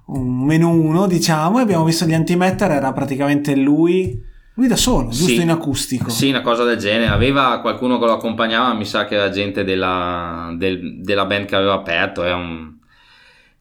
un 0.09 0.44
menu 0.44 0.71
1 0.71 1.07
diciamo, 1.07 1.59
e 1.59 1.62
abbiamo 1.62 1.85
visto 1.85 2.05
gli 2.07 2.14
antimetter, 2.14 2.71
era 2.71 2.92
praticamente 2.92 3.55
lui, 3.55 4.21
lui 4.55 4.66
da 4.66 4.77
solo, 4.77 5.09
giusto 5.09 5.27
Sì. 5.35 5.40
in 5.42 5.51
acustico. 5.51 6.11
Sì, 6.11 6.29
una 6.31 6.40
cosa 6.40 6.64
del 6.64 6.79
genere. 6.79 7.09
Aveva 7.12 7.61
qualcuno 7.61 7.99
che 7.99 8.07
lo 8.07 8.12
accompagnava, 8.14 8.73
mi 8.75 8.85
sa 8.87 9.05
che 9.05 9.14
era 9.14 9.29
gente 9.31 9.64
della, 9.64 10.53
del- 10.57 11.01
della 11.03 11.27
band 11.27 11.44
che 11.47 11.57
aveva 11.57 11.75
aperto. 11.75 12.25
È 12.25 12.33
un- 12.33 12.77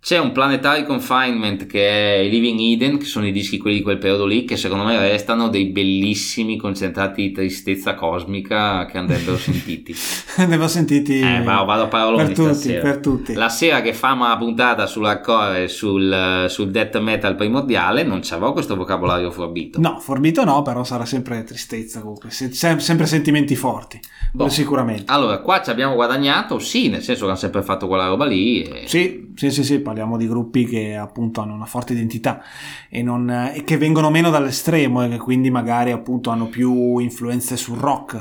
C'è 0.08 0.18
un 0.18 0.32
Planetary 0.32 0.86
Confinement 0.86 1.66
che 1.66 1.86
è 1.90 2.18
i 2.20 2.30
Living 2.30 2.58
Eden, 2.62 2.98
che 2.98 3.04
sono 3.04 3.28
i 3.28 3.34
dischi 3.34 3.58
quelli 3.58 3.76
di 3.76 3.84
quel 3.84 3.98
periodo 3.98 4.26
lì, 4.26 4.46
che 4.46 4.56
secondo 4.56 4.86
me 4.86 4.98
restano 4.98 5.50
dei 5.50 5.66
bellissimi 5.66 6.56
concentrati 6.56 7.24
di 7.24 7.32
tristezza 7.34 7.94
cosmica 7.94 8.86
che 8.86 8.98
andrebbero 8.98 9.36
sentiti. 9.36 9.94
avevo 10.38 10.70
sentiti 10.70 11.20
Eh, 11.20 11.42
vado, 11.44 11.66
vado 11.66 11.82
a 11.84 11.88
paroloni 11.88 12.24
per 12.28 12.36
tutti, 12.36 12.54
stasera. 12.54 12.82
per 12.84 12.98
tutti. 13.00 13.34
La 13.34 13.50
sera 13.50 13.82
che 13.82 13.92
fammo 13.92 14.26
la 14.26 14.38
puntata 14.38 14.86
sull'hardcore 14.86 15.64
e 15.64 15.68
sul, 15.68 16.46
sul 16.48 16.72
death 16.72 16.98
metal 17.00 17.36
primordiale 17.36 18.04
non 18.04 18.22
c'avevo 18.24 18.54
questo 18.54 18.78
vocabolario 18.78 19.30
forbito. 19.30 19.78
No, 19.82 20.00
forbito 20.00 20.46
no, 20.46 20.62
però 20.62 20.86
sarà 20.86 21.04
sempre 21.04 21.44
tristezza 21.44 22.00
comunque, 22.00 22.30
se- 22.30 22.54
sem- 22.54 22.78
sempre 22.78 23.08
sentimenti 23.08 23.58
forti, 23.58 24.00
Boh. 24.32 24.48
sicuramente. 24.48 25.04
Allora, 25.08 25.40
qua 25.40 25.62
ci 25.62 25.70
abbiamo 25.70 25.96
guadagnato, 25.96 26.60
sì, 26.60 26.88
nel 26.88 27.02
senso 27.02 27.24
che 27.26 27.32
hanno 27.32 27.40
sempre 27.40 27.62
fatto 27.62 27.88
quella 27.90 28.08
roba 28.08 28.24
lì. 28.24 28.62
e- 28.62 28.84
Sì, 28.86 29.34
sì, 29.36 29.52
sì, 29.52 29.64
sì, 29.66 29.80
parliamo 29.98 30.18
di 30.18 30.28
gruppi 30.28 30.66
che 30.66 30.96
appunto 30.96 31.42
hanno 31.42 31.56
una 31.56 31.66
forte 31.66 31.94
identità 31.94 32.42
e, 32.88 33.02
non- 33.02 33.30
e 33.30 33.64
che 33.64 33.78
vengono 33.78 34.12
meno 34.12 34.30
dall'estremo 34.30 35.04
e 35.04 35.10
che 35.10 35.18
quindi 35.18 35.50
magari 35.50 35.92
appunto 35.92 36.30
hanno 36.30 36.46
più 36.48 37.00
influenze 37.00 37.58
sul 37.58 37.78
rock. 37.80 38.20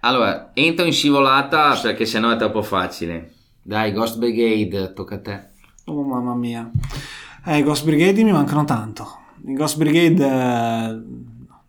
Allora, 0.00 0.50
entro 0.54 0.84
in 0.84 0.92
scivolata 0.92 1.78
perché 1.80 2.04
sennò 2.04 2.30
è 2.30 2.36
troppo 2.36 2.62
facile. 2.62 3.32
Dai, 3.62 3.92
Ghost 3.92 4.18
Brigade, 4.18 4.92
tocca 4.92 5.14
a 5.16 5.20
te. 5.20 5.48
Oh 5.84 6.02
mamma 6.02 6.34
mia. 6.34 6.68
Eh, 7.44 7.58
i 7.58 7.62
Ghost 7.62 7.84
Brigade 7.84 8.22
mi 8.24 8.32
mancano 8.32 8.64
tanto. 8.64 9.18
I 9.46 9.54
Ghost 9.54 9.76
Brigade, 9.76 10.24
eh, 10.26 11.02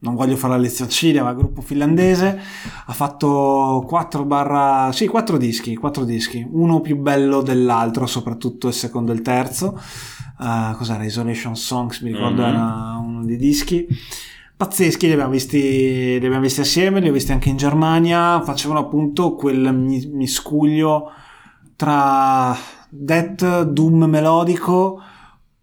non 0.01 0.15
voglio 0.15 0.35
fare 0.37 0.53
la 0.53 0.59
lezioncina, 0.59 1.23
ma 1.23 1.33
gruppo 1.33 1.61
finlandese, 1.61 2.39
ha 2.85 2.93
fatto 2.93 3.83
4 3.87 4.23
barra... 4.25 4.91
sì, 4.93 5.07
4 5.07 5.37
dischi, 5.37 5.75
4 5.75 6.05
dischi. 6.05 6.45
Uno 6.49 6.79
più 6.81 6.97
bello 6.97 7.41
dell'altro, 7.41 8.05
soprattutto 8.05 8.67
il 8.69 8.73
secondo 8.73 9.11
e 9.11 9.15
il 9.15 9.21
terzo. 9.21 9.77
Eh, 10.41 10.73
cos'era? 10.77 11.03
Isolation 11.03 11.55
Songs, 11.55 11.99
mi 12.01 12.11
ricordo 12.13 12.41
Mhm. 12.43 12.47
era 12.47 12.97
uno 13.03 13.25
dei 13.25 13.37
dischi. 13.37 13.85
Pazzeschi, 14.55 15.07
li 15.07 15.13
abbiamo, 15.13 15.31
visti, 15.31 15.59
li 15.59 16.15
abbiamo 16.25 16.41
visti 16.41 16.61
assieme, 16.61 16.99
li 16.99 17.09
ho 17.09 17.13
visti 17.13 17.31
anche 17.31 17.49
in 17.49 17.55
Germania. 17.57 18.41
Facevano 18.41 18.79
appunto 18.79 19.35
quel 19.35 19.73
mi- 19.73 20.09
miscuglio 20.13 21.11
tra 21.75 22.55
death, 22.89 23.63
doom 23.63 24.03
melodico, 24.05 25.01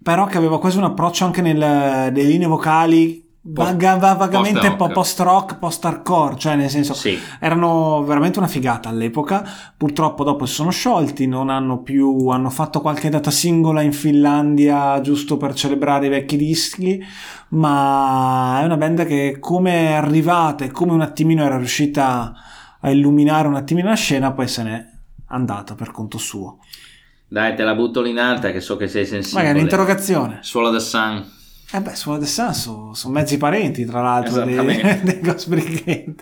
però 0.02 0.26
che 0.26 0.38
aveva 0.38 0.58
quasi 0.58 0.78
un 0.78 0.84
approccio 0.84 1.24
anche 1.24 1.42
nel- 1.42 1.56
nelle 1.58 2.22
linee 2.22 2.46
vocali 2.46 3.25
Post- 3.54 3.70
vaga- 3.72 3.94
va- 3.96 4.14
vagamente 4.14 4.58
post-rock. 4.58 4.76
po- 4.76 4.88
post-rock, 4.92 5.58
post-hardcore, 5.58 6.36
cioè 6.36 6.56
nel 6.56 6.68
senso 6.68 6.94
Sì. 6.94 7.16
erano 7.38 8.02
veramente 8.04 8.38
una 8.38 8.48
figata 8.48 8.88
all'epoca. 8.88 9.48
Purtroppo 9.76 10.24
dopo 10.24 10.46
si 10.46 10.54
sono 10.54 10.70
sciolti, 10.70 11.26
non 11.28 11.48
hanno 11.48 11.82
più 11.82 12.26
hanno 12.28 12.50
fatto 12.50 12.80
qualche 12.80 13.08
data 13.08 13.30
singola 13.30 13.82
in 13.82 13.92
Finlandia 13.92 15.00
giusto 15.00 15.36
per 15.36 15.54
celebrare 15.54 16.06
i 16.06 16.08
vecchi 16.08 16.36
dischi, 16.36 17.00
ma 17.50 18.58
è 18.60 18.64
una 18.64 18.76
band 18.76 19.06
che 19.06 19.36
come 19.40 19.88
è 19.90 19.92
arrivata 19.92 20.64
e 20.64 20.70
come 20.70 20.92
un 20.92 21.00
attimino 21.00 21.44
era 21.44 21.56
riuscita 21.56 22.34
a 22.80 22.90
illuminare 22.90 23.48
un 23.48 23.54
attimino 23.54 23.88
la 23.88 23.94
scena, 23.94 24.32
poi 24.32 24.48
se 24.48 24.62
n'è 24.62 24.84
andata 25.28 25.74
per 25.74 25.90
conto 25.92 26.18
suo. 26.18 26.58
Dai, 27.28 27.56
te 27.56 27.64
la 27.64 27.74
butto 27.74 28.02
lì 28.02 28.10
in 28.10 28.18
alta 28.18 28.50
che 28.52 28.60
so 28.60 28.76
che 28.76 28.86
sei 28.88 29.04
sensibile. 29.06 29.42
Magari 29.42 29.58
un'interrogazione. 29.58 30.38
Swallow 30.42 30.72
the 30.72 30.78
Sun. 30.80 31.24
Eh 31.72 31.80
beh, 31.80 31.96
Suono 31.96 32.18
del 32.18 32.28
Sun 32.28 32.54
sono, 32.54 32.94
sono 32.94 33.12
mezzi 33.14 33.38
parenti, 33.38 33.84
tra 33.84 34.00
l'altro, 34.00 34.44
dei, 34.44 34.54
dei 35.02 35.18
Ghost 35.20 35.48
Brigade. 35.48 36.14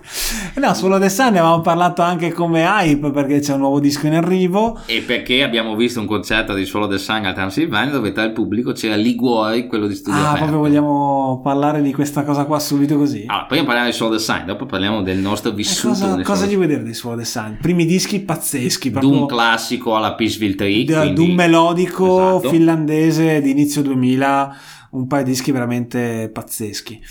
No, 0.55 0.73
Suono 0.73 0.97
del 0.97 1.11
Sun 1.11 1.25
ne 1.33 1.37
avevamo 1.39 1.61
parlato 1.61 2.01
anche 2.01 2.31
come 2.33 2.63
hype 2.63 3.11
perché 3.11 3.39
c'è 3.41 3.53
un 3.53 3.59
nuovo 3.59 3.79
disco 3.79 4.07
in 4.07 4.15
arrivo. 4.15 4.79
E 4.87 5.01
perché 5.01 5.43
abbiamo 5.43 5.75
visto 5.75 5.99
un 5.99 6.07
concerto 6.07 6.55
di 6.55 6.65
Swallow 6.65 6.89
the 6.89 6.97
Sun 6.97 7.25
a 7.25 7.33
Transilvania 7.33 7.93
dove 7.93 8.11
tra 8.11 8.23
il 8.23 8.31
pubblico 8.31 8.71
c'era 8.71 8.95
Liguori, 8.95 9.67
quello 9.67 9.85
di 9.85 9.93
studio 9.93 10.19
Ah, 10.19 10.29
aperto. 10.31 10.45
proprio 10.47 10.59
vogliamo 10.67 11.39
parlare 11.43 11.83
di 11.83 11.93
questa 11.93 12.23
cosa 12.23 12.45
qua 12.45 12.59
subito 12.59 12.97
così? 12.97 13.25
Allora, 13.27 13.45
prima 13.45 13.65
parliamo 13.65 13.87
di 13.89 13.93
Swallow 13.93 14.17
the 14.17 14.23
Sun, 14.23 14.43
dopo 14.47 14.65
parliamo 14.65 15.03
del 15.03 15.19
nostro 15.19 15.51
Eh, 15.51 15.53
vissuto. 15.53 15.89
cosa, 15.89 16.15
nel 16.15 16.25
cosa 16.25 16.45
gli 16.47 16.55
vuoi 16.55 16.65
dire 16.67 16.81
di 16.81 16.93
Suono 16.95 17.17
del 17.17 17.25
Sun? 17.27 17.59
Primi 17.61 17.85
dischi 17.85 18.19
pazzeschi, 18.19 18.89
proprio 18.89 19.11
Doom 19.11 19.27
classico 19.27 19.95
alla 19.95 20.15
Peaceville 20.15 20.55
3. 20.55 20.67
d- 20.85 20.85
quindi- 20.91 21.13
Doom 21.13 21.31
melodico 21.35 22.37
Esatto. 22.39 22.49
finlandese 22.49 23.41
di 23.41 23.51
inizio 23.51 23.83
2000, 23.83 24.55
un 24.95 25.07
paio 25.07 25.23
di 25.23 25.31
dischi 25.31 25.51
veramente 25.51 26.29
pazzeschi. 26.31 27.01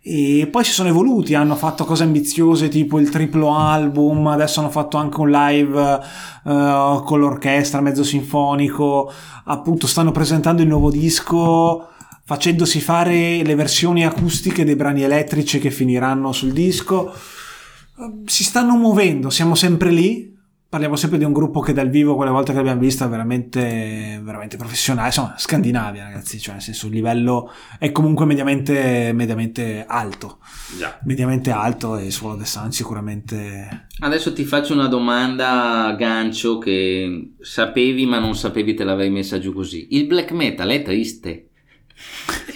E 0.00 0.48
poi 0.50 0.64
si 0.64 0.72
sono 0.72 0.88
evoluti, 0.88 1.34
hanno 1.34 1.54
fatto 1.54 1.84
cose 1.84 2.02
ambiziose 2.02 2.68
tipo 2.68 2.98
il 2.98 3.10
triplo 3.10 3.56
album, 3.56 4.26
adesso 4.26 4.60
hanno 4.60 4.70
fatto 4.70 4.96
anche 4.96 5.20
un 5.20 5.30
live 5.30 6.00
eh, 6.44 7.00
con 7.04 7.20
l'orchestra 7.20 7.80
mezzo 7.80 8.02
sinfonico, 8.02 9.12
appunto 9.44 9.86
stanno 9.86 10.10
presentando 10.10 10.62
il 10.62 10.68
nuovo 10.68 10.90
disco 10.90 11.86
facendosi 12.24 12.80
fare 12.80 13.42
le 13.42 13.54
versioni 13.54 14.06
acustiche 14.06 14.64
dei 14.64 14.76
brani 14.76 15.02
elettrici 15.02 15.58
che 15.58 15.70
finiranno 15.70 16.32
sul 16.32 16.52
disco. 16.52 17.12
Si 18.24 18.44
stanno 18.44 18.76
muovendo, 18.76 19.28
siamo 19.28 19.54
sempre 19.54 19.90
lì. 19.90 20.31
Parliamo 20.72 20.96
sempre 20.96 21.18
di 21.18 21.24
un 21.24 21.34
gruppo 21.34 21.60
che 21.60 21.74
dal 21.74 21.90
vivo, 21.90 22.16
quelle 22.16 22.30
volte 22.30 22.52
che 22.52 22.56
l'abbiamo 22.56 22.80
vista, 22.80 23.04
è 23.04 23.08
veramente, 23.10 24.18
veramente 24.22 24.56
professionale. 24.56 25.08
Insomma, 25.08 25.34
Scandinavia, 25.36 26.04
ragazzi. 26.04 26.40
Cioè, 26.40 26.54
nel 26.54 26.62
senso, 26.62 26.86
il 26.86 26.94
livello 26.94 27.52
è 27.78 27.92
comunque 27.92 28.24
mediamente, 28.24 29.10
mediamente 29.12 29.84
alto. 29.86 30.38
Già. 30.78 30.98
Mediamente 31.04 31.50
alto 31.50 31.98
e 31.98 32.10
Swallow 32.10 32.38
the 32.38 32.46
Sun 32.46 32.72
sicuramente. 32.72 33.88
Adesso 33.98 34.32
ti 34.32 34.46
faccio 34.46 34.72
una 34.72 34.86
domanda 34.86 35.88
a 35.88 35.94
gancio 35.94 36.56
che 36.56 37.34
sapevi 37.38 38.06
ma 38.06 38.18
non 38.18 38.34
sapevi 38.34 38.72
te 38.72 38.84
l'avrei 38.84 39.10
messa 39.10 39.38
giù 39.38 39.52
così. 39.52 39.88
Il 39.90 40.06
black 40.06 40.30
metal 40.30 40.70
è 40.70 40.80
triste? 40.80 41.48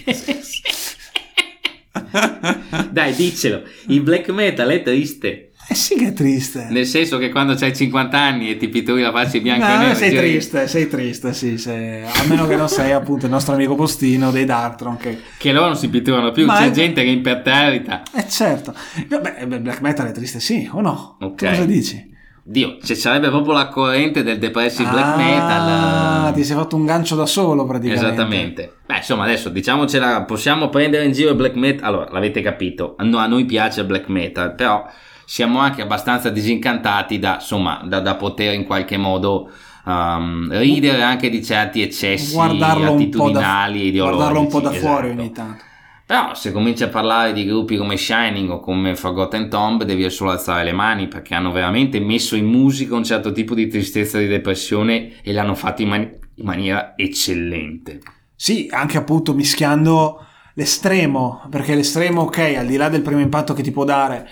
Dai, 2.91 3.15
diccelo. 3.15 3.63
Il 3.89 4.01
black 4.01 4.31
metal 4.31 4.71
è 4.71 4.81
triste? 4.81 5.46
Eh 5.69 5.75
sì 5.75 5.97
che 5.97 6.09
è 6.09 6.13
triste. 6.13 6.69
Nel 6.71 6.87
senso 6.87 7.19
che 7.19 7.29
quando 7.31 7.55
hai 7.59 7.75
50 7.75 8.19
anni 8.19 8.51
e 8.51 8.57
ti 8.57 8.69
pitturi 8.69 9.03
la 9.03 9.11
faccia 9.11 9.37
in 9.37 9.43
bianco 9.43 9.65
e 9.67 9.69
No, 9.69 9.79
nero 9.79 9.95
sei 9.95 10.11
giri- 10.11 10.31
triste, 10.31 10.69
sei 10.69 10.89
triste, 10.89 11.33
sì, 11.33 11.59
sei- 11.59 12.03
a 12.05 12.25
meno 12.29 12.47
che 12.47 12.55
non 12.57 12.69
sei 12.69 12.93
appunto 12.93 13.27
il 13.27 13.33
nostro 13.33 13.55
amico 13.55 13.75
postino 13.75 14.31
dei 14.31 14.45
Dartron 14.45 14.97
che 14.97 15.19
che 15.37 15.53
loro 15.53 15.67
non 15.67 15.77
si 15.77 15.89
pitturano 15.89 16.31
più, 16.31 16.47
Ma 16.47 16.57
c'è 16.59 16.67
è- 16.67 16.71
gente 16.71 17.03
che 17.03 17.09
è 17.09 17.13
imperterrita. 17.13 18.03
Eh 18.15 18.29
certo, 18.29 18.73
beh, 19.09 19.47
black 19.61 19.81
metal 19.81 20.07
è 20.07 20.13
triste 20.13 20.39
sì 20.39 20.69
o 20.73 20.81
no? 20.81 21.17
Ok. 21.21 21.35
Tu 21.37 21.47
cosa 21.47 21.65
dici? 21.65 22.15
Dio, 22.49 22.77
ci 22.81 22.95
sarebbe 22.95 23.29
proprio 23.29 23.53
la 23.55 23.67
corrente 23.67 24.23
del 24.23 24.39
depressive 24.39 24.89
black 24.89 25.05
Ah, 25.05 25.17
metal. 25.17 26.33
ti 26.33 26.45
sei 26.45 26.55
fatto 26.55 26.77
un 26.77 26.87
gancio 26.87 27.17
da 27.17 27.27
solo 27.27 27.67
praticamente. 27.67 28.07
Esattamente. 28.07 28.73
Beh, 28.87 28.99
insomma, 28.99 29.25
adesso 29.25 29.49
diciamocela, 29.49 30.23
possiamo 30.23 30.69
prendere 30.69 31.05
in 31.07 31.11
giro 31.13 31.31
il 31.31 31.35
black 31.37 31.57
metal. 31.57 31.85
Allora, 31.89 32.09
l'avete 32.13 32.41
capito, 32.43 32.95
no, 33.01 33.19
a 33.19 33.27
noi 33.27 33.45
piace 33.47 33.81
il 33.81 33.87
black 33.87 34.07
metal, 34.09 34.55
però 34.55 34.87
siamo 35.27 35.59
anche 35.59 35.83
abbastanza 35.83 36.31
disincantati 36.31 37.19
da, 37.19 37.35
insomma, 37.35 37.83
da, 37.85 38.01
da 38.01 38.15
poter 38.15 38.55
in 38.55 38.65
qualche 38.65 38.97
modo 38.97 39.51
um, 39.85 40.49
ridere 40.51 41.03
anche 41.03 41.29
di 41.29 41.45
certi 41.45 41.83
eccessi 41.83 42.35
Guardarlo 42.35 42.95
attitudinali 42.95 43.83
e 43.83 43.87
ideologici. 43.87 44.17
guardarlo 44.17 44.41
un 44.41 44.49
po' 44.49 44.61
da 44.61 44.71
fuori 44.71 45.07
esatto. 45.09 45.21
ogni 45.21 45.33
tanto. 45.33 45.65
Però 46.07 46.35
se 46.35 46.53
cominci 46.53 46.85
a 46.85 46.89
parlare 46.89 47.33
di 47.33 47.45
gruppi 47.45 47.77
come 47.77 47.97
Shining 47.97 48.49
o 48.51 48.61
come 48.61 48.95
Forgotten 48.95 49.51
Tomb 49.51 49.83
devi 49.83 50.09
solo 50.09 50.31
alzare 50.31 50.63
le 50.63 50.71
mani 50.71 51.09
perché 51.09 51.35
hanno 51.35 51.51
veramente 51.51 51.99
messo 51.99 52.37
in 52.37 52.47
musica 52.47 52.95
un 52.95 53.03
certo 53.03 53.33
tipo 53.33 53.55
di 53.55 53.67
tristezza 53.67 54.19
e 54.19 54.23
di 54.23 54.29
depressione 54.29 55.15
e 55.23 55.33
l'hanno 55.33 55.57
fatto 55.57 55.83
in, 55.83 55.89
man- 55.89 56.13
in 56.37 56.45
maniera 56.45 56.93
eccellente. 56.95 58.01
Sì, 58.37 58.69
anche 58.71 58.99
appunto 58.99 59.35
mischiando 59.35 60.25
l'estremo, 60.55 61.43
perché 61.51 61.75
l'estremo, 61.75 62.23
ok, 62.23 62.55
al 62.57 62.67
di 62.67 62.77
là 62.77 62.89
del 62.89 63.03
primo 63.03 63.21
impatto 63.21 63.53
che 63.53 63.63
ti 63.63 63.73
può 63.73 63.83
dare, 63.83 64.29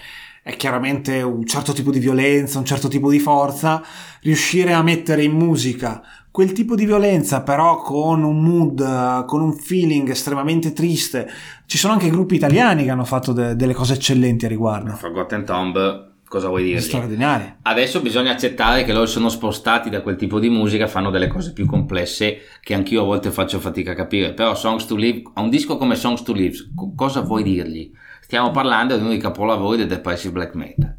è 0.46 0.56
chiaramente 0.56 1.22
un 1.22 1.46
certo 1.46 1.72
tipo 1.72 1.90
di 1.90 1.98
violenza, 1.98 2.58
un 2.58 2.66
certo 2.66 2.88
tipo 2.88 3.10
di 3.10 3.18
forza, 3.18 3.82
riuscire 4.20 4.74
a 4.74 4.82
mettere 4.82 5.22
in 5.22 5.32
musica 5.32 6.02
quel 6.30 6.52
tipo 6.52 6.74
di 6.74 6.84
violenza 6.84 7.42
però 7.42 7.80
con 7.80 8.22
un 8.22 8.42
mood, 8.42 9.24
con 9.24 9.40
un 9.40 9.54
feeling 9.54 10.10
estremamente 10.10 10.74
triste. 10.74 11.30
Ci 11.64 11.78
sono 11.78 11.94
anche 11.94 12.10
gruppi 12.10 12.34
italiani 12.34 12.84
che 12.84 12.90
hanno 12.90 13.06
fatto 13.06 13.32
de- 13.32 13.56
delle 13.56 13.72
cose 13.72 13.94
eccellenti 13.94 14.44
a 14.44 14.48
riguardo. 14.48 14.92
Forgotten 14.96 15.46
Tomb 15.46 16.12
cosa 16.28 16.48
vuoi 16.48 16.64
dire? 16.64 16.80
Straordinarie. 16.80 17.58
Adesso 17.62 18.02
bisogna 18.02 18.32
accettare 18.32 18.84
che 18.84 18.92
loro 18.92 19.06
sono 19.06 19.30
spostati 19.30 19.88
da 19.88 20.02
quel 20.02 20.16
tipo 20.16 20.38
di 20.38 20.50
musica, 20.50 20.88
fanno 20.88 21.10
delle 21.10 21.28
cose 21.28 21.54
più 21.54 21.64
complesse 21.64 22.40
che 22.60 22.74
anch'io 22.74 23.00
a 23.02 23.04
volte 23.04 23.30
faccio 23.30 23.60
fatica 23.60 23.92
a 23.92 23.94
capire. 23.94 24.34
Però 24.34 24.54
Songs 24.54 24.84
to 24.84 24.96
Live, 24.96 25.22
a 25.34 25.40
un 25.40 25.48
disco 25.48 25.78
come 25.78 25.94
Songs 25.94 26.22
to 26.22 26.32
Live, 26.32 26.56
cosa 26.94 27.20
vuoi 27.20 27.44
dirgli? 27.44 27.92
Stiamo 28.34 28.50
parlando 28.50 28.96
di 28.96 29.00
uno 29.00 29.10
dei 29.10 29.20
capolavori 29.20 29.76
del 29.76 29.86
depressive 29.86 30.32
black 30.32 30.54
metal. 30.56 30.96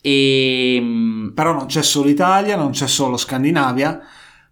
E... 0.00 0.74
Ehm, 0.74 1.30
Però 1.32 1.52
non 1.52 1.66
c'è 1.66 1.84
solo 1.84 2.08
Italia, 2.08 2.56
non 2.56 2.72
c'è 2.72 2.88
solo 2.88 3.16
Scandinavia, 3.16 4.00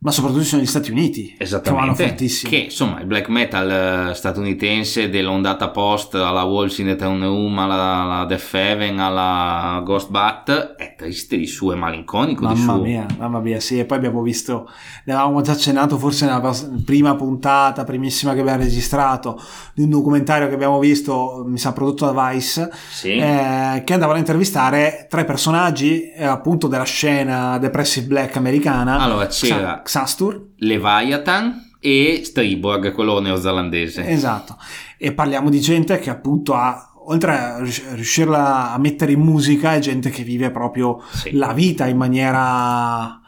ma 0.02 0.10
soprattutto 0.10 0.44
sono 0.44 0.62
gli 0.62 0.66
Stati 0.66 0.90
Uniti 0.90 1.34
Esattamente, 1.36 2.14
che 2.14 2.26
che 2.48 2.56
insomma 2.56 3.00
il 3.00 3.06
black 3.06 3.28
metal 3.28 4.10
eh, 4.10 4.14
statunitense 4.14 5.10
dell'ondata 5.10 5.68
post 5.68 6.14
alla 6.14 6.44
Walls 6.44 6.78
in 6.78 6.86
the 6.86 6.96
Town 6.96 7.20
Room 7.20 7.58
alla, 7.58 8.02
alla 8.02 8.24
Death 8.24 8.48
Heaven 8.54 8.98
alla 8.98 9.82
Ghost 9.84 10.08
Bat 10.08 10.76
è 10.76 10.94
triste 10.96 11.36
di 11.36 11.46
suo 11.46 11.72
e 11.72 11.76
malinconico 11.76 12.44
mamma 12.44 12.54
di 12.54 12.62
suo. 12.62 12.80
mia, 12.80 13.06
mamma 13.18 13.40
mia 13.40 13.60
sì 13.60 13.78
e 13.78 13.84
poi 13.84 13.98
abbiamo 13.98 14.22
visto 14.22 14.70
ne 15.04 15.12
avevamo 15.12 15.42
già 15.42 15.52
accennato 15.52 15.98
forse 15.98 16.24
nella 16.24 16.50
prima 16.82 17.14
puntata 17.14 17.84
primissima 17.84 18.32
che 18.32 18.40
abbiamo 18.40 18.62
registrato 18.62 19.38
di 19.74 19.82
un 19.82 19.90
documentario 19.90 20.48
che 20.48 20.54
abbiamo 20.54 20.78
visto 20.78 21.44
mi 21.46 21.58
sa 21.58 21.74
prodotto 21.74 22.10
da 22.10 22.30
Vice 22.30 22.70
sì. 22.90 23.16
eh, 23.16 23.82
che 23.84 23.92
andavano 23.92 24.16
a 24.16 24.20
intervistare 24.20 25.06
tre 25.10 25.26
personaggi 25.26 26.10
eh, 26.10 26.24
appunto 26.24 26.68
della 26.68 26.84
scena 26.84 27.58
depressive 27.58 28.06
black 28.06 28.36
americana. 28.36 28.98
Allora 28.98 29.26
c'era 29.26 29.82
Xastur, 29.90 30.52
Leviathan 30.58 31.72
e 31.80 32.20
Striborg, 32.22 32.92
quello 32.92 33.18
neozelandese. 33.18 34.06
Esatto, 34.06 34.56
e 34.96 35.12
parliamo 35.12 35.50
di 35.50 35.60
gente 35.60 35.98
che 35.98 36.10
appunto 36.10 36.54
ha, 36.54 36.92
oltre 37.06 37.36
a 37.36 37.58
riuscirla 37.58 38.72
a 38.72 38.78
mettere 38.78 39.10
in 39.12 39.20
musica, 39.20 39.74
è 39.74 39.80
gente 39.80 40.10
che 40.10 40.22
vive 40.22 40.52
proprio 40.52 41.02
sì. 41.10 41.32
la 41.32 41.52
vita 41.52 41.86
in 41.86 41.96
maniera 41.96 43.19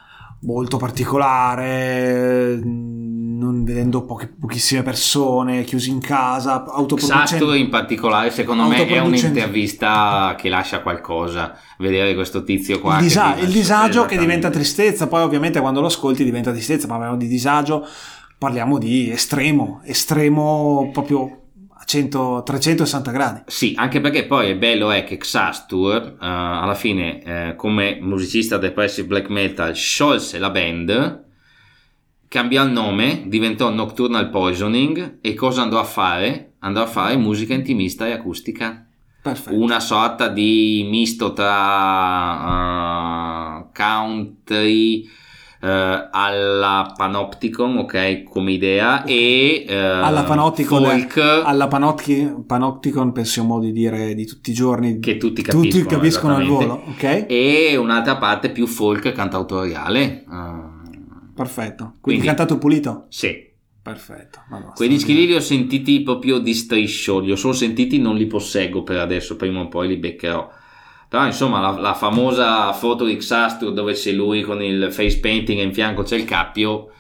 molto 0.43 0.76
particolare, 0.76 2.59
non 2.62 3.64
vedendo 3.64 4.05
poche, 4.05 4.28
pochissime 4.28 4.82
persone, 4.82 5.64
chiusi 5.64 5.90
in 5.90 6.01
casa, 6.01 6.64
autoproducendo. 6.64 7.45
Esatto, 7.45 7.55
in 7.55 7.68
particolare 7.68 8.30
secondo 8.30 8.64
me 8.64 8.86
è 8.86 8.99
un'intervista 8.99 10.34
che 10.38 10.49
lascia 10.49 10.80
qualcosa, 10.80 11.57
vedere 11.78 12.14
questo 12.14 12.43
tizio 12.43 12.80
qua. 12.80 12.97
Il, 12.97 13.03
disa- 13.03 13.36
il 13.36 13.51
disagio 13.51 14.05
che 14.05 14.18
diventa 14.18 14.51
tristezza, 14.51 15.07
poi 15.07 15.22
ovviamente 15.22 15.61
quando 15.61 15.80
lo 15.80 15.86
ascolti 15.86 16.24
diventa 16.24 16.51
tristezza, 16.51 16.86
parliamo 16.86 17.16
di 17.16 17.28
disagio, 17.28 17.86
parliamo 18.38 18.78
di 18.78 19.11
estremo, 19.11 19.80
estremo 19.84 20.90
proprio 20.93 21.41
a 21.83 21.85
100, 21.85 22.43
360 22.45 23.11
gradi. 23.11 23.43
Sì, 23.47 23.74
anche 23.76 24.01
perché 24.01 24.24
poi 24.24 24.51
è 24.51 24.57
bello 24.57 24.93
è 24.93 25.03
che 25.03 25.16
Xastur 25.16 26.14
uh, 26.14 26.16
alla 26.20 26.76
fine 26.76 27.51
uh, 27.51 27.57
come 27.57 27.99
musicista 28.01 28.57
depressive 28.57 29.09
black 29.09 29.28
metal 29.28 29.74
sciolse 29.74 30.39
la 30.39 30.51
band 30.51 31.30
cambiò 32.28 32.64
il 32.64 32.70
nome, 32.70 33.24
diventò 33.26 33.68
Nocturnal 33.68 34.30
Poisoning 34.30 35.18
e 35.20 35.35
cosa 35.35 35.61
andò 35.61 35.78
a 35.78 35.85
fare? 35.85 36.55
Andò 36.61 36.80
a 36.80 36.87
fare 36.87 37.16
musica 37.16 37.53
intimista 37.53 38.07
e 38.07 38.12
acustica. 38.12 38.87
Perfetto. 39.20 39.55
Una 39.55 39.80
sorta 39.80 40.28
di 40.28 40.87
misto 40.89 41.35
tra 41.35 41.51
uh, 43.59 43.66
country 43.74 45.07
uh, 45.63 46.09
alla 46.11 46.93
Panopticon, 46.97 47.79
ok, 47.79 48.25
come 48.25 48.53
idea, 48.53 49.05
e 49.05 49.65
uh, 49.69 49.73
alla 49.73 50.25
Panopticon, 50.25 50.83
folk. 50.85 51.17
Alla 51.17 51.69
Panopticon, 51.69 52.45
Panopticon 52.45 53.13
pensiamo 53.13 53.61
di 53.61 53.73
dire 53.73 54.15
di 54.15 54.27
tutti 54.27 54.51
i 54.51 54.55
giorni. 54.55 54.99
Che 54.99 55.17
tutti 55.17 55.43
capiscono. 55.43 55.71
Tutti 55.71 55.85
capiscono 55.87 56.37
al 56.37 56.47
volo, 56.47 56.83
ok? 56.89 57.27
E 57.29 57.77
un'altra 57.77 58.17
parte 58.17 58.51
più 58.51 58.67
folk 58.67 59.13
cantautoriale. 59.13 60.25
Uh, 60.29 61.33
Perfetto. 61.35 61.95
Quindi, 62.01 62.01
Quindi 62.01 62.27
cantato 62.27 62.59
pulito? 62.59 63.07
Sì. 63.09 63.51
Perfetto. 63.83 64.43
Madonna, 64.49 64.73
Quei 64.75 64.89
dischi 64.89 65.13
lì 65.13 65.27
li 65.27 65.35
ho 65.35 65.41
sentiti 65.41 66.03
proprio 66.03 66.39
di 66.39 66.55
striscio, 66.55 67.19
li 67.19 67.33
ho 67.33 67.37
solo 67.37 67.53
sentiti, 67.53 67.99
non 67.99 68.15
li 68.15 68.29
posseggo 68.29 68.85
per 68.85 68.99
adesso, 68.99 69.35
prima 69.35 69.59
o 69.59 69.67
poi 69.67 69.89
li 69.89 69.97
beccherò. 69.97 70.49
Però 71.13 71.27
insomma 71.27 71.61
la, 71.61 71.79
la 71.79 71.93
famosa 71.93 72.73
foto 72.73 73.05
di 73.05 73.17
Xastur 73.17 73.75
dove 73.75 73.93
c'è 73.93 74.13
lui 74.13 74.41
con 74.41 74.63
il 74.63 74.89
face 74.91 75.21
painting 75.21 75.59
e 75.59 75.63
in 75.63 75.75
fianco 75.75 76.05
c'è 76.05 76.17
il 76.17 76.25
cappio 76.25 76.91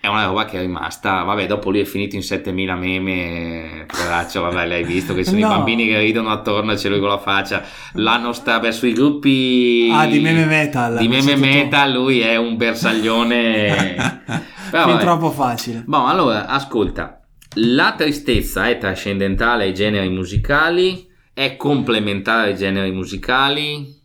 è 0.00 0.06
una 0.06 0.26
roba 0.26 0.44
che 0.44 0.56
è 0.56 0.60
rimasta, 0.60 1.24
vabbè, 1.24 1.48
dopo 1.48 1.70
lui 1.70 1.80
è 1.80 1.84
finito 1.84 2.14
in 2.14 2.22
7000 2.22 2.76
meme, 2.76 3.86
poraccio, 3.88 4.42
vabbè, 4.42 4.68
l'hai 4.68 4.84
visto 4.84 5.14
che 5.14 5.24
sono 5.24 5.40
no. 5.40 5.46
i 5.46 5.48
bambini 5.48 5.88
che 5.88 5.98
ridono 5.98 6.30
attorno 6.30 6.70
e 6.70 6.76
c'è 6.76 6.88
lui 6.88 7.00
con 7.00 7.08
la 7.08 7.18
faccia, 7.18 7.64
l'hanno 7.94 8.32
sta 8.32 8.70
sui 8.70 8.92
gruppi 8.92 9.90
ah, 9.92 10.06
di 10.06 10.20
meme 10.20 10.44
metal, 10.44 10.96
di 10.96 11.08
meme 11.08 11.34
metal, 11.34 11.90
lui 11.90 12.20
è 12.20 12.36
un 12.36 12.56
bersaglione, 12.56 14.22
Però, 14.70 14.86
fin 14.86 14.98
troppo 15.00 15.32
facile. 15.32 15.82
Boh, 15.84 16.06
allora, 16.06 16.46
ascolta, 16.46 17.20
la 17.54 17.94
tristezza 17.94 18.68
è 18.68 18.78
trascendentale 18.78 19.64
ai 19.64 19.74
generi 19.74 20.08
musicali, 20.08 21.09
è 21.32 21.56
complementare 21.56 22.50
ai 22.50 22.56
generi 22.56 22.92
musicali? 22.92 23.98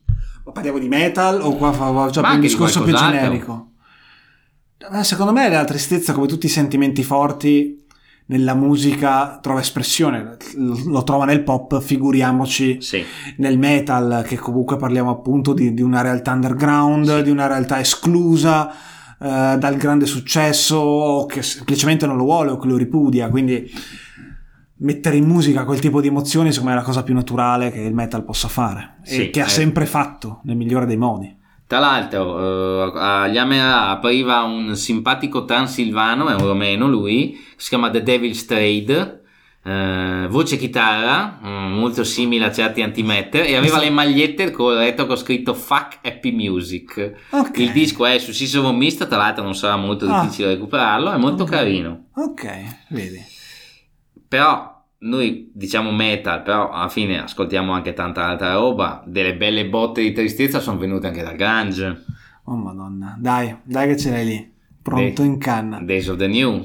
Ma 0.43 0.51
parliamo 0.51 0.78
di 0.78 0.88
metal 0.88 1.41
o 1.41 1.55
qua 1.55 1.71
fa 1.71 2.09
già 2.09 2.32
un 2.32 2.39
discorso 2.39 2.84
più 2.84 2.93
generico? 2.93 3.71
Secondo 5.01 5.32
me 5.32 5.49
la 5.49 5.63
tristezza, 5.63 6.13
come 6.13 6.28
tutti 6.28 6.45
i 6.45 6.49
sentimenti 6.49 7.03
forti, 7.03 7.84
nella 8.28 8.55
musica 8.55 9.39
trova 9.41 9.59
espressione, 9.59 10.38
lo 10.55 11.03
trova 11.03 11.26
nel 11.26 11.43
pop, 11.43 11.80
figuriamoci 11.80 12.82
sì. 12.82 13.03
nel 13.38 13.57
metal, 13.57 14.23
che 14.26 14.38
comunque 14.38 14.78
parliamo 14.78 15.11
appunto 15.11 15.53
di, 15.53 15.73
di 15.73 15.82
una 15.82 16.01
realtà 16.01 16.32
underground, 16.32 17.17
sì. 17.17 17.23
di 17.23 17.30
una 17.30 17.47
realtà 17.47 17.80
esclusa 17.80 18.71
eh, 18.71 19.55
dal 19.57 19.78
grande 19.78 20.05
successo 20.05 20.76
o 20.78 21.26
che 21.26 21.43
semplicemente 21.43 22.05
non 22.07 22.17
lo 22.17 22.23
vuole 22.23 22.51
o 22.51 22.57
che 22.57 22.67
lo 22.67 22.78
ripudia, 22.78 23.30
quindi 23.30 23.71
mettere 24.78 25.15
in 25.17 25.26
musica 25.26 25.63
quel 25.63 25.80
tipo 25.80 26.01
di 26.01 26.07
emozioni 26.07 26.51
secondo 26.51 26.71
me 26.71 26.76
è 26.76 26.80
la 26.80 26.86
cosa 26.86 27.03
più 27.03 27.13
naturale 27.13 27.71
che 27.71 27.80
il 27.80 27.93
metal 27.93 28.26
possa 28.26 28.49
fare 28.49 28.97
sì, 29.03 29.23
e 29.23 29.30
che 29.30 29.41
ha 29.41 29.45
eh. 29.45 29.49
sempre 29.49 29.86
fatto 29.86 30.41
nel 30.43 30.57
migliore 30.57 30.86
dei 30.86 30.97
modi. 30.97 31.43
Tra 31.67 31.80
l'altro, 31.80 32.36
uh, 32.36 32.91
agli 32.95 33.39
Amera 33.39 33.89
appariva 33.89 34.43
un 34.43 34.76
simpatico 34.76 35.45
transilvano, 35.45 36.28
è 36.28 36.36
un 36.36 36.45
romeno 36.45 36.88
lui, 36.88 37.43
si 37.55 37.69
chiama 37.69 37.89
The 37.89 38.03
Devil's 38.03 38.45
Trade, 38.45 39.23
uh, 39.63 40.28
voce 40.28 40.57
chitarra, 40.57 41.39
um, 41.41 41.73
molto 41.73 42.03
simile 42.03 42.45
a 42.45 42.51
certi 42.51 42.84
antimeter, 42.84 43.47
e 43.47 43.55
aveva 43.55 43.80
le 43.80 43.89
magliette 43.89 44.51
con 44.51 44.76
retro 44.76 45.07
con 45.07 45.17
scritto 45.17 45.55
Fuck 45.55 46.01
Happy 46.03 46.32
Music. 46.32 47.13
Okay. 47.32 47.63
Il 47.63 47.71
disco 47.71 48.05
è 48.05 48.19
su 48.19 48.32
Sisero 48.32 48.71
Mista, 48.71 49.07
tra 49.07 49.17
l'altro 49.17 49.43
non 49.43 49.55
sarà 49.55 49.76
molto 49.76 50.07
ah. 50.07 50.21
difficile 50.21 50.49
recuperarlo, 50.49 51.13
è 51.13 51.17
molto 51.17 51.43
okay. 51.43 51.57
carino. 51.57 52.03
Ok, 52.13 52.47
vedi. 52.89 53.34
Però 54.28 54.84
noi 54.99 55.51
diciamo 55.53 55.91
metal, 55.91 56.41
però 56.41 56.69
alla 56.69 56.89
fine 56.89 57.21
ascoltiamo 57.21 57.71
anche 57.71 57.93
tanta 57.93 58.26
altra 58.26 58.53
roba. 58.53 59.03
Delle 59.05 59.36
belle 59.36 59.67
botte 59.67 60.01
di 60.01 60.11
tristezza 60.11 60.59
sono 60.59 60.78
venute 60.78 61.07
anche 61.07 61.21
dal 61.21 61.36
grunge. 61.36 62.03
Oh 62.45 62.55
madonna, 62.55 63.15
dai, 63.19 63.55
dai 63.63 63.88
che 63.88 63.97
ce 63.97 64.11
l'hai 64.11 64.26
lì, 64.26 64.53
pronto 64.82 65.21
Day, 65.23 65.32
in 65.32 65.38
canna. 65.39 65.80
Days 65.82 66.07
of 66.07 66.17
the 66.17 66.28
New. 66.28 66.63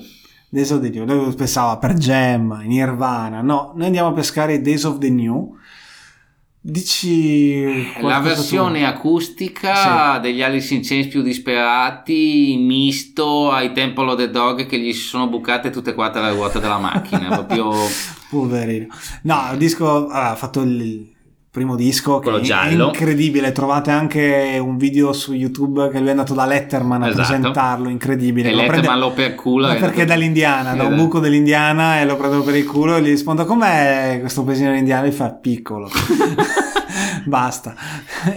Days 0.51 0.71
of 0.71 0.81
the 0.81 0.91
New, 0.91 1.05
noi 1.05 1.35
pensavo 1.35 1.79
per 1.79 1.95
Gem, 1.95 2.63
Nirvana, 2.65 3.41
no, 3.41 3.73
noi 3.75 3.87
andiamo 3.87 4.09
a 4.09 4.13
pescare 4.13 4.61
Days 4.61 4.85
of 4.85 4.99
the 4.99 5.09
New 5.09 5.57
Dici 6.63 7.91
la 8.03 8.21
versione 8.21 8.81
tu? 8.81 8.85
acustica 8.85 10.17
sì. 10.17 10.21
degli 10.21 10.43
Alice 10.43 10.75
in 10.75 10.83
Chains 10.85 11.07
più 11.07 11.23
disperati 11.23 12.55
misto 12.59 13.51
ai 13.51 13.73
Temple 13.73 14.11
of 14.11 14.17
the 14.19 14.29
Dog 14.29 14.67
che 14.67 14.79
gli 14.79 14.93
si 14.93 15.01
sono 15.01 15.27
bucate 15.29 15.71
tutte 15.71 15.91
e 15.91 15.95
quattro 15.95 16.21
le 16.21 16.33
ruote 16.33 16.61
della 16.61 16.77
macchina 16.77 17.29
proprio 17.47 17.73
poverino 18.29 18.89
no 19.23 19.49
il 19.53 19.57
disco 19.57 20.09
ha 20.09 20.35
fatto 20.35 20.61
il 20.61 21.11
primo 21.51 21.75
disco 21.75 22.21
Quello 22.21 22.37
che 22.37 22.45
è 22.45 22.47
giallo. 22.47 22.87
incredibile 22.87 23.51
trovate 23.51 23.91
anche 23.91 24.57
un 24.63 24.77
video 24.77 25.13
su 25.13 25.33
youtube 25.33 25.89
che 25.91 25.99
lui 25.99 26.07
è 26.07 26.11
andato 26.13 26.33
da 26.33 26.47
Letterman 26.47 27.03
a 27.03 27.09
Esatto. 27.09 27.27
presentarlo 27.27 27.89
incredibile 27.89 28.49
E 28.49 28.53
Lo 28.53 28.59
Letterman 28.59 28.83
prende- 28.85 29.01
lo 29.01 29.13
percula 29.13 29.75
perché 29.75 30.03
è 30.03 30.05
dall'Indiana 30.05 30.75
da 30.75 30.85
un 30.85 30.93
Eh, 30.93 30.97
buco 30.97 31.19
dell'Indiana 31.19 32.01
e 32.01 32.05
lo 32.05 32.17
prendo 32.17 32.43
per 32.43 32.55
il 32.55 32.65
culo 32.67 32.95
e 32.97 33.03
gli 33.03 33.07
rispondo 33.09 33.45
com'è 33.45 34.19
questo 34.21 34.45
paesino 34.45 34.75
indiano 34.77 35.07
e 35.07 35.13
fa 35.13 35.33
piccolo 35.33 35.91
basta 37.27 37.75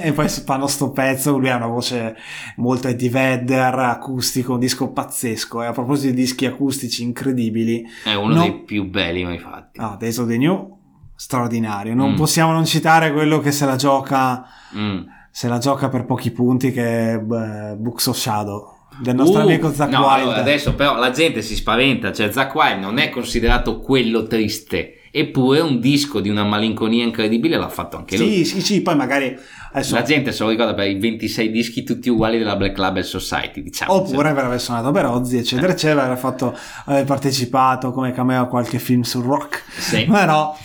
e 0.01 0.11
poi 0.11 0.27
fanno 0.27 0.67
sto 0.67 0.91
pezzo 0.91 1.37
lui 1.37 1.49
ha 1.49 1.55
una 1.55 1.67
voce 1.67 2.15
molto 2.57 2.87
Eddie 2.87 3.09
Vedder 3.09 3.73
acustico 3.75 4.53
un 4.53 4.59
disco 4.59 4.89
pazzesco 4.89 5.61
e 5.61 5.67
a 5.67 5.71
proposito 5.71 6.13
di 6.13 6.19
dischi 6.21 6.45
acustici 6.45 7.03
incredibili 7.03 7.83
È 8.03 8.13
uno 8.13 8.33
No. 8.33 8.41
dei 8.41 8.53
più 8.63 8.89
belli 8.89 9.23
mai 9.23 9.37
fatti. 9.37 9.79
Ah, 9.79 9.95
Days 9.99 10.17
of 10.17 10.27
the 10.27 10.37
New, 10.37 10.77
straordinario. 11.23 11.95
Non 11.95 12.11
Mm. 12.11 12.15
possiamo 12.15 12.51
non 12.51 12.65
citare 12.65 13.13
quello 13.13 13.39
che 13.39 13.51
se 13.51 13.65
la 13.65 13.77
gioca, 13.77 14.45
Mm. 14.75 14.99
se 15.31 15.47
la 15.47 15.57
gioca 15.57 15.87
per 15.87 16.03
pochi 16.05 16.31
punti, 16.31 16.71
che 16.71 17.13
è 17.13 17.17
beh, 17.19 17.75
Books 17.77 18.07
of 18.07 18.17
Shadow, 18.17 18.71
del 18.99 19.15
nostro 19.15 19.39
Uh, 19.39 19.43
amico 19.45 19.71
Zack 19.73 19.91
no, 19.91 20.07
allora, 20.07 20.37
adesso 20.37 20.75
però 20.75 20.97
la 20.97 21.11
gente 21.11 21.41
si 21.41 21.55
spaventa, 21.55 22.11
cioè 22.11 22.31
Zack 22.31 22.53
Wild 22.53 22.79
non 22.81 22.97
è 22.99 23.09
considerato 23.09 23.79
quello 23.79 24.27
triste, 24.27 24.99
eppure 25.11 25.61
un 25.61 25.79
disco 25.79 26.19
di 26.19 26.29
una 26.29 26.43
malinconia 26.43 27.03
incredibile 27.03 27.57
l'ha 27.57 27.69
fatto 27.69 27.97
anche 27.97 28.17
lui. 28.17 28.43
Sì, 28.43 28.45
sì, 28.45 28.61
sì, 28.61 28.81
poi 28.81 28.95
magari 28.95 29.35
adesso... 29.71 29.95
La 29.95 30.01
gente 30.03 30.31
se 30.31 30.43
lo 30.43 30.49
ricorda 30.49 30.73
per 30.75 30.87
i 30.87 30.99
26 30.99 31.49
dischi 31.51 31.83
tutti 31.83 32.09
uguali 32.09 32.37
della 32.37 32.55
Black 32.55 32.77
Label 32.77 33.03
Society, 33.05 33.63
diciamo. 33.63 33.93
Oppure 33.93 34.33
per 34.33 34.43
aver 34.45 34.59
suonato 34.61 34.91
per 34.91 35.05
Ozzy, 35.05 35.37
eccetera, 35.37 35.69
Eh. 35.69 35.71
eccetera, 35.71 36.03
aver, 36.03 36.17
fatto, 36.17 36.55
aver 36.85 37.05
partecipato 37.05 37.91
come 37.91 38.11
cameo 38.11 38.41
a 38.43 38.45
qualche 38.47 38.77
film 38.77 39.01
sul 39.01 39.23
rock. 39.23 39.63
Sì. 39.79 40.03
Però 40.05 40.55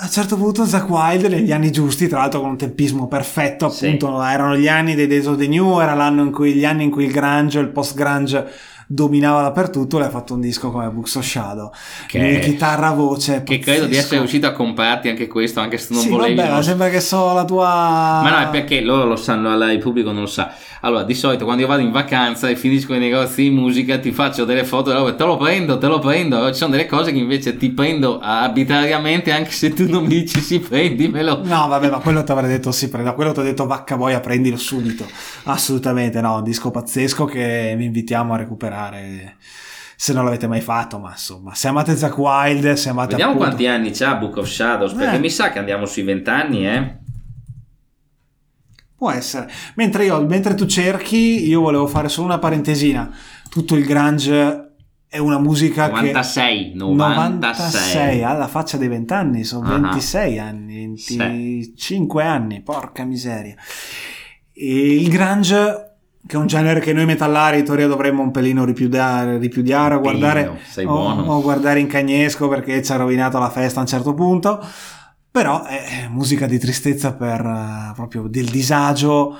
a 0.00 0.04
un 0.04 0.10
certo 0.10 0.36
punto 0.36 0.64
Zack 0.64 0.88
Wilde 0.88 1.28
negli 1.28 1.50
anni 1.52 1.72
giusti, 1.72 2.06
tra 2.08 2.18
l'altro 2.20 2.40
con 2.40 2.50
un 2.50 2.56
tempismo 2.56 3.08
perfetto, 3.08 3.68
Sì. 3.68 3.86
appunto 3.86 4.22
erano 4.22 4.56
gli 4.56 4.68
anni 4.68 4.94
dei 4.94 5.06
Days 5.08 5.26
of 5.26 5.36
the 5.38 5.48
New, 5.48 5.80
era 5.80 5.94
l'anno 5.94 6.22
in 6.22 6.30
cui, 6.30 6.52
gli 6.54 6.64
anni 6.64 6.84
in 6.84 6.90
cui 6.90 7.04
il 7.04 7.12
grunge, 7.12 7.58
il 7.58 7.68
post 7.68 7.94
grunge 7.96 8.46
dominava 8.90 9.42
dappertutto, 9.42 9.98
le 9.98 10.06
ha 10.06 10.10
fatto 10.10 10.32
un 10.32 10.40
disco 10.40 10.70
come 10.70 10.88
Books 10.88 11.16
of 11.16 11.24
Shadow, 11.24 11.70
Che- 12.06 12.40
chitarra 12.42 12.90
voce, 12.92 13.42
Che 13.44 13.58
credo 13.58 13.84
di 13.84 13.96
essere 13.96 14.18
riuscito 14.18 14.46
a 14.46 14.52
comprarti 14.52 15.10
anche 15.10 15.26
questo, 15.26 15.60
anche 15.60 15.76
se 15.76 15.92
non 15.92 16.02
sì, 16.02 16.08
volevi. 16.08 16.34
vabbè, 16.36 16.50
non 16.50 16.62
sembra 16.62 16.88
che 16.88 17.00
so 17.00 17.34
la 17.34 17.44
tua... 17.44 17.66
Ma 17.66 18.30
no, 18.30 18.48
è 18.48 18.50
perché 18.50 18.80
loro 18.80 19.04
lo 19.04 19.16
sanno, 19.16 19.54
il 19.70 19.78
pubblico 19.78 20.10
non 20.10 20.22
lo 20.22 20.26
sa. 20.26 20.54
Allora, 20.80 21.02
di 21.02 21.14
solito 21.14 21.44
quando 21.44 21.62
io 21.62 21.68
vado 21.68 21.82
in 21.82 21.90
vacanza 21.90 22.48
e 22.48 22.56
finisco 22.56 22.94
i 22.94 22.98
negozi 22.98 23.42
di 23.42 23.50
musica, 23.50 23.98
ti 23.98 24.10
faccio 24.12 24.44
delle 24.44 24.64
foto, 24.64 25.06
e 25.08 25.14
te 25.16 25.24
lo 25.24 25.36
prendo, 25.36 25.76
te 25.76 25.86
lo 25.86 25.98
prendo. 25.98 26.46
Ci 26.48 26.54
sono 26.54 26.70
delle 26.70 26.86
cose 26.86 27.12
che 27.12 27.18
invece 27.18 27.56
ti 27.56 27.70
prendo 27.70 28.20
arbitrariamente, 28.20 29.32
anche 29.32 29.50
se 29.50 29.74
tu 29.74 29.86
non 29.88 30.04
mi 30.04 30.20
dici 30.20 30.40
sì, 30.40 30.60
prendimelo. 30.60 31.40
No, 31.42 31.66
vabbè, 31.68 31.90
ma 31.90 31.98
quello 31.98 32.22
ti 32.24 32.30
avrei 32.30 32.48
detto 32.48 32.70
sì, 32.70 32.88
prenda 32.88 33.12
quello 33.12 33.32
ti 33.32 33.40
ho 33.40 33.42
detto 33.42 33.66
vacca 33.66 33.96
boia, 33.96 34.20
prendilo 34.20 34.56
subito. 34.56 35.04
Assolutamente 35.44 36.20
no, 36.20 36.36
un 36.36 36.44
disco 36.44 36.70
pazzesco 36.70 37.24
che 37.24 37.74
vi 37.76 37.84
invitiamo 37.84 38.32
a 38.34 38.36
recuperare 38.36 38.77
se 39.96 40.12
non 40.12 40.24
l'avete 40.24 40.46
mai 40.46 40.60
fatto, 40.60 40.98
ma 40.98 41.10
insomma, 41.10 41.54
se 41.54 41.68
amate 41.68 41.96
Zack 41.96 42.16
Wild, 42.16 42.72
se 42.74 42.88
amate 42.90 43.10
Vediamo 43.10 43.32
appunto- 43.32 43.48
quanti 43.48 43.66
anni 43.66 43.90
c'ha 43.90 44.14
Book 44.14 44.36
of 44.36 44.48
Shadows, 44.48 44.92
perché 44.92 45.16
Eh. 45.16 45.20
mi 45.20 45.30
sa 45.30 45.50
che 45.50 45.58
andiamo 45.58 45.86
sui 45.86 46.02
vent'anni, 46.02 46.66
eh. 46.68 46.96
Può 48.96 49.10
essere. 49.12 49.48
Mentre 49.76 50.04
io, 50.06 50.20
mentre 50.26 50.54
tu 50.54 50.66
cerchi, 50.66 51.46
io 51.46 51.60
volevo 51.60 51.86
fare 51.86 52.08
solo 52.08 52.26
una 52.26 52.38
parentesina. 52.38 53.08
Tutto 53.48 53.76
il 53.76 53.84
grunge 53.84 54.64
è 55.08 55.18
una 55.18 55.38
musica 55.38 55.86
96, 55.88 56.70
che 56.72 56.76
96. 56.76 58.24
alla 58.24 58.48
faccia 58.48 58.76
dei 58.76 58.88
20 58.88 59.12
anni, 59.12 59.44
sono 59.44 59.68
Ah. 59.72 59.78
26 59.78 60.38
anni, 60.40 60.74
25 60.78 62.24
anni, 62.24 62.60
porca 62.62 63.04
miseria. 63.04 63.54
E 64.52 64.94
il 64.96 65.08
grunge 65.08 65.87
che 66.26 66.36
è 66.36 66.38
un 66.38 66.46
genere 66.46 66.80
che 66.80 66.92
noi 66.92 67.04
metallari 67.06 67.58
in 67.60 67.64
teoria 67.64 67.86
dovremmo 67.86 68.22
un 68.22 68.30
pelino 68.30 68.64
ripudiare, 68.64 69.38
ripudiare 69.38 69.94
o 69.94 70.00
guardare, 70.00 70.42
o- 70.92 71.10
o 71.36 71.40
guardare 71.42 71.80
in 71.80 71.86
cagnesco 71.86 72.48
perché 72.48 72.82
ci 72.82 72.92
ha 72.92 72.96
rovinato 72.96 73.38
la 73.38 73.50
festa 73.50 73.78
a 73.78 73.82
un 73.82 73.88
certo 73.88 74.14
punto. 74.14 74.60
Però 75.30 75.64
è 75.64 76.04
è 76.04 76.08
musica 76.08 76.46
di 76.46 76.58
tristezza 76.58 77.12
per 77.14 77.40
eh, 77.40 77.92
proprio 77.94 78.26
del 78.28 78.46
disagio 78.46 79.36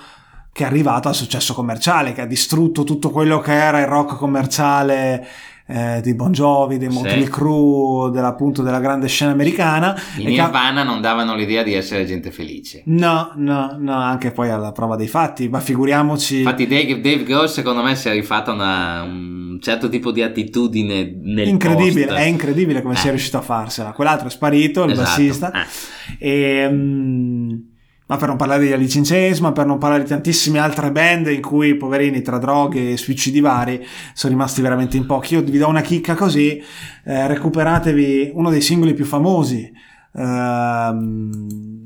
che 0.52 0.64
è 0.64 0.66
arrivato 0.66 1.08
al 1.08 1.14
successo 1.14 1.54
commerciale, 1.54 2.12
che 2.12 2.20
ha 2.22 2.26
distrutto 2.26 2.84
tutto 2.84 3.10
quello 3.10 3.38
che 3.40 3.52
era 3.52 3.80
il 3.80 3.86
rock 3.86 4.16
commerciale 4.16 5.26
eh, 5.70 6.00
di 6.02 6.14
Bon 6.14 6.32
Jovi, 6.32 6.78
dei 6.78 6.90
Sì. 6.90 6.96
Motley 6.96 7.24
Crue, 7.24 8.10
della, 8.10 8.28
appunto 8.28 8.62
della 8.62 8.80
grande 8.80 9.06
scena 9.06 9.32
americana. 9.32 9.94
I 10.16 10.24
Nirvana 10.24 10.82
non 10.82 11.00
davano 11.02 11.34
l'idea 11.34 11.62
di 11.62 11.74
essere 11.74 12.06
gente 12.06 12.30
felice. 12.30 12.82
No, 12.86 13.32
no, 13.36 13.76
no, 13.78 13.94
anche 13.98 14.30
poi 14.32 14.48
alla 14.50 14.72
prova 14.72 14.96
dei 14.96 15.08
fatti, 15.08 15.48
ma 15.48 15.60
figuriamoci... 15.60 16.38
Infatti 16.38 16.66
Dave, 16.66 17.00
Dave 17.00 17.22
Grohl 17.22 17.48
secondo 17.50 17.82
me 17.82 17.94
si 17.96 18.08
è 18.08 18.12
rifatto 18.12 18.52
una- 18.52 19.02
un 19.02 19.58
certo 19.60 19.88
tipo 19.88 20.10
di 20.12 20.22
attitudine 20.22 21.18
nel 21.22 21.48
incredibile, 21.48 22.06
post. 22.06 22.18
è 22.18 22.22
incredibile 22.24 22.80
come 22.80 22.94
Eh. 22.94 22.98
sia 22.98 23.10
riuscito 23.10 23.36
a 23.36 23.42
farsela. 23.42 23.92
Quell'altro 23.92 24.28
è 24.28 24.30
sparito, 24.30 24.84
il 24.84 24.92
Esatto. 24.92 25.06
bassista. 25.08 25.52
Eh. 25.52 26.64
E, 26.64 26.68
mm, 26.70 27.52
ma 28.08 28.16
per 28.16 28.28
non 28.28 28.36
parlare 28.36 28.60
degli 28.64 28.72
Alice 28.72 28.98
in 28.98 29.04
Chains, 29.04 29.38
ma 29.40 29.52
per 29.52 29.66
non 29.66 29.78
parlare 29.78 30.02
di 30.02 30.08
tantissime 30.08 30.58
altre 30.58 30.90
band 30.90 31.28
in 31.28 31.40
cui, 31.42 31.76
poverini, 31.76 32.20
tra 32.22 32.38
droghe 32.38 32.92
e 32.92 32.96
suicidi 32.96 33.40
vari, 33.40 33.84
sono 34.14 34.32
rimasti 34.32 34.60
veramente 34.62 34.96
in 34.96 35.06
pochi. 35.06 35.34
Io 35.34 35.42
vi 35.42 35.58
do 35.58 35.68
una 35.68 35.80
chicca 35.82 36.14
così, 36.14 36.60
eh, 37.04 37.26
recuperatevi 37.26 38.32
uno 38.34 38.50
dei 38.50 38.60
singoli 38.62 38.94
più 38.94 39.04
famosi 39.04 39.70
ehm, 40.14 41.30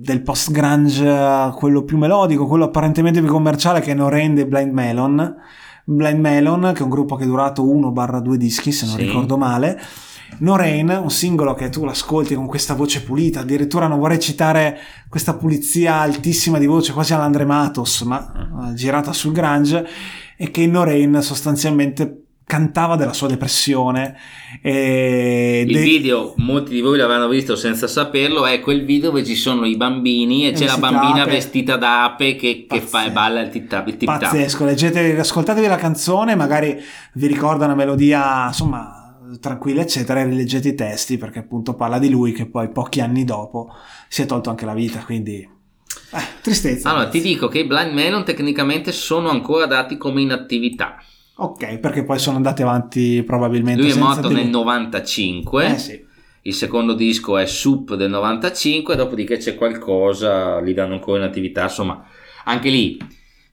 del 0.00 0.22
post-grunge, 0.22 1.52
quello 1.56 1.82
più 1.82 1.96
melodico, 1.98 2.46
quello 2.46 2.64
apparentemente 2.64 3.20
più 3.20 3.28
commerciale 3.30 3.80
che 3.80 3.94
non 3.94 4.08
rende 4.08 4.46
Blind 4.46 4.72
Melon. 4.72 5.34
Blind 5.84 6.20
Melon, 6.20 6.72
che 6.74 6.80
è 6.80 6.82
un 6.82 6.90
gruppo 6.90 7.16
che 7.16 7.24
è 7.24 7.26
durato 7.26 7.64
1-2 7.64 8.36
dischi, 8.36 8.70
se 8.72 8.86
non 8.86 8.96
Sì. 8.96 9.02
ricordo 9.02 9.36
male. 9.36 9.80
No 10.38 10.56
Rain, 10.56 10.88
un 10.88 11.10
singolo 11.10 11.54
che 11.54 11.68
tu 11.68 11.84
l'ascolti 11.84 12.34
con 12.34 12.46
questa 12.46 12.74
voce 12.74 13.02
pulita, 13.02 13.40
addirittura 13.40 13.86
non 13.86 13.98
vorrei 13.98 14.18
citare 14.18 14.78
questa 15.08 15.34
pulizia 15.34 15.96
altissima 16.00 16.58
di 16.58 16.66
voce, 16.66 16.92
quasi 16.92 17.12
all'Andre 17.14 17.44
Matos, 17.44 18.02
ma 18.02 18.70
eh, 18.70 18.74
girata 18.74 19.12
sul 19.12 19.32
grunge, 19.32 19.86
e 20.36 20.50
che 20.50 20.62
in 20.62 20.72
No 20.72 20.84
Rain 20.84 21.20
sostanzialmente 21.22 22.16
cantava 22.44 22.96
della 22.96 23.12
sua 23.12 23.28
depressione. 23.28 24.16
E 24.60 25.64
Il 25.66 25.72
dei- 25.72 25.82
video, 25.84 26.34
molti 26.36 26.72
di 26.72 26.80
voi 26.80 26.98
l'avranno 26.98 27.28
visto 27.28 27.56
senza 27.56 27.86
saperlo, 27.86 28.44
è 28.44 28.60
quel 28.60 28.84
video 28.84 29.10
dove 29.10 29.24
ci 29.24 29.36
sono 29.36 29.64
i 29.64 29.76
bambini 29.76 30.48
e 30.48 30.52
c'è 30.52 30.66
la 30.66 30.76
bambina 30.76 31.22
ape. 31.22 31.30
vestita 31.30 31.76
da 31.76 32.04
ape 32.04 32.36
che, 32.36 32.66
che 32.68 32.80
fa 32.80 33.06
e 33.06 33.10
balla 33.10 33.40
il 33.40 33.48
tip 33.48 33.68
tap. 33.68 33.86
Il 33.88 33.96
tip 33.96 34.08
tap. 34.08 34.20
Pazzesco, 34.20 34.64
leggete, 34.64 35.18
ascoltatevi 35.18 35.66
la 35.66 35.76
canzone, 35.76 36.34
magari 36.34 36.78
vi 37.14 37.26
ricorda 37.26 37.64
una 37.64 37.74
melodia, 37.74 38.48
insomma, 38.48 39.01
tranquilla, 39.40 39.82
eccetera, 39.82 40.20
e 40.20 40.24
rileggete 40.24 40.68
i 40.68 40.74
testi 40.74 41.16
perché 41.18 41.40
appunto 41.40 41.74
parla 41.74 41.98
di 41.98 42.10
lui 42.10 42.32
che 42.32 42.46
poi 42.46 42.70
pochi 42.70 43.00
anni 43.00 43.24
dopo 43.24 43.72
si 44.08 44.22
è 44.22 44.26
tolto 44.26 44.50
anche 44.50 44.64
la 44.64 44.74
vita, 44.74 45.04
quindi 45.04 45.48
eh, 46.14 46.40
tristezza. 46.42 46.90
Allora, 46.90 47.08
ti 47.08 47.20
dico 47.20 47.48
che 47.48 47.60
i 47.60 47.66
Blind 47.66 47.92
Melon 47.92 48.24
tecnicamente 48.24 48.92
sono 48.92 49.30
ancora 49.30 49.66
dati 49.66 49.96
come 49.96 50.20
in 50.20 50.32
attività. 50.32 51.02
Ok, 51.36 51.78
perché 51.78 52.04
poi 52.04 52.18
sono 52.18 52.36
andati 52.36 52.62
avanti 52.62 53.22
probabilmente 53.22 53.82
Lui 53.82 53.90
è 53.90 53.96
morto 53.96 54.28
di 54.28 54.34
nel 54.34 54.44
lui. 54.44 54.52
95. 54.52 55.66
Eh 55.66 55.78
sì. 55.78 56.04
Il 56.42 56.54
secondo 56.54 56.94
disco 56.94 57.38
è 57.38 57.46
Soup 57.46 57.94
del 57.94 58.10
95, 58.10 58.96
dopodiché 58.96 59.36
c'è 59.36 59.54
qualcosa, 59.54 60.60
li 60.60 60.74
danno 60.74 60.94
ancora 60.94 61.18
in 61.18 61.24
attività, 61.24 61.62
insomma, 61.62 62.04
anche 62.44 62.68
lì 62.68 62.98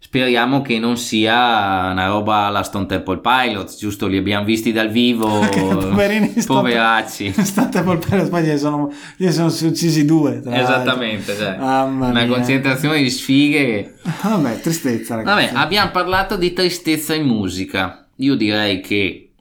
speriamo 0.10 0.64
che 0.64 0.80
non 0.80 0.98
sia 0.98 1.92
una 1.92 2.08
roba 2.08 2.46
alla 2.48 2.64
Stone 2.64 2.88
Temple 2.88 3.20
Pilots, 3.20 3.78
giusto? 3.78 4.08
Li 4.08 4.18
abbiamo 4.18 4.44
visti 4.44 4.72
dal 4.72 4.90
vivo, 4.90 5.28
poverini, 5.54 6.34
poveracci. 6.44 7.32
State 7.32 7.84
col 7.84 8.00
pelo, 8.00 8.28
poi 8.28 8.44
gli 8.44 8.58
sono, 8.58 8.92
gli 9.18 9.30
sono 9.30 9.50
uccisi 9.50 10.06
due. 10.06 10.42
Esattamente, 10.44 11.36
cioè, 11.36 11.58
una 11.60 12.26
concentrazione 12.26 13.04
di 13.04 13.10
sfighe. 13.12 13.98
Vabbè, 14.24 14.60
tristezza 14.62 15.14
ragazzi. 15.14 15.46
Vabbè, 15.46 15.64
abbiamo 15.64 15.92
parlato 15.92 16.38
di 16.38 16.54
tristezza 16.54 17.14
in 17.14 17.28
musica. 17.28 18.08
Io 18.16 18.34
direi 18.34 18.82
che 18.82 19.34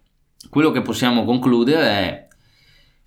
quello 0.51 0.71
che 0.71 0.83
possiamo 0.83 1.25
concludere 1.25 1.81
è 1.81 2.28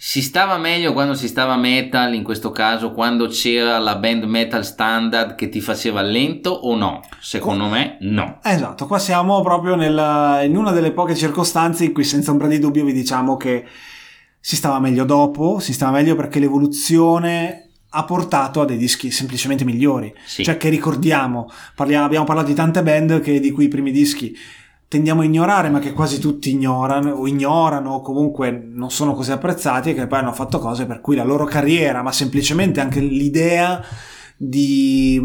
si 0.03 0.23
stava 0.23 0.57
meglio 0.57 0.93
quando 0.93 1.13
si 1.13 1.27
stava 1.27 1.55
metal, 1.57 2.15
in 2.15 2.23
questo 2.23 2.49
caso 2.49 2.91
quando 2.91 3.27
c'era 3.27 3.77
la 3.77 3.97
band 3.97 4.23
metal 4.23 4.65
standard 4.65 5.35
che 5.35 5.47
ti 5.47 5.61
faceva 5.61 6.01
lento 6.01 6.49
o 6.49 6.75
no? 6.75 7.01
Secondo 7.19 7.67
me 7.67 7.97
no. 7.99 8.39
Esatto, 8.41 8.87
qua 8.87 8.97
siamo 8.97 9.41
proprio 9.43 9.75
nella- 9.75 10.41
in 10.41 10.57
una 10.57 10.71
delle 10.71 10.91
poche 10.91 11.13
circostanze 11.15 11.85
in 11.85 11.93
cui 11.93 12.03
senza 12.03 12.31
ombra 12.31 12.47
di 12.47 12.57
dubbio 12.57 12.83
vi 12.83 12.93
diciamo 12.93 13.37
che 13.37 13.63
si 14.39 14.55
stava 14.55 14.79
meglio 14.79 15.05
dopo, 15.05 15.59
si 15.59 15.71
stava 15.71 15.91
meglio 15.91 16.15
perché 16.15 16.39
l'evoluzione 16.39 17.69
ha 17.87 18.03
portato 18.03 18.61
a 18.61 18.65
dei 18.65 18.77
dischi 18.77 19.11
semplicemente 19.11 19.63
migliori. 19.65 20.11
Sì. 20.25 20.43
Cioè 20.43 20.57
che 20.57 20.69
ricordiamo, 20.69 21.47
parliamo- 21.75 22.05
abbiamo 22.05 22.25
parlato 22.25 22.47
di 22.47 22.55
tante 22.55 22.81
band 22.81 23.21
che, 23.21 23.39
di 23.39 23.51
cui 23.51 23.65
i 23.65 23.67
primi 23.67 23.91
dischi 23.91 24.35
tendiamo 24.91 25.21
a 25.21 25.23
ignorare, 25.23 25.69
ma 25.69 25.79
che 25.79 25.93
quasi 25.93 26.19
tutti 26.19 26.49
ignorano 26.49 27.11
o 27.11 27.25
ignorano 27.25 27.93
o 27.93 28.01
comunque 28.01 28.51
non 28.51 28.91
sono 28.91 29.13
così 29.13 29.31
apprezzati 29.31 29.91
e 29.91 29.93
che 29.93 30.05
poi 30.05 30.19
hanno 30.19 30.33
fatto 30.33 30.59
cose 30.59 30.85
per 30.85 30.99
cui 30.99 31.15
la 31.15 31.23
loro 31.23 31.45
carriera, 31.45 32.01
ma 32.01 32.11
semplicemente 32.11 32.81
anche 32.81 32.99
l'idea 32.99 33.81
di, 34.35 35.17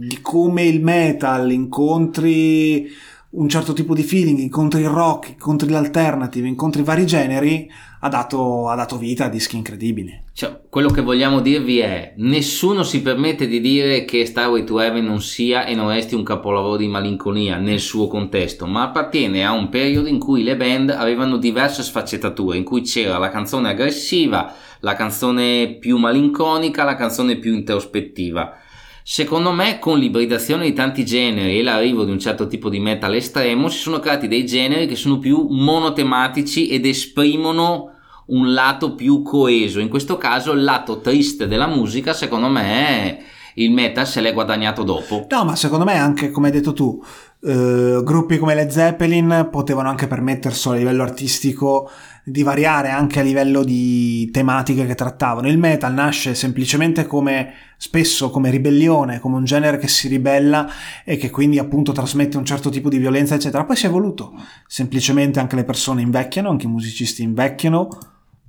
di 0.00 0.18
come 0.20 0.64
il 0.64 0.82
metal 0.82 1.52
incontri 1.52 2.88
un 3.32 3.48
certo 3.48 3.72
tipo 3.72 3.94
di 3.94 4.02
feeling, 4.02 4.38
incontri 4.38 4.82
il 4.82 4.88
rock, 4.88 5.30
incontri 5.30 5.70
l'alternative, 5.70 6.48
incontri 6.48 6.82
vari 6.82 7.06
generi, 7.06 7.70
ha 8.00 8.08
dato, 8.08 8.68
ha 8.68 8.74
dato 8.74 8.98
vita 8.98 9.26
a 9.26 9.28
dischi 9.28 9.56
incredibili. 9.56 10.20
Cioè, 10.34 10.62
quello 10.68 10.90
che 10.90 11.00
vogliamo 11.00 11.40
dirvi 11.40 11.78
è: 11.78 12.14
nessuno 12.16 12.82
si 12.82 13.00
permette 13.00 13.46
di 13.46 13.60
dire 13.60 14.04
che 14.04 14.26
Starway 14.26 14.64
to 14.64 14.80
Heaven 14.80 15.04
non 15.04 15.22
sia 15.22 15.64
e 15.64 15.74
non 15.74 15.88
resti 15.88 16.14
un 16.14 16.24
capolavoro 16.24 16.76
di 16.76 16.88
malinconia 16.88 17.56
nel 17.56 17.80
suo 17.80 18.06
contesto, 18.06 18.66
ma 18.66 18.82
appartiene 18.82 19.46
a 19.46 19.52
un 19.52 19.68
periodo 19.68 20.08
in 20.08 20.18
cui 20.18 20.42
le 20.42 20.56
band 20.56 20.90
avevano 20.90 21.38
diverse 21.38 21.82
sfaccettature, 21.82 22.58
in 22.58 22.64
cui 22.64 22.82
c'era 22.82 23.16
la 23.18 23.30
canzone 23.30 23.70
aggressiva, 23.70 24.52
la 24.80 24.94
canzone 24.94 25.78
più 25.78 25.96
malinconica, 25.96 26.84
la 26.84 26.96
canzone 26.96 27.36
più 27.36 27.54
introspettiva. 27.54 28.56
Secondo 29.04 29.50
me, 29.52 29.78
con 29.78 29.98
l'ibridazione 29.98 30.64
di 30.64 30.72
tanti 30.72 31.04
generi 31.04 31.58
e 31.58 31.62
l'arrivo 31.62 32.04
di 32.04 32.12
un 32.12 32.20
certo 32.20 32.46
tipo 32.46 32.68
di 32.68 32.78
metal 32.78 33.14
estremo, 33.14 33.68
si 33.68 33.78
sono 33.78 33.98
creati 33.98 34.28
dei 34.28 34.46
generi 34.46 34.86
che 34.86 34.96
sono 34.96 35.18
più 35.18 35.48
monotematici 35.50 36.68
ed 36.68 36.86
esprimono 36.86 37.90
un 38.26 38.52
lato 38.52 38.94
più 38.94 39.22
coeso. 39.22 39.80
In 39.80 39.88
questo 39.88 40.16
caso, 40.16 40.52
il 40.52 40.62
lato 40.62 41.00
triste 41.00 41.48
della 41.48 41.66
musica, 41.66 42.12
secondo 42.12 42.48
me, 42.48 43.18
il 43.54 43.72
metal 43.72 44.06
se 44.06 44.20
l'è 44.20 44.32
guadagnato 44.32 44.82
dopo. 44.82 45.26
No, 45.28 45.44
ma 45.44 45.56
secondo 45.56 45.84
me, 45.84 45.98
anche 45.98 46.30
come 46.30 46.46
hai 46.46 46.52
detto 46.52 46.72
tu, 46.72 47.02
eh, 47.44 48.00
gruppi 48.04 48.38
come 48.38 48.54
le 48.54 48.70
Zeppelin 48.70 49.48
potevano 49.50 49.88
anche 49.88 50.06
permetterselo 50.06 50.74
a 50.74 50.78
livello 50.78 51.02
artistico 51.02 51.90
di 52.24 52.42
variare 52.42 52.90
anche 52.90 53.20
a 53.20 53.22
livello 53.22 53.64
di 53.64 54.30
tematiche 54.30 54.86
che 54.86 54.94
trattavano. 54.94 55.48
Il 55.48 55.58
metal 55.58 55.92
nasce 55.92 56.34
semplicemente 56.34 57.06
come 57.06 57.52
spesso 57.76 58.30
come 58.30 58.50
ribellione, 58.50 59.18
come 59.18 59.36
un 59.36 59.44
genere 59.44 59.76
che 59.78 59.88
si 59.88 60.06
ribella 60.06 60.68
e 61.04 61.16
che 61.16 61.30
quindi 61.30 61.58
appunto 61.58 61.90
trasmette 61.90 62.36
un 62.36 62.44
certo 62.44 62.70
tipo 62.70 62.88
di 62.88 62.98
violenza, 62.98 63.34
eccetera. 63.34 63.64
Poi 63.64 63.76
si 63.76 63.86
è 63.86 63.88
evoluto. 63.88 64.32
Semplicemente 64.66 65.40
anche 65.40 65.56
le 65.56 65.64
persone 65.64 66.02
invecchiano, 66.02 66.48
anche 66.48 66.66
i 66.66 66.70
musicisti 66.70 67.22
invecchiano, 67.22 67.88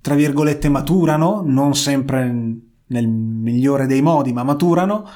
tra 0.02 0.14
virgolette 0.14 0.70
maturano, 0.70 1.42
non 1.44 1.74
sempre 1.74 2.32
nel 2.86 3.08
migliore 3.08 3.88
dei 3.88 4.02
modi, 4.02 4.34
ma 4.34 4.44
maturano 4.44 5.08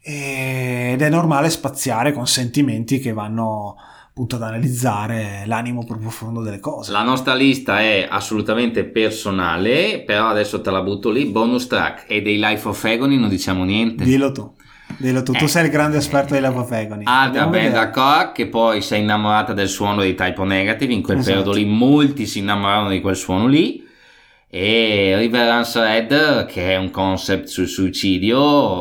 ed 0.00 1.02
è 1.02 1.08
normale 1.08 1.50
spaziare 1.50 2.12
con 2.12 2.28
sentimenti 2.28 3.00
che 3.00 3.12
vanno 3.12 3.74
appunto 4.16 4.36
ad 4.36 4.44
analizzare 4.44 5.42
l'animo 5.44 5.84
più 5.84 5.98
profondo 5.98 6.40
delle 6.40 6.58
cose. 6.58 6.90
La 6.90 7.02
nostra 7.02 7.34
lista 7.34 7.80
è 7.80 8.08
assolutamente 8.08 8.84
personale, 8.84 10.02
però 10.06 10.28
adesso 10.28 10.62
te 10.62 10.70
la 10.70 10.80
butto 10.80 11.10
lì, 11.10 11.26
bonus 11.26 11.66
track 11.66 12.04
e 12.08 12.22
dei 12.22 12.38
Life 12.38 12.66
of 12.66 12.82
Agony 12.82 13.18
non 13.18 13.28
diciamo 13.28 13.62
niente. 13.64 14.04
Dillo 14.04 14.32
tu. 14.32 14.50
Dillo 14.96 15.22
tu, 15.22 15.32
eh, 15.32 15.38
tu 15.38 15.46
sei 15.46 15.66
il 15.66 15.70
grande 15.70 15.98
esperto 15.98 16.32
di 16.32 16.40
Life 16.40 16.56
of 16.56 16.70
Agony. 16.72 17.02
Altra 17.04 17.46
band 17.46 17.74
hardcore 17.74 18.32
che 18.32 18.46
poi 18.46 18.80
si 18.80 18.94
è 18.94 18.96
innamorata 18.96 19.52
del 19.52 19.68
suono 19.68 20.00
di 20.00 20.14
Typo 20.14 20.44
Negative, 20.44 20.94
in 20.94 21.02
quel 21.02 21.18
esatto. 21.18 21.34
periodo 21.34 21.52
lì 21.54 21.66
molti 21.66 22.24
si 22.24 22.38
innamorarono 22.38 22.88
di 22.88 23.02
quel 23.02 23.16
suono 23.16 23.46
lì 23.46 23.85
e 24.48 25.14
Reverence 25.16 25.80
Red 25.80 26.46
che 26.46 26.72
è 26.72 26.76
un 26.76 26.90
concept 26.90 27.46
sul 27.46 27.68
suicidio 27.68 28.80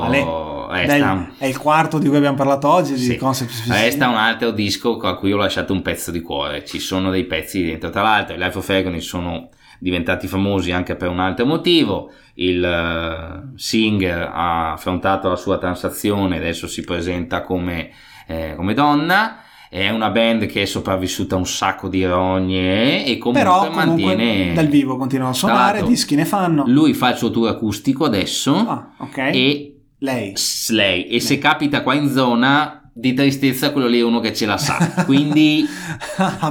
resta, 0.70 1.32
è 1.38 1.46
il 1.46 1.58
quarto 1.58 1.98
di 1.98 2.08
cui 2.08 2.18
abbiamo 2.18 2.36
parlato 2.36 2.70
oggi 2.70 2.98
sì, 2.98 3.20
resta 3.68 4.08
un 4.08 4.16
altro 4.16 4.52
disco 4.52 4.98
a 5.00 5.16
cui 5.16 5.32
ho 5.32 5.38
lasciato 5.38 5.74
un 5.74 5.82
pezzo 5.82 6.12
di 6.12 6.22
cuore. 6.22 6.66
Ci 6.66 6.80
sono 6.80 7.10
dei 7.12 7.26
pezzi 7.26 7.64
dentro 7.64 7.90
tra 7.90 8.02
l'altro 8.02 8.36
i 8.36 8.38
Life 8.38 8.58
of 8.58 8.70
Agony 8.70 9.02
sono 9.02 9.50
diventati 9.80 10.28
famosi 10.28 10.72
anche 10.72 10.96
per 10.96 11.10
un 11.10 11.20
altro 11.20 11.46
motivo. 11.46 12.12
Il 12.36 12.62
uh, 12.62 13.58
Singer 13.58 14.30
ha 14.34 14.74
affrontato 14.74 15.30
la 15.30 15.36
sua 15.36 15.58
transazione 15.58 16.38
adesso 16.38 16.68
si 16.68 16.84
presenta 16.84 17.42
come, 17.42 17.92
eh, 18.28 18.54
come 18.56 18.74
donna 18.74 19.40
è 19.76 19.90
una 19.90 20.10
band 20.10 20.46
che 20.46 20.62
è 20.62 20.66
sopravvissuta 20.66 21.36
a 21.36 21.38
un 21.38 21.46
sacco 21.46 21.90
di 21.90 22.06
rogne 22.06 23.06
e 23.06 23.18
comunque, 23.18 23.44
Però, 23.44 23.68
comunque 23.68 23.86
mantiene 23.86 24.54
dal 24.54 24.68
vivo 24.68 24.96
continua 24.96 25.28
a 25.28 25.34
suonare, 25.34 25.84
dischi 25.84 26.16
ne 26.16 26.24
fanno. 26.24 26.64
Lui 26.66 26.94
fa 26.94 27.10
il 27.10 27.18
suo 27.18 27.30
tour 27.30 27.50
acustico 27.50 28.06
adesso 28.06 28.56
ah, 28.56 28.94
okay. 29.00 29.36
e 29.36 29.82
lei. 29.98 30.34
lei. 30.70 31.08
E 31.08 31.20
se 31.20 31.38
capita 31.40 31.84
qua 31.84 31.94
in 31.94 32.10
zona 32.10 32.90
di 32.94 33.14
tristezza 33.14 33.74
quello 33.74 33.88
lì 33.88 34.00
è 34.00 34.04
uno 34.04 34.22
che 34.22 34.34
ce 34.34 34.46
la 34.46 34.58
sa 34.58 34.78
quindi 35.04 35.68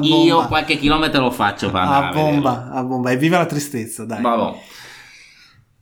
io 0.02 0.46
qualche 0.46 0.76
chilometro 0.76 1.22
lo 1.22 1.30
faccio 1.30 1.70
per 1.70 1.80
andare 1.80 2.06
a 2.08 2.10
bomba, 2.10 2.68
a, 2.70 2.78
a 2.80 2.84
bomba 2.84 3.10
e 3.10 3.16
viva 3.16 3.38
la 3.38 3.46
tristezza 3.46 4.04
dai 4.04 4.20
Bravo. 4.20 4.60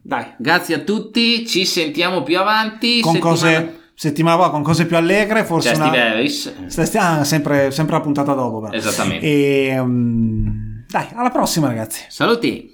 dai 0.00 0.26
grazie 0.38 0.76
a 0.76 0.78
tutti 0.78 1.44
ci 1.48 1.64
sentiamo 1.64 2.22
più 2.22 2.38
avanti 2.38 3.00
con 3.00 3.14
settimana... 3.14 3.34
cose 3.34 3.81
settimana 4.02 4.48
con 4.50 4.62
cose 4.64 4.86
più 4.86 4.96
allegre, 4.96 5.44
forse 5.44 5.68
Testi 5.68 5.86
una... 5.86 5.96
Harris. 5.96 6.52
Ah, 6.96 7.22
sempre, 7.22 7.70
sempre 7.70 7.94
la 7.94 8.00
puntata 8.00 8.32
dopo. 8.32 8.60
Però. 8.60 8.72
Esattamente. 8.72 9.24
E, 9.24 9.78
um... 9.78 10.82
Dai, 10.88 11.06
alla 11.14 11.30
prossima 11.30 11.68
ragazzi. 11.68 12.04
Saluti. 12.08 12.71